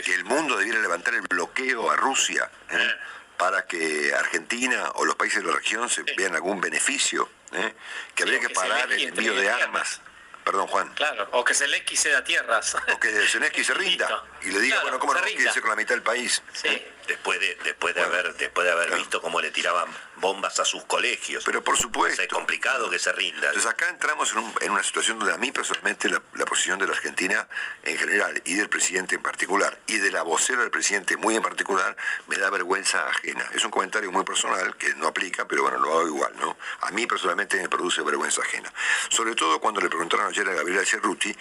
Que 0.00 0.14
el 0.14 0.24
mundo 0.24 0.56
debiera 0.56 0.80
levantar 0.80 1.14
el 1.14 1.22
bloqueo 1.22 1.90
a 1.90 1.96
Rusia 1.96 2.50
¿eh? 2.70 2.94
para 3.36 3.66
que 3.66 4.14
Argentina 4.14 4.90
o 4.94 5.04
los 5.04 5.16
países 5.16 5.42
de 5.42 5.50
la 5.50 5.56
región 5.56 5.88
se 5.88 6.02
vean 6.16 6.34
algún 6.34 6.60
beneficio, 6.60 7.28
¿eh? 7.52 7.74
que 8.14 8.22
habría 8.22 8.40
que 8.40 8.48
que 8.48 8.54
parar 8.54 8.92
el 8.92 9.08
envío 9.08 9.34
de 9.34 9.50
armas. 9.50 10.00
Perdón, 10.44 10.66
Juan. 10.66 10.88
Claro, 10.94 11.28
o 11.32 11.44
que 11.44 11.54
Zelensky 11.54 11.96
ceda 11.96 12.24
tierras. 12.24 12.74
O 12.74 12.98
que 12.98 13.10
Zelensky 13.26 13.64
se 13.64 13.74
rinda. 13.74 14.24
y 14.44 14.50
le 14.50 14.60
diga, 14.60 14.76
Claro, 14.76 14.82
bueno, 14.82 14.98
¿cómo 14.98 15.14
no 15.14 15.22
quédese 15.22 15.60
con 15.60 15.70
la 15.70 15.76
mitad 15.76 15.94
del 15.94 16.02
país? 16.02 16.42
Sí. 16.52 16.82
Después 17.06 17.40
de, 17.40 17.56
después 17.64 17.94
de 17.96 18.00
Bueno, 18.00 18.14
haber, 18.16 18.34
después 18.36 18.64
de 18.64 18.72
haber 18.72 18.86
claro. 18.86 19.02
visto 19.02 19.20
cómo 19.20 19.40
le 19.40 19.50
tiraban 19.50 19.88
bombas 20.16 20.60
a 20.60 20.64
sus 20.64 20.84
colegios. 20.84 21.42
Pero 21.44 21.62
por 21.64 21.76
supuesto. 21.76 22.22
es 22.22 22.28
complicado 22.28 22.88
que 22.88 22.98
se 23.00 23.10
rinda. 23.12 23.48
Entonces 23.48 23.68
acá 23.68 23.88
entramos 23.88 24.30
en, 24.32 24.38
un- 24.38 24.54
en 24.60 24.70
una 24.70 24.84
situación 24.84 25.18
donde 25.18 25.34
a 25.34 25.36
mí 25.36 25.50
personalmente 25.50 26.08
la, 26.08 26.22
la 26.34 26.44
posición 26.44 26.78
de 26.78 26.86
la 26.86 26.92
Argentina 26.92 27.48
en 27.82 27.98
general 27.98 28.40
y 28.44 28.54
del 28.54 28.68
presidente 28.68 29.16
en 29.16 29.22
particular 29.22 29.76
y 29.88 29.98
de 29.98 30.12
la 30.12 30.22
vocera 30.22 30.60
del 30.60 30.70
presidente 30.70 31.16
muy 31.16 31.34
en 31.34 31.42
particular 31.42 31.96
me 32.28 32.36
da 32.38 32.50
vergüenza 32.50 33.04
ajena. 33.08 33.50
Es 33.52 33.64
un 33.64 33.72
comentario 33.72 34.12
muy 34.12 34.22
personal 34.24 34.76
que 34.76 34.94
no 34.94 35.08
aplica, 35.08 35.46
pero 35.48 35.62
bueno, 35.62 35.78
lo 35.78 35.90
hago 35.98 36.06
igual, 36.06 36.32
¿no? 36.38 36.56
A 36.82 36.90
mí 36.92 37.06
personalmente 37.08 37.56
me 37.60 37.68
produce 37.68 38.00
vergüenza 38.02 38.42
ajena. 38.42 38.72
Sobre 39.08 39.34
todo 39.34 39.60
cuando 39.60 39.80
le 39.80 39.88
preguntaron 39.88 40.28
ayer 40.28 40.48
a 40.48 40.52
Gabriela 40.52 40.84
Cerruti 40.86 41.36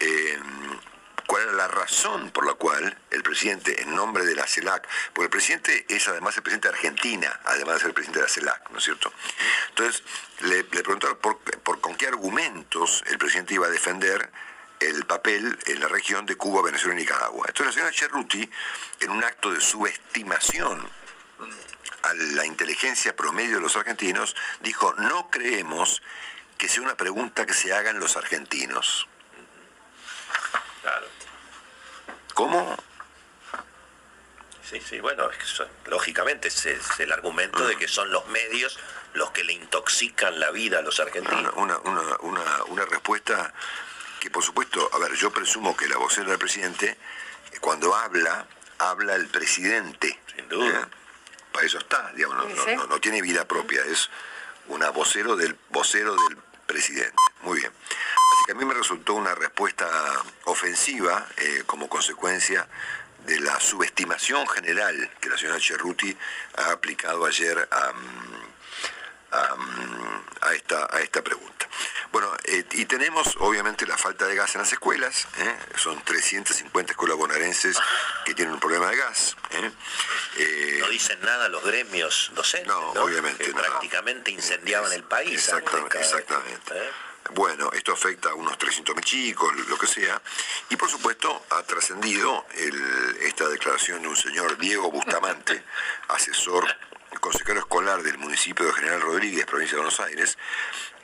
eh, 0.00 0.38
cuál 1.28 1.42
era 1.42 1.52
la 1.52 1.68
razón 1.68 2.30
por 2.30 2.46
la 2.46 2.54
cual 2.54 2.96
el 3.10 3.22
presidente, 3.22 3.82
en 3.82 3.94
nombre 3.94 4.24
de 4.24 4.34
la 4.34 4.46
CELAC, 4.46 4.88
porque 5.12 5.26
el 5.26 5.30
presidente 5.30 5.84
es 5.86 6.08
además 6.08 6.34
el 6.38 6.42
presidente 6.42 6.68
de 6.68 6.74
Argentina, 6.74 7.40
además 7.44 7.74
de 7.74 7.80
ser 7.80 7.88
el 7.88 7.94
presidente 7.94 8.20
de 8.20 8.26
la 8.26 8.32
CELAC, 8.32 8.70
¿no 8.70 8.78
es 8.78 8.84
cierto? 8.84 9.12
Entonces, 9.68 10.02
le, 10.40 10.56
le 10.56 10.64
preguntaron 10.64 11.18
por, 11.18 11.80
con 11.82 11.94
qué 11.96 12.06
argumentos 12.06 13.04
el 13.08 13.18
presidente 13.18 13.52
iba 13.52 13.66
a 13.66 13.70
defender 13.70 14.30
el 14.80 15.04
papel 15.04 15.58
en 15.66 15.80
la 15.80 15.88
región 15.88 16.24
de 16.24 16.36
Cuba, 16.36 16.62
Venezuela 16.62 16.94
y 16.94 17.02
Nicaragua. 17.02 17.44
Entonces 17.46 17.66
la 17.66 17.72
señora 17.72 17.92
Cerruti, 17.92 18.50
en 19.00 19.10
un 19.10 19.22
acto 19.22 19.52
de 19.52 19.60
subestimación 19.60 20.88
a 22.04 22.14
la 22.14 22.46
inteligencia 22.46 23.14
promedio 23.14 23.56
de 23.56 23.62
los 23.62 23.76
argentinos, 23.76 24.34
dijo, 24.60 24.94
no 24.94 25.28
creemos 25.30 26.00
que 26.56 26.68
sea 26.68 26.82
una 26.82 26.96
pregunta 26.96 27.44
que 27.44 27.52
se 27.52 27.74
hagan 27.74 28.00
los 28.00 28.16
argentinos. 28.16 29.06
¿Cómo? 32.38 32.76
Sí, 34.70 34.80
sí, 34.80 35.00
bueno, 35.00 35.28
es 35.28 35.38
que 35.38 35.44
son- 35.44 35.66
lógicamente 35.86 36.46
es, 36.46 36.66
es 36.66 37.00
el 37.00 37.10
argumento 37.10 37.66
de 37.66 37.74
que 37.74 37.88
son 37.88 38.12
los 38.12 38.28
medios 38.28 38.78
los 39.14 39.32
que 39.32 39.42
le 39.42 39.54
intoxican 39.54 40.38
la 40.38 40.52
vida 40.52 40.78
a 40.78 40.82
los 40.82 41.00
argentinos. 41.00 41.52
Una, 41.56 41.78
una, 41.78 42.00
una, 42.00 42.16
una, 42.20 42.64
una 42.68 42.84
respuesta 42.84 43.52
que 44.20 44.30
por 44.30 44.44
supuesto, 44.44 44.88
a 44.92 44.98
ver, 44.98 45.14
yo 45.14 45.32
presumo 45.32 45.76
que 45.76 45.88
la 45.88 45.96
vocera 45.96 46.28
del 46.30 46.38
presidente, 46.38 46.96
eh, 47.50 47.58
cuando 47.60 47.92
habla, 47.96 48.46
habla 48.78 49.16
el 49.16 49.26
presidente. 49.26 50.20
Sin 50.36 50.48
duda. 50.48 50.88
Para 51.50 51.66
eso 51.66 51.78
está, 51.78 52.12
digamos, 52.14 52.36
no, 52.36 52.44
Sí, 52.46 52.54
no- 52.54 52.64
sí. 52.66 52.76
no- 52.76 52.86
no 52.86 53.00
tiene 53.00 53.20
vida 53.20 53.48
propia, 53.48 53.82
es 53.84 54.08
una 54.68 54.90
vocero 54.90 55.34
del 55.34 55.58
vocero 55.70 56.14
del 56.14 56.36
presidente. 56.68 57.16
Muy 57.42 57.58
bien. 57.58 57.72
Que 58.48 58.52
a 58.52 58.54
mí 58.54 58.64
me 58.64 58.72
resultó 58.72 59.12
una 59.12 59.34
respuesta 59.34 59.86
ofensiva 60.44 61.26
eh, 61.36 61.64
como 61.66 61.86
consecuencia 61.86 62.66
de 63.26 63.38
la 63.40 63.60
subestimación 63.60 64.48
general 64.48 65.10
que 65.20 65.28
la 65.28 65.36
señora 65.36 65.60
Cerruti 65.60 66.16
ha 66.56 66.70
aplicado 66.70 67.26
ayer 67.26 67.68
a, 67.70 67.92
a, 69.32 69.56
a 70.48 70.54
esta, 70.54 70.88
a 70.90 71.00
esta 71.00 71.20
pregunta. 71.20 71.68
Bueno, 72.10 72.34
eh, 72.44 72.64
y 72.72 72.86
tenemos 72.86 73.36
obviamente 73.40 73.84
la 73.86 73.98
falta 73.98 74.26
de 74.26 74.34
gas 74.34 74.54
en 74.54 74.62
las 74.62 74.72
escuelas, 74.72 75.28
¿eh? 75.40 75.58
son 75.76 76.02
350 76.02 76.92
escuelas 76.92 77.18
bonaerenses 77.18 77.76
que 78.24 78.32
tienen 78.32 78.54
un 78.54 78.60
problema 78.60 78.88
de 78.88 78.96
gas. 78.96 79.36
No 80.80 80.88
dicen 80.88 81.20
nada 81.20 81.50
los 81.50 81.62
gremios 81.62 82.30
docentes, 82.34 82.68
No, 82.68 82.94
¿no? 82.94 83.02
obviamente 83.02 83.44
que 83.44 83.52
no. 83.52 83.60
prácticamente 83.60 84.30
incendiaban 84.30 84.90
el 84.94 85.04
país. 85.04 85.34
Exactamente, 85.34 85.98
exactamente. 86.00 86.74
Bueno, 87.34 87.70
esto 87.72 87.92
afecta 87.92 88.30
a 88.30 88.34
unos 88.34 88.58
300.000 88.58 89.00
chicos, 89.02 89.54
lo 89.68 89.78
que 89.78 89.86
sea. 89.86 90.20
Y 90.70 90.76
por 90.76 90.90
supuesto 90.90 91.44
ha 91.50 91.62
trascendido 91.62 92.46
esta 93.20 93.48
declaración 93.48 94.02
de 94.02 94.08
un 94.08 94.16
señor 94.16 94.56
Diego 94.58 94.90
Bustamante, 94.90 95.62
asesor, 96.08 96.66
consejero 97.20 97.60
escolar 97.60 98.02
del 98.02 98.18
municipio 98.18 98.66
de 98.66 98.72
General 98.72 99.00
Rodríguez, 99.00 99.44
provincia 99.46 99.76
de 99.76 99.82
Buenos 99.82 100.00
Aires, 100.00 100.38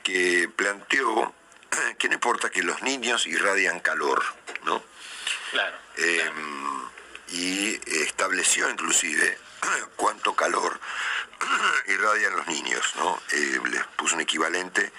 que 0.03 0.49
planteó 0.55 1.33
que 1.97 2.07
no 2.07 2.15
importa 2.15 2.49
que 2.49 2.63
los 2.63 2.81
niños 2.81 3.27
irradian 3.27 3.79
calor, 3.79 4.23
¿no? 4.63 4.83
Claro. 5.51 5.77
Eh, 5.97 6.31
y 7.29 7.79
estableció 8.01 8.69
inclusive 8.69 9.37
cuánto 9.95 10.35
calor 10.35 10.79
irradian 11.87 12.35
los 12.35 12.47
niños, 12.47 12.93
¿no? 12.97 13.21
Eh, 13.31 13.59
les 13.71 13.83
puso 13.95 14.15
un 14.15 14.21
equivalente 14.21 14.91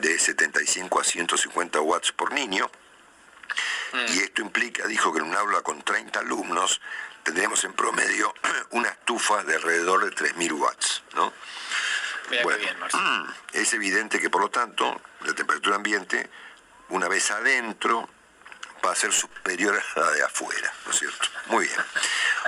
de 0.00 0.18
75 0.18 1.00
a 1.00 1.04
150 1.04 1.80
watts 1.80 2.12
por 2.12 2.32
niño 2.32 2.70
Y 4.10 4.18
esto 4.18 4.42
implica, 4.42 4.86
dijo 4.86 5.12
que 5.12 5.20
en 5.20 5.26
un 5.26 5.34
aula 5.34 5.62
con 5.62 5.82
30 5.82 6.20
alumnos 6.20 6.80
tendríamos 7.22 7.64
en 7.64 7.72
promedio 7.72 8.34
una 8.70 8.88
estufa 8.88 9.42
de 9.44 9.56
alrededor 9.56 10.04
de 10.04 10.14
3.000 10.14 10.52
watts, 10.52 11.02
¿no? 11.14 11.32
Mira 12.30 12.42
Bueno, 12.42 12.58
bien, 12.58 12.76
es 13.54 13.72
evidente 13.72 14.20
que 14.20 14.28
por 14.28 14.42
lo 14.42 14.50
tanto 14.50 15.00
la 15.22 15.32
temperatura 15.32 15.76
ambiente, 15.76 16.28
una 16.90 17.08
vez 17.08 17.30
adentro, 17.30 18.08
va 18.84 18.92
a 18.92 18.94
ser 18.94 19.12
superior 19.12 19.80
a 19.96 20.00
la 20.00 20.10
de 20.12 20.22
afuera, 20.22 20.72
¿no 20.84 20.92
es 20.92 20.98
cierto? 20.98 21.28
Muy 21.46 21.66
bien. 21.66 21.80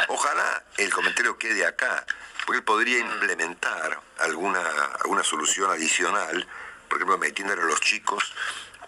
Ojalá 0.08 0.62
el 0.76 0.92
comentario 0.92 1.38
quede 1.38 1.66
acá, 1.66 2.04
porque 2.46 2.58
él 2.58 2.64
podría 2.64 2.98
implementar 2.98 4.00
alguna, 4.18 4.62
alguna 5.00 5.22
solución 5.22 5.70
adicional, 5.70 6.46
por 6.88 6.98
ejemplo, 6.98 7.18
metiéndole 7.18 7.62
a 7.62 7.66
los 7.66 7.80
chicos 7.80 8.32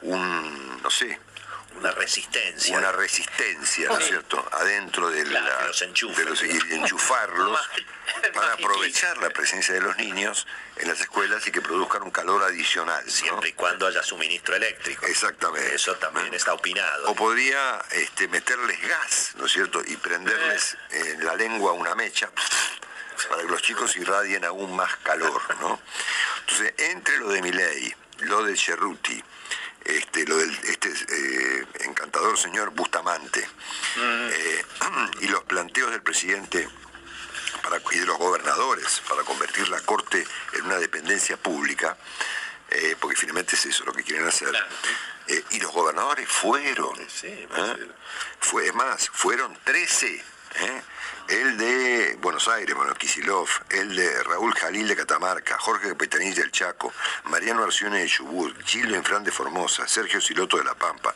un, 0.03 0.83
no 0.83 0.91
sé, 0.91 1.19
Una 1.77 1.91
resistencia. 1.93 2.77
una 2.79 2.93
resistencia, 2.93 3.89
¿no 3.89 3.99
es 3.99 4.07
cierto?, 4.07 4.49
adentro 4.53 5.11
de, 5.11 5.25
Claro, 5.25 5.47
la- 5.61 5.67
los 5.67 5.83
enchufen. 5.83 6.17
de 6.25 6.31
los- 6.31 6.43
y 6.43 6.75
enchufarlos 6.75 7.59
para 8.35 8.53
aprovechar 8.53 9.19
la 9.19 9.31
presencia 9.31 9.75
de 9.75 9.81
los 9.81 9.97
niños 9.97 10.47
en 10.77 10.89
las 10.89 11.01
escuelas 11.01 11.47
y 11.47 11.51
que 11.53 11.61
produzcan 11.61 12.03
un 12.03 12.11
calor 12.11 12.43
adicional. 12.45 13.05
¿no? 13.05 13.11
Siempre 13.11 13.49
y 13.51 13.53
cuando 13.53 13.87
haya 13.87 14.03
suministro 14.03 14.55
eléctrico. 14.55 15.07
Exactamente. 15.07 15.75
Eso 15.75 15.95
también 15.97 16.33
está 16.35 16.53
opinado. 16.55 17.11
O 17.11 17.15
podría 17.15 17.83
este, 17.93 18.29
meterles 18.29 18.81
gas, 18.87 19.33
¿no 19.37 19.47
es 19.47 19.53
cierto?, 19.53 19.83
y 19.87 19.97
prenderles 19.97 20.77
en 20.91 21.25
la 21.25 21.35
lengua 21.37 21.73
una 21.73 21.95
mecha 21.95 22.31
para 23.29 23.43
que 23.43 23.49
los 23.49 23.63
chicos 23.63 23.97
irradien 23.97 24.45
aún 24.45 24.75
más 24.75 24.97
calor, 24.99 25.41
¿no? 25.61 25.81
Entonces, 26.41 26.75
entre 26.79 27.19
lo 27.19 27.29
de 27.29 27.41
Milei, 27.43 27.95
lo 28.19 28.43
de 28.45 28.57
Cerruti, 28.57 29.23
este, 29.85 30.25
lo 30.27 30.37
del 30.37 30.51
este 30.65 30.89
eh, 30.89 31.67
encantador 31.81 32.39
señor 32.39 32.71
Bustamante 32.71 33.47
eh, 33.99 34.65
y 35.21 35.29
los 35.29 35.43
planteos 35.45 35.91
del 35.91 36.03
presidente 36.03 36.69
para, 37.63 37.81
y 37.93 37.99
de 37.99 38.07
los 38.07 38.19
gobernadores 38.19 39.03
para 39.09 39.23
convertir 39.23 39.69
la 39.69 39.81
Corte 39.81 40.27
en 40.55 40.67
una 40.67 40.77
dependencia 40.77 41.37
pública, 41.37 41.97
eh, 42.71 42.97
porque 43.01 43.17
finalmente 43.17 43.57
es 43.57 43.67
eso 43.67 43.85
lo 43.85 43.93
que 43.93 44.03
quieren 44.03 44.27
hacer. 44.27 44.49
Claro. 44.49 44.67
Y 45.51 45.61
los 45.61 45.73
gobernadores 45.73 46.29
fueron. 46.29 46.99
Fue, 48.41 48.67
es 48.67 48.75
más, 48.75 49.09
fueron 49.09 49.57
13. 49.65 50.23
¿Eh? 50.61 50.83
El 51.29 51.57
de 51.57 52.19
Buenos 52.21 52.49
Aires, 52.49 52.75
bueno, 52.75 52.95
Kisilov, 52.95 53.49
el 53.71 53.95
de 53.95 54.23
Raúl 54.25 54.53
Jalil 54.55 54.89
de 54.89 54.97
Catamarca, 54.97 55.57
Jorge 55.59 55.95
Petanilla 55.95 56.43
del 56.43 56.51
Chaco, 56.51 56.93
Mariano 57.25 57.63
Arcione 57.63 58.01
de 58.01 58.09
Chubut, 58.09 58.63
Chilo 58.65 58.97
Infran 58.97 59.23
de 59.25 59.31
Formosa, 59.31 59.87
Sergio 59.87 60.21
Siloto 60.21 60.59
de 60.59 60.65
La 60.65 60.75
Pampa, 60.75 61.15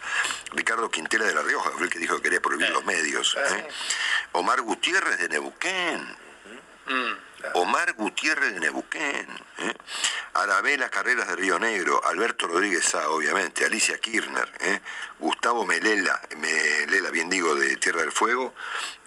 Ricardo 0.53 0.91
Quintela 0.91 1.25
de 1.25 1.35
La 1.35 1.43
Rioja, 1.43 1.71
fue 1.73 1.85
el 1.85 1.91
que 1.91 1.99
dijo 1.99 2.17
que 2.17 2.23
quería 2.23 2.41
prohibir 2.41 2.71
los 2.71 2.85
medios, 2.85 3.37
¿eh? 3.37 3.69
Omar 4.33 4.61
Gutiérrez 4.63 5.19
de 5.19 5.29
Neuquén, 5.29 6.17
Omar 7.55 7.93
Gutiérrez 7.95 8.55
de 8.55 8.61
Neuquén, 8.61 9.27
¿eh? 9.59 9.75
Arabela 10.35 10.89
Carreras 10.89 11.29
de 11.29 11.37
Río 11.37 11.59
Negro, 11.59 12.05
Alberto 12.05 12.47
Rodríguez 12.47 12.85
Sá, 12.85 13.09
obviamente, 13.11 13.65
Alicia 13.65 13.99
Kirchner, 13.99 14.51
¿eh? 14.61 14.81
Gustavo 15.19 15.67
Melela, 15.67 16.21
Melela, 16.37 17.11
bien 17.11 17.29
digo, 17.29 17.55
de 17.55 17.77
Tierra 17.77 18.01
del 18.01 18.13
Fuego, 18.13 18.55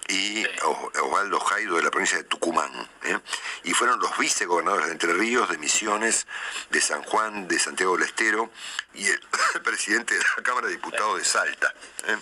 y 0.10 0.46
Osvaldo 0.64 1.40
Jaido 1.40 1.78
de 1.78 1.84
la 1.84 1.92
provincia 1.92 2.18
de 2.18 2.24
Tucumán. 2.26 2.72
¿eh? 3.04 3.18
Y 3.64 3.74
fueron 3.74 4.00
los 4.00 4.18
vicegobernadores 4.18 4.88
de 4.88 4.94
Entre 4.94 5.14
Ríos, 5.14 5.50
de 5.50 5.58
Misiones, 5.58 6.28
de 6.70 6.82
San 6.82 7.04
Juan, 7.04 7.48
de 7.48 7.60
Santiago 7.60 7.96
del 7.96 8.08
Estero, 8.08 8.52
y 8.94 9.08
el 9.08 9.20
presidente 9.64 10.16
de 10.16 10.22
la 10.38 10.44
Cámara 10.44 10.68
de 10.68 10.74
Diputados 10.74 11.18
de 11.18 11.26
Salta. 11.26 11.74
¿eh? 12.08 12.18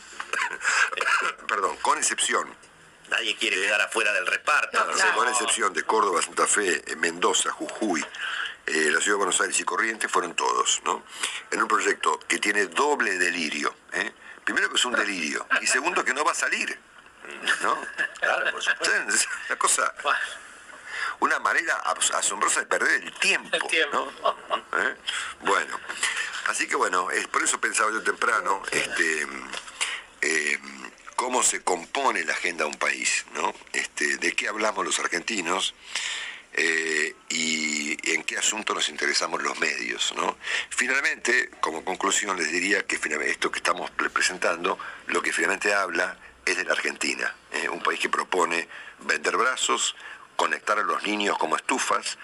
Perdón, 1.47 1.77
con 1.81 1.97
excepción 1.97 2.53
Nadie 3.09 3.35
quiere 3.37 3.55
quedar 3.55 3.81
afuera 3.81 4.11
del 4.13 4.27
reparto. 4.27 4.79
No, 4.79 4.85
¿no? 4.85 4.93
claro. 4.93 5.15
con 5.15 5.29
excepción 5.29 5.73
de 5.73 5.83
Córdoba, 5.83 6.21
Santa 6.21 6.45
Fe, 6.45 6.83
eh, 6.91 6.95
Mendoza, 6.97 7.51
Jujuy, 7.51 8.05
eh, 8.65 8.91
la 8.91 8.99
ciudad 8.99 9.13
de 9.13 9.23
Buenos 9.23 9.39
Aires 9.39 9.59
y 9.59 9.63
Corrientes, 9.63 10.11
fueron 10.11 10.35
todos, 10.35 10.81
¿no? 10.83 11.03
En 11.51 11.61
un 11.61 11.67
proyecto 11.67 12.19
que 12.27 12.39
tiene 12.39 12.67
doble 12.67 13.17
delirio. 13.17 13.73
¿eh? 13.93 14.11
Primero 14.43 14.69
que 14.69 14.75
es 14.75 14.85
un 14.85 14.93
delirio, 14.93 15.45
y 15.61 15.67
segundo 15.67 16.03
que 16.03 16.13
no 16.13 16.23
va 16.23 16.31
a 16.31 16.35
salir, 16.35 16.77
¿no? 17.61 17.77
Claro, 18.19 18.51
por 18.51 18.61
supuesto. 18.63 18.95
Es 19.09 19.27
Una 19.49 19.57
cosa, 19.57 19.93
una 21.19 21.39
manera 21.39 21.75
asombrosa 22.13 22.59
de 22.61 22.65
perder 22.67 23.03
el 23.03 23.13
tiempo, 23.13 23.55
El 23.55 23.63
tiempo. 23.67 24.11
¿no? 24.21 24.57
¿Eh? 24.83 24.95
Bueno, 25.41 25.79
así 26.47 26.67
que 26.67 26.75
bueno, 26.75 27.09
es, 27.11 27.27
por 27.27 27.43
eso 27.43 27.59
pensaba 27.59 27.91
yo 27.91 28.01
temprano, 28.03 28.61
este, 28.71 29.27
eh, 30.21 30.59
cómo 31.15 31.41
se 31.43 31.63
compone 31.63 32.23
la 32.23 32.33
agenda 32.33 32.65
de 32.65 32.69
un 32.71 32.77
país, 32.77 33.25
¿no? 33.33 33.53
Este, 33.73 34.17
de 34.17 34.33
qué 34.33 34.47
hablamos 34.47 34.85
los 34.85 34.99
argentinos 34.99 35.73
eh, 36.53 37.15
y 37.29 38.11
en 38.13 38.23
qué 38.23 38.37
asunto 38.37 38.73
nos 38.73 38.89
interesamos 38.89 39.41
los 39.41 39.59
medios, 39.59 40.13
¿no? 40.15 40.37
Finalmente, 40.69 41.49
como 41.59 41.83
conclusión, 41.83 42.37
les 42.37 42.51
diría 42.51 42.85
que 42.85 42.99
esto 43.31 43.51
que 43.51 43.57
estamos 43.57 43.89
pre- 43.91 44.09
presentando, 44.09 44.77
lo 45.07 45.21
que 45.21 45.33
finalmente 45.33 45.73
habla 45.73 46.17
es 46.47 46.57
de 46.57 46.63
la 46.63 46.71
Argentina, 46.71 47.35
¿eh? 47.51 47.67
un 47.69 47.81
país 47.81 47.99
que 47.99 48.09
propone 48.09 48.67
vender 48.99 49.35
brazos, 49.35 49.95
conectar 50.35 50.79
a 50.79 50.83
los 50.83 51.03
niños 51.03 51.37
como 51.37 51.57
estufas, 51.57 52.17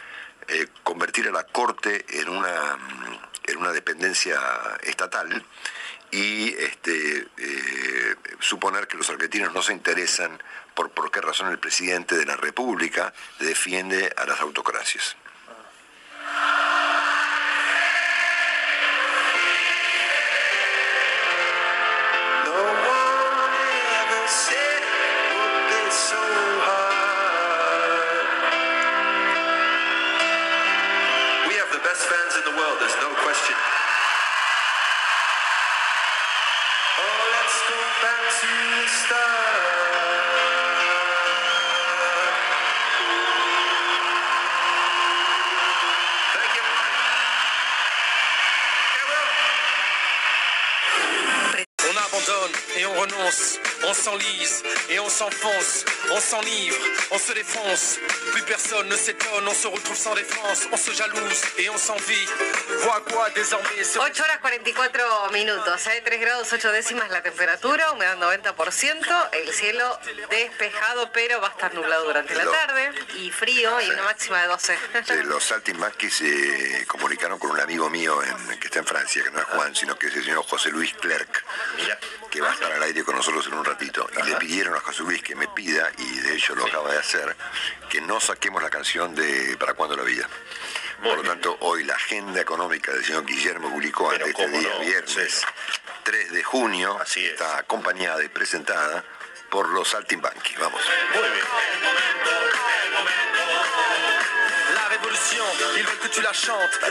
eh, 0.48 0.68
convertir 0.84 1.28
a 1.28 1.32
la 1.32 1.44
corte 1.44 2.06
en 2.22 2.30
una, 2.30 2.78
mm, 2.78 3.20
en 3.46 3.58
una 3.58 3.72
dependencia 3.72 4.40
estatal 4.82 5.46
y 6.12 6.54
este, 6.56 7.28
eh, 7.38 8.16
suponer 8.40 8.88
que 8.88 8.98
los 8.98 9.10
argentinos 9.10 9.54
no 9.54 9.62
se 9.62 9.74
interesan 9.74 10.42
por 10.74 10.92
por 10.92 11.12
qué 11.12 11.22
razón 11.22 11.50
el 11.50 11.60
presidente 11.60 12.16
de 12.16 12.26
la 12.26 12.38
República 12.38 13.14
defiende 13.40 14.14
a 14.16 14.26
las 14.26 14.40
autocracias. 14.40 15.18
S'enlise 54.04 54.64
et 54.66 54.68
on 54.68 54.73
s'enfonce, 55.14 55.86
on 56.12 56.20
s'enivre, 56.20 56.78
on 57.12 57.20
se 57.20 57.34
défonce. 57.34 58.00
Plus 58.32 58.42
personne 58.44 58.88
ne 58.90 58.96
s'étonne, 58.96 59.48
on 59.48 59.54
se 59.54 59.68
retrouve 59.68 59.96
sans 59.98 60.16
défense, 60.16 60.68
on 60.72 60.78
se 60.78 60.92
jalouse 60.92 61.42
et 61.60 61.70
on 61.70 61.78
s'envie. 61.78 62.26
Vois 62.84 63.02
quoi 63.12 63.30
désormais 63.30 63.84
se 63.84 64.00
8 64.00 64.20
horas 64.20 64.40
44 64.42 65.32
minutos, 65.32 65.88
¿eh? 65.88 66.02
3 66.04 66.20
grados 66.20 66.52
8 66.52 66.72
décimas 66.72 67.10
la 67.10 67.22
temperatura, 67.22 67.92
humedad 67.92 68.18
90%, 68.18 69.30
el 69.34 69.54
cielo 69.54 70.00
despejado, 70.30 71.12
pero 71.12 71.40
va 71.42 71.48
a 71.48 71.52
estar 71.52 71.74
nublado 71.74 72.06
durante 72.06 72.34
la 72.34 72.46
tarde 72.50 72.92
y 73.16 73.30
frío 73.32 73.80
y 73.82 73.90
una 73.92 74.04
máxima 74.04 74.42
de 74.42 74.48
12. 74.48 74.78
Sí, 75.06 75.14
los 75.26 75.44
saltimbanquis 75.44 76.14
se 76.16 76.86
comunicaron 76.88 77.38
con 77.38 77.52
un 77.52 77.60
amigo 77.60 77.90
mío 77.90 78.22
en- 78.24 78.60
que 78.60 78.68
está 78.68 78.80
en 78.80 78.86
Francia, 78.86 79.24
que 79.24 79.32
no 79.32 79.40
es 79.40 79.46
Juan, 79.46 79.76
sino 79.76 79.96
que 79.98 80.08
es 80.08 80.16
el 80.16 80.24
señor 80.26 80.44
José 80.48 80.70
Luis 80.72 80.94
Clerc, 80.96 81.44
que 82.32 82.42
va 82.42 82.50
a 82.50 82.54
estar 82.54 82.72
al 82.72 82.82
aire 82.84 83.04
con 83.04 83.16
nosotros 83.16 83.46
en 83.48 83.54
un 83.54 83.66
ratito. 83.66 84.10
Y 84.18 84.24
le 84.24 84.36
pidieron 84.38 84.76
a 84.76 84.80
José 84.80 85.03
Luis 85.04 85.22
que 85.22 85.36
me 85.36 85.48
pida, 85.50 85.92
y 85.98 86.20
de 86.22 86.36
hecho 86.36 86.56
lo 86.56 86.66
acaba 86.66 86.92
de 86.92 87.00
hacer, 87.00 87.36
que 87.90 88.02
no 88.02 88.20
saquemos 88.20 88.62
la 88.64 88.70
canción 88.70 89.14
de 89.14 89.56
Para 89.58 89.74
cuando 89.74 89.96
la 89.96 90.04
vida. 90.04 90.28
Por 91.04 91.18
lo 91.18 91.24
tanto, 91.24 91.58
hoy 91.62 91.84
la 91.84 91.96
agenda 91.96 92.40
económica 92.40 92.94
del 92.94 93.04
señor 93.04 93.26
Guillermo 93.26 93.70
Gulicó, 93.70 94.10
Pero 94.10 94.26
este 94.26 94.48
día 94.48 94.70
no, 94.70 94.80
viernes 94.80 95.34
sí. 95.34 95.46
3 96.04 96.32
de 96.32 96.44
junio, 96.44 96.98
Así 97.02 97.26
es. 97.26 97.34
está 97.34 97.58
acompañada 97.58 98.24
y 98.24 98.30
presentada 98.30 99.04
por 99.50 99.68
los 99.70 99.90
saltimbanquis. 99.90 100.58
Vamos. 100.60 100.82
muy 101.14 101.30
bien. 101.30 101.46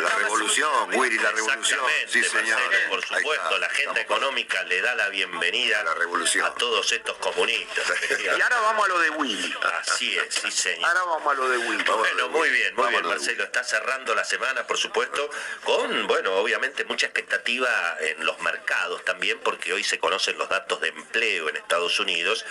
La 0.00 0.08
revolución, 0.16 0.90
Willy, 0.94 1.18
la 1.18 1.30
revolución. 1.30 1.80
Exactamente, 2.02 2.12
Sí, 2.12 2.22
señor. 2.24 2.60
Marcelo, 2.60 2.88
por 2.90 3.04
supuesto, 3.04 3.58
la 3.58 3.66
agenda 3.66 4.00
estamos. 4.00 4.20
económica 4.20 4.62
le 4.64 4.80
da 4.80 4.94
la 4.94 5.08
bienvenida 5.10 5.80
A 5.80 5.84
la 5.84 5.94
revolución. 5.94 6.44
a 6.46 6.54
todos 6.54 6.90
estos 6.92 7.16
comunistas. 7.18 7.84
Y 8.22 8.40
ahora 8.40 8.60
vamos 8.60 8.84
a 8.84 8.88
lo 8.88 8.98
de 8.98 9.10
Willy. 9.10 9.54
Así 9.80 10.16
es, 10.16 10.34
sí 10.34 10.50
señor. 10.50 10.88
Ahora 10.88 11.02
vamos 11.04 11.32
a 11.32 11.34
lo 11.36 11.48
de 11.48 11.58
Willy. 11.58 11.84
Bueno, 11.84 12.28
muy 12.30 12.48
bien, 12.50 12.74
muy 12.74 12.84
Vamos 12.84 13.00
bien, 13.02 13.06
Marcelo. 13.14 13.44
Está 13.44 13.62
cerrando 13.64 14.14
la 14.14 14.24
semana, 14.24 14.66
por 14.66 14.78
supuesto, 14.78 15.28
con, 15.64 16.06
bueno, 16.06 16.34
obviamente 16.36 16.84
mucha 16.84 17.06
expectativa 17.06 17.96
en 18.00 18.24
los 18.24 18.38
mercados 18.40 19.04
también, 19.04 19.38
porque 19.40 19.72
hoy 19.72 19.84
se 19.84 19.98
conocen 19.98 20.38
los 20.38 20.48
datos 20.48 20.80
de 20.80 20.88
empleo 20.88 21.48
en 21.48 21.56
Estados 21.56 21.98
Unidos 22.00 22.44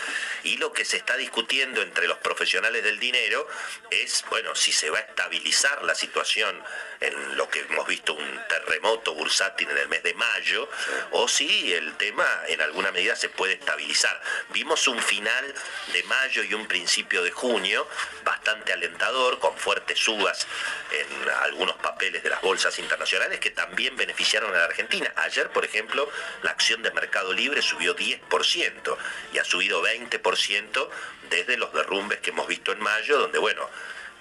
y 0.44 0.58
lo 0.58 0.72
que 0.74 0.86
se 0.86 0.98
está 0.98 1.16
discutiendo 1.18 1.82
entre 1.82 2.08
los 2.08 2.18
profesionales 2.20 2.84
del 2.84 3.00
dinero 3.00 3.48
es, 3.90 4.24
bueno, 4.30 4.56
si 4.56 4.72
se 4.72 4.90
va 4.90 5.00
a 5.00 5.02
estabilizar 5.02 5.81
la 5.84 5.96
situación 5.96 6.62
en 7.00 7.36
lo 7.36 7.50
que 7.50 7.60
hemos 7.60 7.88
visto 7.88 8.14
un 8.14 8.40
terremoto 8.48 9.14
bursátil 9.16 9.70
en 9.70 9.78
el 9.78 9.88
mes 9.88 10.04
de 10.04 10.14
mayo, 10.14 10.70
o 11.12 11.28
si 11.28 11.74
el 11.74 11.96
tema 11.98 12.26
en 12.48 12.62
alguna 12.62 12.92
medida 12.92 13.16
se 13.16 13.30
puede 13.30 13.54
estabilizar. 13.54 14.22
Vimos 14.50 14.88
un 14.88 15.02
final 15.02 15.54
de 15.94 16.04
mayo 16.04 16.44
y 16.44 16.54
un 16.54 16.68
principio 16.68 17.24
de 17.24 17.32
junio 17.32 17.88
bastante 18.24 18.74
alentador, 18.74 19.40
con 19.40 19.58
fuertes 19.58 19.98
subas 19.98 20.48
en 20.92 21.30
algunos 21.44 21.76
papeles 21.78 22.22
de 22.24 22.30
las 22.30 22.42
bolsas 22.42 22.78
internacionales 22.80 23.40
que 23.40 23.52
también 23.52 23.96
beneficiaron 23.96 24.54
a 24.54 24.60
la 24.60 24.66
Argentina. 24.66 25.12
Ayer, 25.16 25.50
por 25.50 25.66
ejemplo, 25.66 26.10
la 26.44 26.52
acción 26.52 26.84
de 26.84 26.92
Mercado 26.92 27.34
Libre 27.34 27.62
subió 27.62 27.96
10% 27.96 28.98
y 29.34 29.40
ha 29.40 29.44
subido 29.44 29.84
20% 29.84 30.90
desde 31.30 31.58
los 31.58 31.74
derrumbes 31.74 32.20
que 32.20 32.30
hemos 32.30 32.48
visto 32.48 32.72
en 32.72 32.80
mayo, 32.80 33.18
donde, 33.18 33.40
bueno, 33.40 33.68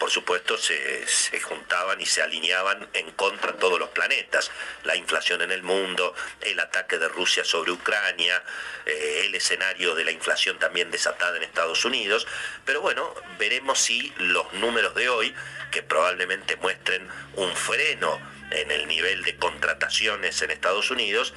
por 0.01 0.11
supuesto, 0.11 0.57
se, 0.57 1.41
juntaban 1.43 2.01
y 2.01 2.07
se 2.07 2.23
alineaban 2.23 2.89
en 2.95 3.11
contra 3.13 3.53
todos 3.53 3.79
los 3.79 3.91
planetas. 3.91 4.51
La 4.85 4.97
inflación 4.97 5.43
en 5.43 5.53
el 5.53 5.63
mundo, 5.63 6.15
el 6.41 6.59
ataque 6.59 6.97
de 6.97 7.07
Rusia 7.07 7.45
sobre 7.45 7.71
Ucrania, 7.71 8.43
eh, 8.87 9.25
el 9.27 9.35
escenario 9.35 9.95
de 9.95 10.07
la 10.07 10.11
inflación 10.11 10.59
también 10.59 10.91
desatada 10.91 11.37
en 11.37 11.43
Estados 11.43 11.85
Unidos. 11.85 12.27
Pero 12.65 12.81
bueno, 12.81 13.15
veremos 13.39 13.79
si 13.79 14.11
los 14.17 14.51
números 14.55 14.95
de 14.95 15.11
hoy, 15.11 15.35
que 15.71 15.83
probablemente 15.83 16.57
muestren 16.57 17.07
un 17.35 17.55
freno 17.55 18.19
en 18.53 18.71
el 18.71 18.89
nivel 18.89 19.23
de 19.23 19.37
contrataciones 19.37 20.41
en 20.41 20.51
Estados 20.51 20.91
Unidos, 20.91 21.35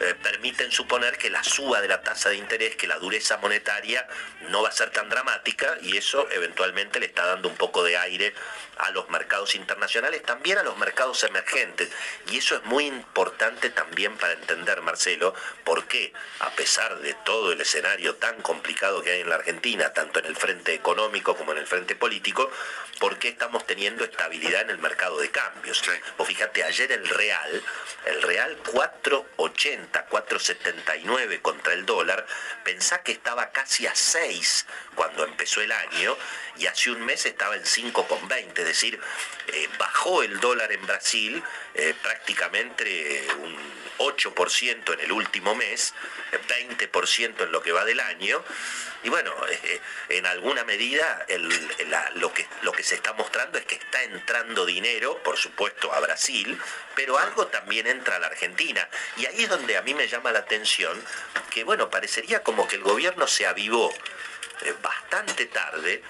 eh, 0.00 0.14
permiten 0.22 0.72
suponer 0.72 1.18
que 1.18 1.28
la 1.28 1.44
suba 1.44 1.80
de 1.82 1.88
la 1.88 2.00
tasa 2.00 2.30
de 2.30 2.36
interés, 2.36 2.74
que 2.76 2.86
la 2.86 2.98
dureza 2.98 3.36
monetaria 3.36 4.06
no 4.48 4.62
va 4.62 4.70
a 4.70 4.72
ser 4.72 4.90
tan 4.90 5.10
dramática 5.10 5.76
y 5.82 5.96
eso 5.96 6.26
eventualmente 6.30 7.00
le 7.00 7.06
está 7.06 7.26
dando 7.26 7.48
un 7.48 7.56
poco 7.56 7.84
de 7.84 7.98
aire 7.98 8.34
a 8.80 8.90
los 8.90 9.08
mercados 9.10 9.54
internacionales, 9.54 10.22
también 10.22 10.58
a 10.58 10.62
los 10.62 10.76
mercados 10.78 11.22
emergentes. 11.24 11.90
Y 12.30 12.38
eso 12.38 12.56
es 12.56 12.64
muy 12.64 12.86
importante 12.86 13.70
también 13.70 14.16
para 14.16 14.32
entender, 14.32 14.80
Marcelo, 14.82 15.34
por 15.64 15.86
qué, 15.86 16.12
a 16.40 16.50
pesar 16.50 16.98
de 17.00 17.14
todo 17.24 17.52
el 17.52 17.60
escenario 17.60 18.16
tan 18.16 18.40
complicado 18.42 19.02
que 19.02 19.10
hay 19.10 19.20
en 19.20 19.28
la 19.28 19.36
Argentina, 19.36 19.92
tanto 19.92 20.18
en 20.20 20.26
el 20.26 20.36
frente 20.36 20.74
económico 20.74 21.36
como 21.36 21.52
en 21.52 21.58
el 21.58 21.66
frente 21.66 21.94
político, 21.94 22.50
por 22.98 23.18
qué 23.18 23.28
estamos 23.28 23.66
teniendo 23.66 24.04
estabilidad 24.04 24.62
en 24.62 24.70
el 24.70 24.78
mercado 24.78 25.18
de 25.18 25.30
cambios. 25.30 25.82
Vos 26.18 26.28
fíjate, 26.28 26.62
ayer 26.62 26.92
el 26.92 27.08
real, 27.08 27.62
el 28.06 28.22
real 28.22 28.62
4.80, 28.62 30.08
4.79 30.08 31.42
contra 31.42 31.72
el 31.72 31.86
dólar, 31.86 32.26
pensá 32.64 33.02
que 33.02 33.12
estaba 33.12 33.50
casi 33.50 33.86
a 33.86 33.94
6 33.94 34.66
cuando 34.94 35.24
empezó 35.24 35.60
el 35.60 35.72
año 35.72 36.16
y 36.56 36.66
hace 36.66 36.90
un 36.90 37.04
mes 37.04 37.24
estaba 37.24 37.56
en 37.56 37.64
5,20, 37.64 38.58
es 38.58 38.66
decir, 38.70 38.98
eh, 39.48 39.68
bajó 39.78 40.22
el 40.22 40.40
dólar 40.40 40.72
en 40.72 40.86
Brasil 40.86 41.42
eh, 41.74 41.94
prácticamente 42.02 43.26
un 43.38 43.56
8% 43.98 44.94
en 44.94 45.00
el 45.00 45.12
último 45.12 45.54
mes, 45.54 45.94
eh, 46.32 46.38
20% 46.78 47.44
en 47.44 47.52
lo 47.52 47.62
que 47.62 47.70
va 47.70 47.84
del 47.84 48.00
año, 48.00 48.42
y 49.04 49.08
bueno, 49.08 49.32
eh, 49.50 49.80
en 50.08 50.26
alguna 50.26 50.64
medida 50.64 51.26
lo, 52.14 52.34
que, 52.34 52.46
lo 52.62 52.72
que 52.72 52.82
se 52.82 52.96
está 52.96 53.12
mostrando 53.12 53.58
es 53.58 53.66
que 53.66 53.76
está 53.76 54.02
entrando 54.02 54.66
dinero, 54.66 55.22
por 55.22 55.36
supuesto, 55.36 55.92
a 55.92 56.00
Brasil, 56.00 56.58
pero 56.96 57.18
algo 57.18 57.46
también 57.46 57.86
entra 57.86 58.16
a 58.16 58.18
la 58.18 58.26
Argentina. 58.26 58.88
Y 59.16 59.26
ahí 59.26 59.44
es 59.44 59.48
donde 59.48 59.76
a 59.76 59.82
mí 59.82 59.94
me 59.94 60.08
llama 60.08 60.32
la 60.32 60.40
atención 60.40 61.00
que, 61.50 61.62
bueno, 61.62 61.88
parecería 61.88 62.42
como 62.42 62.66
que 62.66 62.76
el 62.76 62.82
gobierno 62.82 63.26
se 63.26 63.46
avivó 63.46 63.94
bastante 64.82 65.46
tarde 65.46 66.02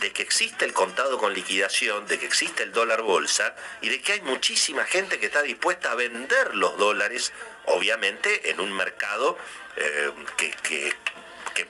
de 0.00 0.12
que 0.12 0.22
existe 0.22 0.64
el 0.64 0.72
contado 0.72 1.18
con 1.18 1.34
liquidación, 1.34 2.06
de 2.06 2.18
que 2.18 2.26
existe 2.26 2.62
el 2.62 2.72
dólar 2.72 3.02
bolsa 3.02 3.54
y 3.80 3.88
de 3.88 4.00
que 4.00 4.12
hay 4.14 4.20
muchísima 4.22 4.84
gente 4.84 5.18
que 5.18 5.26
está 5.26 5.42
dispuesta 5.42 5.92
a 5.92 5.94
vender 5.94 6.54
los 6.54 6.76
dólares, 6.78 7.32
obviamente 7.66 8.50
en 8.50 8.60
un 8.60 8.72
mercado 8.72 9.36
eh, 9.76 10.10
que, 10.36 10.50
que- 10.62 10.94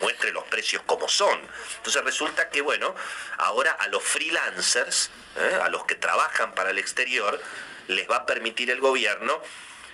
muestre 0.01 0.33
los 0.33 0.45
precios 0.45 0.83
como 0.85 1.09
son. 1.09 1.41
Entonces 1.79 2.05
resulta 2.05 2.51
que, 2.51 2.61
bueno, 2.61 2.95
ahora 3.39 3.73
a 3.73 3.89
los 3.89 4.03
freelancers, 4.03 5.09
¿eh? 5.37 5.59
a 5.63 5.71
los 5.71 5.87
que 5.87 5.95
trabajan 5.95 6.55
para 6.55 6.69
el 6.71 6.79
exterior, 6.79 7.41
les 7.87 8.07
va 8.09 8.17
a 8.17 8.27
permitir 8.27 8.71
el 8.71 8.81
gobierno 8.81 9.41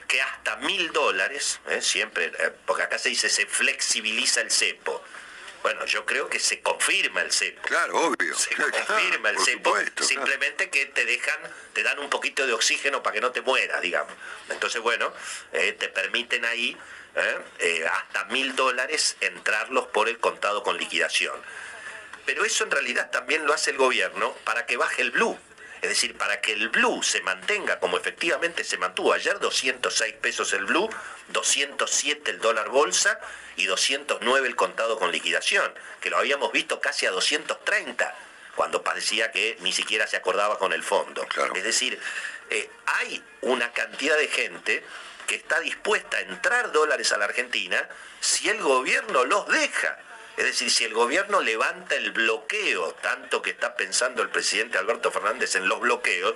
que 0.09 0.21
hasta 0.21 0.57
mil 0.57 0.91
dólares, 0.93 1.61
¿eh? 1.69 1.81
siempre, 1.81 2.33
porque 2.67 2.83
acá 2.83 2.99
se 2.99 3.09
dice 3.11 3.29
se 3.29 3.47
flexibiliza 3.47 4.41
el 4.41 4.51
cepo. 4.51 5.01
Bueno, 5.65 5.87
yo 5.87 6.05
creo 6.05 6.29
que 6.29 6.39
se 6.39 6.61
confirma 6.61 7.23
el 7.23 7.33
cepo. 7.33 7.63
Claro, 7.63 7.99
obvio. 7.99 8.37
Se 8.37 8.55
confirma 8.55 9.31
el 9.31 9.39
cepo, 9.39 9.71
supuesto, 9.71 9.95
claro. 9.95 10.09
simplemente 10.09 10.69
que 10.69 10.85
te 10.85 11.07
dejan, 11.07 11.41
te 11.73 11.83
dan 11.83 11.99
un 12.01 12.11
poquito 12.11 12.47
de 12.47 12.53
oxígeno 12.53 13.03
para 13.03 13.15
que 13.15 13.23
no 13.23 13.33
te 13.33 13.41
mueras, 13.41 13.81
digamos. 13.81 14.13
Entonces, 14.51 14.83
bueno, 14.83 15.11
eh, 15.55 15.73
te 15.73 15.89
permiten 15.89 16.45
ahí 16.45 16.77
eh, 17.17 17.39
eh, 17.61 17.87
hasta 17.91 18.27
mil 18.27 18.55
dólares 18.55 19.17
entrarlos 19.23 19.87
por 19.87 20.11
el 20.11 20.19
contado 20.19 20.63
con 20.63 20.77
liquidación. 20.77 21.35
Pero 22.27 22.45
eso 22.45 22.65
en 22.65 22.71
realidad 22.71 23.11
también 23.11 23.47
lo 23.47 23.55
hace 23.55 23.71
el 23.71 23.79
gobierno 23.79 24.37
para 24.45 24.67
que 24.67 24.77
baje 24.77 25.01
el 25.01 25.13
blue. 25.13 25.39
Es 25.85 25.91
decir, 25.91 26.17
para 26.17 26.41
que 26.41 26.53
el 26.53 26.71
blue 26.71 27.03
se 27.03 27.21
mantenga 27.21 27.79
como 27.79 27.99
efectivamente 27.99 28.65
se 28.65 28.79
mantuvo 28.79 29.13
ayer, 29.13 29.39
206 29.39 30.15
pesos 30.15 30.55
el 30.55 30.65
blue, 30.65 30.89
207 31.29 32.31
el 32.31 32.41
dólar 32.41 32.71
bolsa 32.71 33.21
y 33.57 33.67
209 33.67 34.49
el 34.49 34.57
contado 34.57 34.99
con 34.99 35.13
liquidación, 35.13 35.71
que 36.01 36.09
lo 36.09 36.17
habíamos 36.17 36.53
visto 36.53 36.81
casi 36.81 37.05
a 37.05 37.11
230 37.11 38.17
cuando 38.57 38.83
parecía 38.83 39.31
que 39.31 39.59
ni 39.61 39.73
siquiera 39.73 40.07
se 40.07 40.17
acordaba 40.17 40.59
con 40.59 40.73
el 40.73 40.83
fondo. 40.83 41.27
Claro. 41.27 41.55
Es 41.55 41.65
decir, 41.65 42.01
eh, 42.49 42.71
hay 42.87 43.23
una 43.43 43.71
cantidad 43.75 44.17
de 44.17 44.29
gente 44.29 44.83
que 45.27 45.35
está 45.35 45.61
dispuesta 45.61 46.17
a 46.17 46.21
entrar 46.21 46.73
dólares 46.73 47.13
a 47.13 47.19
la 47.19 47.27
Argentina 47.27 47.87
si 48.21 48.49
el 48.49 48.63
gobierno 48.63 49.27
los 49.27 49.47
deja. 49.49 49.99
Es 50.37 50.45
decir, 50.45 50.71
si 50.71 50.85
el 50.85 50.95
gobierno 50.95 51.41
levanta 51.41 51.95
el 51.95 52.11
bloqueo, 52.11 52.93
tanto 52.95 53.41
que 53.43 53.51
está 53.51 53.77
pensando 53.77 54.23
el 54.23 54.31
presidente 54.31 54.79
Alberto 54.79 55.11
Fernández 55.11 55.55
en 55.55 55.69
los 55.69 55.81
bloqueos, 55.81 56.35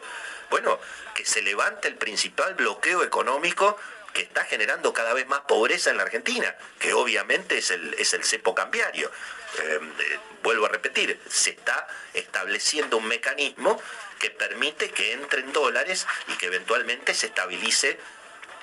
bueno, 0.50 0.78
que 1.14 1.24
se 1.24 1.42
levante 1.42 1.88
el 1.88 1.96
principal 1.96 2.54
bloqueo 2.54 3.02
económico 3.02 3.76
que 4.12 4.22
está 4.22 4.44
generando 4.44 4.92
cada 4.92 5.12
vez 5.12 5.26
más 5.26 5.40
pobreza 5.40 5.90
en 5.90 5.96
la 5.96 6.04
Argentina, 6.04 6.54
que 6.78 6.92
obviamente 6.94 7.58
es 7.58 7.70
el, 7.70 7.94
es 7.94 8.14
el 8.14 8.24
cepo 8.24 8.54
cambiario. 8.54 9.10
Eh, 9.58 9.80
eh, 10.00 10.18
vuelvo 10.42 10.66
a 10.66 10.68
repetir, 10.68 11.20
se 11.28 11.50
está 11.50 11.86
estableciendo 12.14 12.96
un 12.96 13.06
mecanismo 13.06 13.80
que 14.18 14.30
permite 14.30 14.90
que 14.90 15.12
entren 15.12 15.52
dólares 15.52 16.06
y 16.28 16.32
que 16.36 16.46
eventualmente 16.46 17.14
se 17.14 17.26
estabilice 17.26 17.98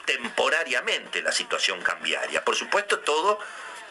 temporariamente 0.05 1.21
la 1.21 1.31
situación 1.31 1.81
cambiaria. 1.81 2.43
Por 2.43 2.55
supuesto, 2.55 2.99
todo 2.99 3.39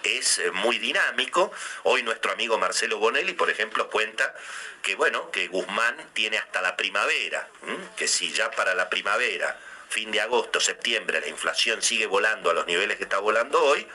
es 0.04 0.38
eh, 0.38 0.50
muy 0.52 0.78
dinámico. 0.78 1.52
Hoy 1.82 2.02
nuestro 2.02 2.32
amigo 2.32 2.58
Marcelo 2.58 2.98
Bonelli, 2.98 3.32
por 3.32 3.50
ejemplo, 3.50 3.90
cuenta 3.90 4.34
que 4.82 4.94
bueno, 4.94 5.30
que 5.30 5.48
Guzmán 5.48 5.96
tiene 6.12 6.38
hasta 6.38 6.60
la 6.60 6.76
primavera, 6.76 7.48
que 7.96 8.06
si 8.06 8.30
ya 8.32 8.50
para 8.50 8.74
la 8.74 8.90
primavera, 8.90 9.58
fin 9.88 10.10
de 10.10 10.20
agosto, 10.20 10.60
septiembre, 10.60 11.20
la 11.20 11.28
inflación 11.28 11.80
sigue 11.82 12.06
volando 12.06 12.50
a 12.50 12.54
los 12.54 12.66
niveles 12.66 12.98
que 12.98 13.04
está 13.04 13.18
volando 13.18 13.62
hoy, 13.64 13.86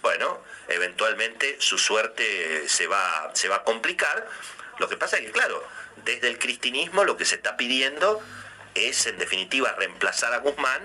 bueno, 0.00 0.42
eventualmente 0.68 1.56
su 1.60 1.76
suerte 1.76 2.64
eh, 2.64 2.68
se 2.68 2.86
va, 2.86 3.30
se 3.34 3.48
va 3.48 3.56
a 3.56 3.64
complicar. 3.64 4.26
Lo 4.78 4.88
que 4.88 4.96
pasa 4.96 5.18
es 5.18 5.26
que, 5.26 5.32
claro, 5.32 5.62
desde 6.04 6.28
el 6.28 6.38
cristinismo 6.38 7.04
lo 7.04 7.18
que 7.18 7.26
se 7.26 7.34
está 7.34 7.58
pidiendo 7.58 8.22
es, 8.74 9.06
en 9.06 9.18
definitiva, 9.18 9.74
reemplazar 9.76 10.32
a 10.32 10.38
Guzmán 10.38 10.82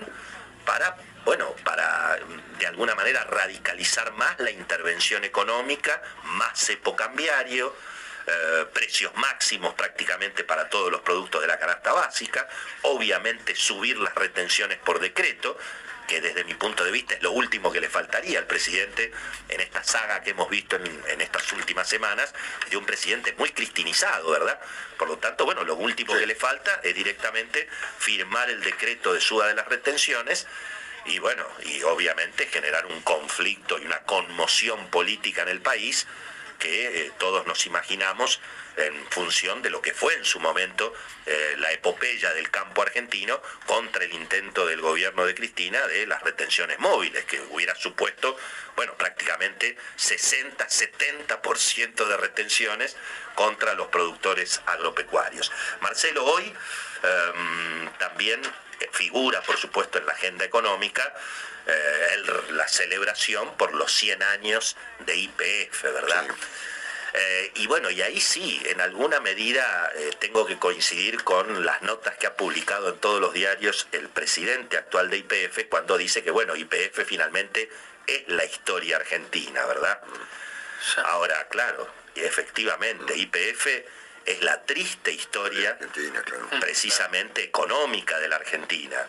para, 0.66 0.98
bueno, 1.26 1.56
para 1.64 2.18
de 2.56 2.66
alguna 2.68 2.94
manera 2.94 3.24
radicalizar 3.24 4.12
más 4.12 4.38
la 4.38 4.52
intervención 4.52 5.24
económica, 5.24 6.00
más 6.22 6.56
cepo 6.56 6.94
cambiario, 6.94 7.74
eh, 8.28 8.64
precios 8.72 9.12
máximos 9.16 9.74
prácticamente 9.74 10.44
para 10.44 10.68
todos 10.70 10.90
los 10.90 11.00
productos 11.00 11.40
de 11.40 11.48
la 11.48 11.58
canasta 11.58 11.92
básica, 11.92 12.48
obviamente 12.82 13.56
subir 13.56 13.98
las 13.98 14.14
retenciones 14.14 14.78
por 14.78 15.00
decreto, 15.00 15.58
que 16.06 16.20
desde 16.20 16.44
mi 16.44 16.54
punto 16.54 16.84
de 16.84 16.92
vista 16.92 17.14
es 17.14 17.22
lo 17.24 17.32
último 17.32 17.72
que 17.72 17.80
le 17.80 17.88
faltaría 17.88 18.38
al 18.38 18.46
presidente 18.46 19.10
en 19.48 19.60
esta 19.60 19.82
saga 19.82 20.22
que 20.22 20.30
hemos 20.30 20.48
visto 20.48 20.76
en, 20.76 21.02
en 21.08 21.20
estas 21.20 21.52
últimas 21.54 21.88
semanas, 21.88 22.32
de 22.70 22.76
un 22.76 22.86
presidente 22.86 23.34
muy 23.36 23.50
cristinizado, 23.50 24.30
¿verdad? 24.30 24.60
Por 24.96 25.08
lo 25.08 25.18
tanto, 25.18 25.44
bueno, 25.44 25.64
lo 25.64 25.74
último 25.74 26.16
que 26.16 26.24
le 26.24 26.36
falta 26.36 26.80
es 26.84 26.94
directamente 26.94 27.68
firmar 27.98 28.48
el 28.48 28.62
decreto 28.62 29.12
de 29.12 29.20
suba 29.20 29.48
de 29.48 29.54
las 29.54 29.66
retenciones 29.66 30.46
y 31.06 31.18
bueno, 31.18 31.44
y 31.64 31.82
obviamente 31.82 32.46
generar 32.46 32.86
un 32.86 33.00
conflicto 33.02 33.78
y 33.78 33.86
una 33.86 34.00
conmoción 34.00 34.88
política 34.90 35.42
en 35.42 35.48
el 35.48 35.60
país 35.60 36.06
que 36.58 37.06
eh, 37.06 37.12
todos 37.18 37.46
nos 37.46 37.66
imaginamos 37.66 38.40
en 38.76 38.94
función 39.10 39.62
de 39.62 39.70
lo 39.70 39.80
que 39.80 39.94
fue 39.94 40.14
en 40.14 40.24
su 40.24 40.40
momento 40.40 40.92
eh, 41.24 41.54
la 41.58 41.70
epopeya 41.72 42.34
del 42.34 42.50
campo 42.50 42.82
argentino 42.82 43.40
contra 43.66 44.04
el 44.04 44.12
intento 44.12 44.66
del 44.66 44.82
gobierno 44.82 45.24
de 45.24 45.34
Cristina 45.34 45.86
de 45.86 46.06
las 46.06 46.22
retenciones 46.22 46.78
móviles, 46.78 47.24
que 47.24 47.40
hubiera 47.50 47.74
supuesto, 47.74 48.36
bueno, 48.74 48.92
prácticamente 48.94 49.76
60-70% 49.98 52.06
de 52.06 52.16
retenciones 52.16 52.96
contra 53.34 53.74
los 53.74 53.88
productores 53.88 54.62
agropecuarios. 54.66 55.52
Marcelo, 55.80 56.24
hoy 56.24 56.54
em, 57.02 57.90
también 57.98 58.40
figura, 58.92 59.42
por 59.42 59.56
supuesto, 59.56 59.98
en 59.98 60.06
la 60.06 60.12
agenda 60.12 60.44
económica 60.44 61.14
eh, 61.66 62.06
el- 62.14 62.56
la 62.56 62.68
celebración 62.68 63.56
por 63.56 63.74
los 63.74 63.92
100 63.92 64.22
años 64.22 64.76
de 65.00 65.16
IPF, 65.16 65.82
¿verdad? 65.92 66.24
Eh, 67.14 67.50
y 67.54 67.66
bueno, 67.66 67.90
y 67.90 68.02
ahí 68.02 68.20
sí, 68.20 68.60
en 68.66 68.80
alguna 68.80 69.20
medida 69.20 69.90
eh, 69.96 70.10
tengo 70.20 70.44
que 70.46 70.58
coincidir 70.58 71.24
con 71.24 71.64
las 71.64 71.80
notas 71.82 72.16
que 72.18 72.26
ha 72.26 72.34
publicado 72.36 72.90
en 72.90 72.98
todos 72.98 73.20
los 73.20 73.32
diarios 73.32 73.88
el 73.92 74.08
presidente 74.08 74.76
actual 74.76 75.08
de 75.10 75.16
IPF 75.18 75.68
cuando 75.68 75.96
dice 75.96 76.22
que, 76.22 76.30
bueno, 76.30 76.54
IPF 76.54 77.04
finalmente 77.06 77.70
es 78.06 78.22
la 78.28 78.44
historia 78.44 78.96
argentina, 78.96 79.64
¿verdad? 79.66 80.00
Ahora, 81.06 81.48
claro, 81.48 81.88
y 82.14 82.20
efectivamente, 82.20 83.16
IPF 83.16 83.66
es 84.26 84.42
la 84.42 84.62
triste 84.64 85.12
historia 85.12 85.78
claro. 85.78 86.48
precisamente 86.60 87.44
económica 87.44 88.18
de 88.18 88.28
la 88.28 88.36
Argentina. 88.36 89.06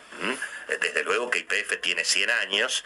Desde 0.68 1.03
luego 1.03 1.30
que 1.30 1.39
IPF 1.39 1.82
tiene 1.82 2.05
100 2.05 2.30
años, 2.30 2.86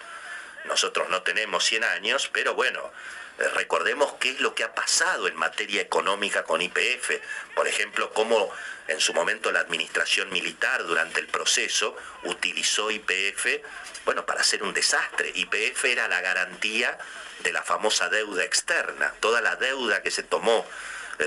nosotros 0.66 1.10
no 1.10 1.24
tenemos 1.24 1.66
100 1.66 1.84
años, 1.84 2.30
pero 2.32 2.54
bueno, 2.54 2.92
eh, 3.40 3.48
recordemos 3.56 4.14
qué 4.20 4.32
es 4.32 4.40
lo 4.40 4.54
que 4.54 4.64
ha 4.64 4.74
pasado 4.74 5.28
en 5.28 5.36
materia 5.36 5.82
económica 5.82 6.44
con 6.44 6.62
IPF. 6.62 7.20
Por 7.56 7.68
ejemplo, 7.68 8.12
cómo 8.14 8.52
en 8.88 9.00
su 9.00 9.14
momento 9.14 9.52
la 9.52 9.60
administración 9.60 10.30
militar 10.30 10.84
durante 10.86 11.20
el 11.20 11.28
proceso 11.28 11.96
utilizó 12.24 12.92
IPF, 12.92 13.62
bueno, 14.06 14.26
para 14.26 14.42
hacer 14.42 14.64
un 14.64 14.74
desastre. 14.74 15.32
IPF 15.36 15.86
era 15.86 16.08
la 16.08 16.22
garantía 16.22 16.98
de 17.40 17.52
la 17.52 17.64
famosa 17.64 18.10
deuda 18.10 18.44
externa, 18.44 19.14
toda 19.20 19.42
la 19.42 19.56
deuda 19.56 20.02
que 20.02 20.12
se 20.12 20.24
tomó 20.24 20.66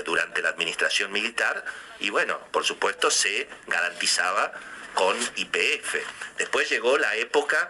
durante 0.03 0.41
la 0.41 0.49
administración 0.49 1.11
militar 1.11 1.63
y 1.99 2.09
bueno, 2.09 2.39
por 2.51 2.65
supuesto 2.65 3.09
se 3.09 3.47
garantizaba 3.67 4.51
con 4.93 5.17
IPF. 5.35 5.95
Después 6.37 6.69
llegó 6.69 6.97
la 6.97 7.15
época 7.15 7.69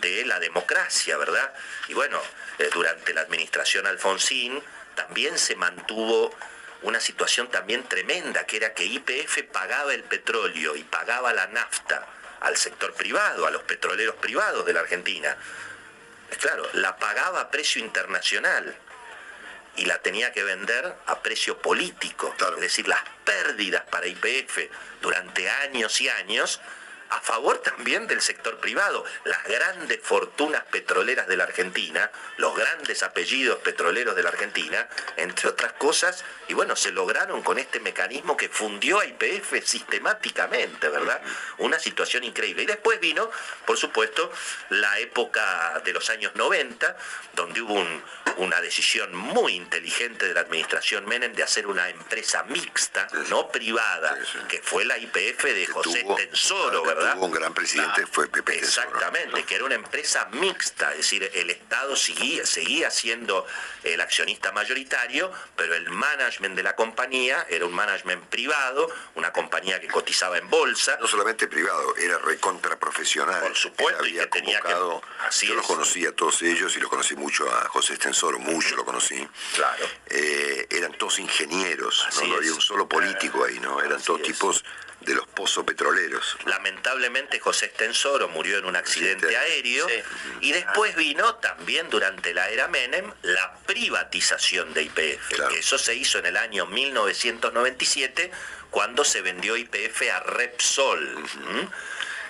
de 0.00 0.24
la 0.24 0.40
democracia, 0.40 1.16
¿verdad? 1.16 1.52
Y 1.88 1.94
bueno, 1.94 2.20
eh, 2.58 2.68
durante 2.72 3.14
la 3.14 3.22
administración 3.22 3.86
Alfonsín 3.86 4.62
también 4.94 5.38
se 5.38 5.56
mantuvo 5.56 6.34
una 6.82 7.00
situación 7.00 7.50
también 7.50 7.82
tremenda, 7.84 8.44
que 8.44 8.58
era 8.58 8.74
que 8.74 8.84
IPF 8.84 9.42
pagaba 9.52 9.94
el 9.94 10.02
petróleo 10.04 10.76
y 10.76 10.84
pagaba 10.84 11.32
la 11.32 11.46
nafta 11.46 12.06
al 12.40 12.56
sector 12.56 12.92
privado, 12.92 13.46
a 13.46 13.50
los 13.50 13.62
petroleros 13.62 14.16
privados 14.16 14.66
de 14.66 14.74
la 14.74 14.80
Argentina. 14.80 15.36
Claro, 16.40 16.68
la 16.74 16.96
pagaba 16.96 17.40
a 17.40 17.50
precio 17.50 17.80
internacional 17.80 18.76
y 19.76 19.86
la 19.86 19.98
tenía 19.98 20.32
que 20.32 20.42
vender 20.42 20.94
a 21.06 21.20
precio 21.20 21.58
político. 21.58 22.34
Es 22.38 22.60
decir, 22.60 22.88
las 22.88 23.00
pérdidas 23.24 23.82
para 23.90 24.06
IPF 24.06 24.70
durante 25.00 25.48
años 25.48 26.00
y 26.00 26.08
años 26.08 26.60
a 27.14 27.20
favor 27.20 27.58
también 27.58 28.06
del 28.08 28.20
sector 28.20 28.58
privado. 28.58 29.04
Las 29.24 29.44
grandes 29.44 30.00
fortunas 30.02 30.64
petroleras 30.64 31.28
de 31.28 31.36
la 31.36 31.44
Argentina, 31.44 32.10
los 32.38 32.56
grandes 32.56 33.02
apellidos 33.04 33.58
petroleros 33.60 34.16
de 34.16 34.22
la 34.24 34.30
Argentina, 34.30 34.88
entre 35.16 35.48
otras 35.48 35.72
cosas, 35.74 36.24
y 36.48 36.54
bueno, 36.54 36.74
se 36.74 36.90
lograron 36.90 37.42
con 37.42 37.58
este 37.58 37.78
mecanismo 37.80 38.36
que 38.36 38.48
fundió 38.48 38.98
a 39.00 39.06
IPF 39.06 39.64
sistemáticamente, 39.64 40.88
¿verdad? 40.88 41.20
Una 41.58 41.78
situación 41.78 42.24
increíble. 42.24 42.64
Y 42.64 42.66
después 42.66 42.98
vino, 43.00 43.30
por 43.64 43.76
supuesto, 43.78 44.30
la 44.70 44.98
época 44.98 45.80
de 45.84 45.92
los 45.92 46.10
años 46.10 46.32
90, 46.34 46.96
donde 47.34 47.60
hubo 47.62 47.74
un- 47.74 48.02
una 48.38 48.60
decisión 48.60 49.14
muy 49.14 49.54
inteligente 49.54 50.26
de 50.26 50.34
la 50.34 50.40
administración 50.40 51.06
Menem 51.06 51.32
de 51.34 51.44
hacer 51.44 51.66
una 51.68 51.88
empresa 51.88 52.42
mixta, 52.44 53.06
no 53.28 53.48
privada, 53.48 54.18
que 54.48 54.60
fue 54.60 54.84
la 54.84 54.98
IPF 54.98 55.44
de 55.54 55.66
José 55.66 56.04
Tensoro, 56.16 56.82
que 56.82 56.94
¿verdad? 57.04 57.14
tuvo 57.16 57.26
un 57.26 57.32
gran 57.32 57.54
presidente, 57.54 58.06
fue 58.06 58.28
Pepe. 58.28 58.56
Exactamente, 58.58 59.42
que 59.44 59.54
era 59.54 59.64
una 59.64 59.74
empresa 59.74 60.26
mixta, 60.32 60.90
es 60.92 60.98
decir, 60.98 61.30
el 61.34 61.50
Estado 61.50 61.96
seguía, 61.96 62.44
seguía 62.46 62.90
siendo 62.90 63.46
el 63.82 64.00
accionista 64.00 64.52
mayoritario, 64.52 65.30
pero 65.56 65.74
el 65.74 65.88
management 65.90 66.56
de 66.56 66.62
la 66.62 66.74
compañía 66.76 67.46
era 67.48 67.66
un 67.66 67.74
management 67.74 68.24
privado, 68.26 68.88
una 69.14 69.32
compañía 69.32 69.80
que 69.80 69.88
cotizaba 69.88 70.38
en 70.38 70.48
bolsa. 70.50 70.96
No 71.00 71.06
solamente 71.06 71.46
privado, 71.48 71.96
era 71.96 72.18
recontra 72.18 72.78
profesional. 72.78 73.40
Por 73.40 73.54
supuesto, 73.56 74.02
Él 74.04 74.08
y 74.08 74.18
había 74.18 74.24
que 74.30 74.40
tenía 74.40 74.60
que- 74.60 74.72
convocado- 74.72 75.02
así 75.26 75.46
yo 75.46 75.54
los 75.54 75.66
conocí 75.66 76.06
a 76.06 76.12
todos 76.12 76.40
ellos 76.42 76.76
y 76.76 76.80
los 76.80 76.90
conocí 76.90 77.14
mucho 77.16 77.48
a 77.54 77.68
José 77.68 77.94
Estensoro, 77.94 78.38
mucho 78.38 78.76
lo 78.76 78.84
conocí. 78.84 79.26
Claro. 79.54 79.84
Eh, 80.06 80.66
eran 80.70 80.92
todos 80.92 81.18
ingenieros, 81.18 82.04
Así 82.08 82.22
no, 82.22 82.28
no 82.28 82.36
había 82.36 82.52
un 82.52 82.60
solo 82.60 82.88
político 82.88 83.44
ahí, 83.44 83.58
¿no? 83.60 83.80
Eran 83.80 83.94
Así 83.96 84.06
todos 84.06 84.20
es. 84.20 84.26
tipos 84.28 84.64
de 85.04 85.14
los 85.14 85.26
pozos 85.28 85.64
petroleros. 85.64 86.36
Lamentablemente 86.46 87.38
José 87.40 87.66
Estensoro 87.66 88.28
murió 88.28 88.58
en 88.58 88.64
un 88.64 88.76
accidente 88.76 89.36
aéreo 89.36 89.88
Sí. 89.88 89.94
y 90.40 90.52
después 90.52 90.96
vino 90.96 91.36
también 91.36 91.88
durante 91.90 92.32
la 92.34 92.48
era 92.50 92.68
Menem 92.68 93.12
la 93.22 93.56
privatización 93.66 94.72
de 94.74 94.82
IPF, 94.82 95.28
Claro. 95.34 95.50
que 95.52 95.58
eso 95.60 95.78
se 95.78 95.94
hizo 95.94 96.18
en 96.18 96.26
el 96.26 96.36
año 96.36 96.66
1997 96.66 98.30
cuando 98.70 99.04
se 99.04 99.20
vendió 99.22 99.56
IPF 99.56 100.10
a 100.10 100.20
Repsol, 100.20 101.24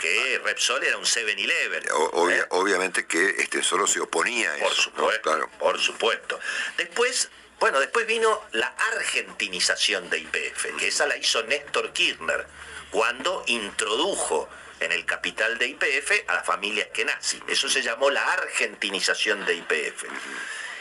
que 0.00 0.40
Repsol 0.44 0.84
era 0.84 0.98
un 0.98 1.04
7-Eleven. 1.06 1.84
O- 1.92 2.10
obvia- 2.22 2.42
¿eh? 2.42 2.46
Obviamente 2.50 3.06
que 3.06 3.30
Estensoro 3.38 3.86
se 3.86 4.00
oponía 4.00 4.52
a 4.52 4.58
Por 4.58 4.72
eso. 4.72 4.90
¿no? 4.90 4.96
supuesto, 4.96 5.22
Claro. 5.22 5.50
por 5.58 5.78
supuesto. 5.80 6.38
Después, 6.76 7.30
bueno, 7.60 7.80
después 7.80 8.06
vino 8.06 8.42
la 8.52 8.74
argentinización 8.94 10.10
de 10.10 10.18
IPF, 10.18 10.76
que 10.78 10.88
esa 10.88 11.06
la 11.06 11.16
hizo 11.16 11.42
Néstor 11.44 11.92
Kirchner, 11.92 12.46
cuando 12.90 13.42
introdujo 13.46 14.48
en 14.80 14.92
el 14.92 15.04
capital 15.04 15.58
de 15.58 15.68
IPF 15.68 16.28
a 16.28 16.34
la 16.34 16.42
familia 16.42 16.84
Eskenazi. 16.84 17.42
Eso 17.48 17.68
se 17.68 17.82
llamó 17.82 18.10
la 18.10 18.32
argentinización 18.32 19.44
de 19.46 19.54
IPF. 19.54 20.04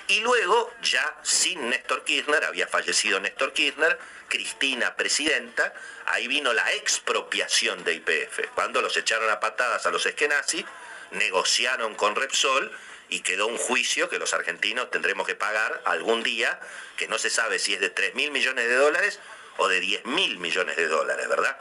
Y 0.07 0.19
luego, 0.19 0.73
ya 0.81 1.17
sin 1.23 1.69
Néstor 1.69 2.03
Kirchner, 2.03 2.43
había 2.43 2.67
fallecido 2.67 3.19
Néstor 3.19 3.53
Kirchner, 3.53 3.97
Cristina 4.27 4.95
presidenta, 4.95 5.73
ahí 6.07 6.27
vino 6.27 6.51
la 6.53 6.73
expropiación 6.73 7.83
de 7.83 7.93
IPF, 7.93 8.49
cuando 8.55 8.81
los 8.81 8.97
echaron 8.97 9.29
a 9.29 9.39
patadas 9.39 9.85
a 9.85 9.91
los 9.91 10.05
Eskenazi, 10.05 10.65
negociaron 11.11 11.95
con 11.95 12.15
Repsol 12.15 12.71
y 13.13 13.19
quedó 13.19 13.45
un 13.45 13.57
juicio 13.57 14.09
que 14.09 14.17
los 14.17 14.33
argentinos 14.33 14.89
tendremos 14.89 15.27
que 15.27 15.35
pagar 15.35 15.83
algún 15.85 16.23
día, 16.23 16.59
que 16.97 17.07
no 17.07 17.19
se 17.19 17.29
sabe 17.29 17.59
si 17.59 17.75
es 17.75 17.79
de 17.79 17.91
3 17.91 18.15
mil 18.15 18.31
millones 18.31 18.67
de 18.67 18.73
dólares 18.73 19.19
o 19.57 19.67
de 19.67 19.79
10 19.79 20.05
mil 20.05 20.39
millones 20.39 20.75
de 20.77 20.87
dólares, 20.87 21.29
¿verdad? 21.29 21.55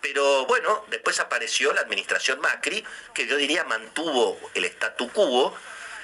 Pero 0.00 0.46
bueno, 0.46 0.86
después 0.88 1.20
apareció 1.20 1.74
la 1.74 1.82
administración 1.82 2.40
Macri, 2.40 2.82
que 3.12 3.26
yo 3.26 3.36
diría 3.36 3.64
mantuvo 3.64 4.40
el 4.54 4.64
statu 4.64 5.12
quo, 5.12 5.54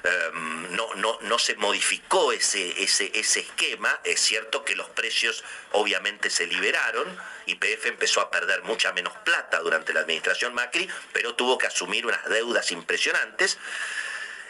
em, 0.03 0.76
no, 0.76 0.95
no, 0.97 1.18
no 1.22 1.39
se 1.39 1.57
modificó 1.57 2.32
ese, 2.32 2.82
ese, 2.82 3.11
ese 3.14 3.41
esquema, 3.41 4.01
es 4.05 4.20
cierto 4.20 4.66
que 4.66 4.76
los 4.76 4.91
precios 4.91 5.45
obviamente 5.72 6.28
se 6.28 6.47
liberaron, 6.47 7.18
YPF 7.47 7.87
empezó 7.87 8.20
a 8.20 8.30
perder 8.30 8.64
mucha 8.64 8.93
menos 8.93 9.14
plata 9.24 9.61
durante 9.61 9.95
la 9.95 10.01
administración 10.01 10.53
Macri, 10.53 10.91
pero 11.14 11.35
tuvo 11.35 11.57
que 11.57 11.68
asumir 11.68 12.05
unas 12.05 12.28
deudas 12.28 12.70
impresionantes. 12.70 13.59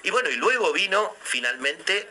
Y 0.05 0.11
bueno, 0.11 0.29
y 0.29 0.37
luego 0.37 0.73
vino 0.73 1.17
finalmente 1.23 2.07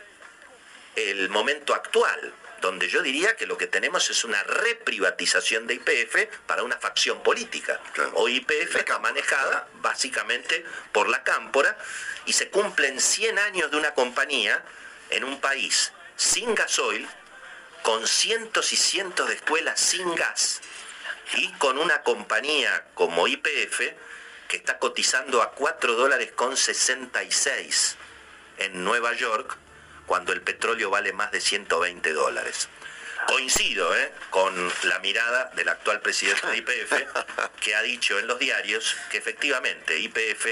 el 0.96 1.28
momento 1.28 1.74
actual, 1.74 2.34
donde 2.60 2.88
yo 2.88 3.02
diría 3.02 3.36
que 3.36 3.46
lo 3.46 3.56
que 3.56 3.68
tenemos 3.68 4.10
es 4.10 4.24
una 4.24 4.42
reprivatización 4.42 5.68
de 5.68 5.74
IPF 5.74 6.26
para 6.46 6.64
una 6.64 6.76
facción 6.76 7.22
política. 7.22 7.80
Claro. 7.92 8.10
Hoy 8.14 8.36
IPF 8.36 8.76
está 8.76 8.98
manejada 8.98 9.68
básicamente 9.74 10.64
por 10.90 11.08
la 11.08 11.22
cámpora 11.22 11.78
y 12.26 12.32
se 12.32 12.50
cumplen 12.50 13.00
100 13.00 13.38
años 13.38 13.70
de 13.70 13.76
una 13.76 13.94
compañía 13.94 14.64
en 15.10 15.22
un 15.22 15.40
país 15.40 15.92
sin 16.16 16.52
gasoil, 16.54 17.08
con 17.82 18.08
cientos 18.08 18.72
y 18.72 18.76
cientos 18.76 19.28
de 19.28 19.36
escuelas 19.36 19.78
sin 19.78 20.16
gas 20.16 20.60
y 21.34 21.52
con 21.52 21.78
una 21.78 22.02
compañía 22.02 22.86
como 22.94 23.28
IPF 23.28 23.82
que 24.54 24.58
está 24.58 24.78
cotizando 24.78 25.42
a 25.42 25.50
4 25.50 25.94
dólares 25.96 26.30
con 26.30 26.56
66 26.56 27.96
en 28.58 28.84
Nueva 28.84 29.12
York, 29.12 29.56
cuando 30.06 30.32
el 30.32 30.42
petróleo 30.42 30.90
vale 30.90 31.12
más 31.12 31.32
de 31.32 31.40
120 31.40 32.12
dólares. 32.12 32.68
Coincido 33.26 33.96
¿eh? 33.96 34.12
con 34.30 34.72
la 34.84 35.00
mirada 35.00 35.50
del 35.56 35.68
actual 35.70 36.00
presidente 36.02 36.46
de 36.46 36.58
IPF, 36.58 36.92
que 37.60 37.74
ha 37.74 37.82
dicho 37.82 38.16
en 38.20 38.28
los 38.28 38.38
diarios 38.38 38.96
que 39.10 39.18
efectivamente 39.18 39.98
IPF 39.98 40.46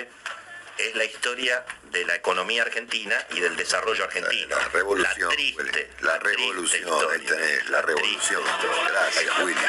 es 0.79 0.97
la 0.97 1.05
historia 1.05 1.65
de 1.93 2.05
la 2.05 2.17
economía 2.17 2.63
argentina 2.63 3.15
y 3.31 3.39
del 3.39 3.55
desarrollo 3.55 4.03
argentino. 4.03 4.57
La, 4.57 4.63
la 4.63 4.69
revolución. 4.71 5.29
La 5.29 5.37
triste. 5.37 5.91
La, 6.01 6.13
la 6.15 6.19
revolución. 6.19 6.59
Triste 6.59 6.79
historia, 6.79 7.37
tenés, 7.37 7.71
la 7.71 7.83
revolución. 7.83 8.43
Gracias, 8.89 9.39
Willy. 9.39 9.61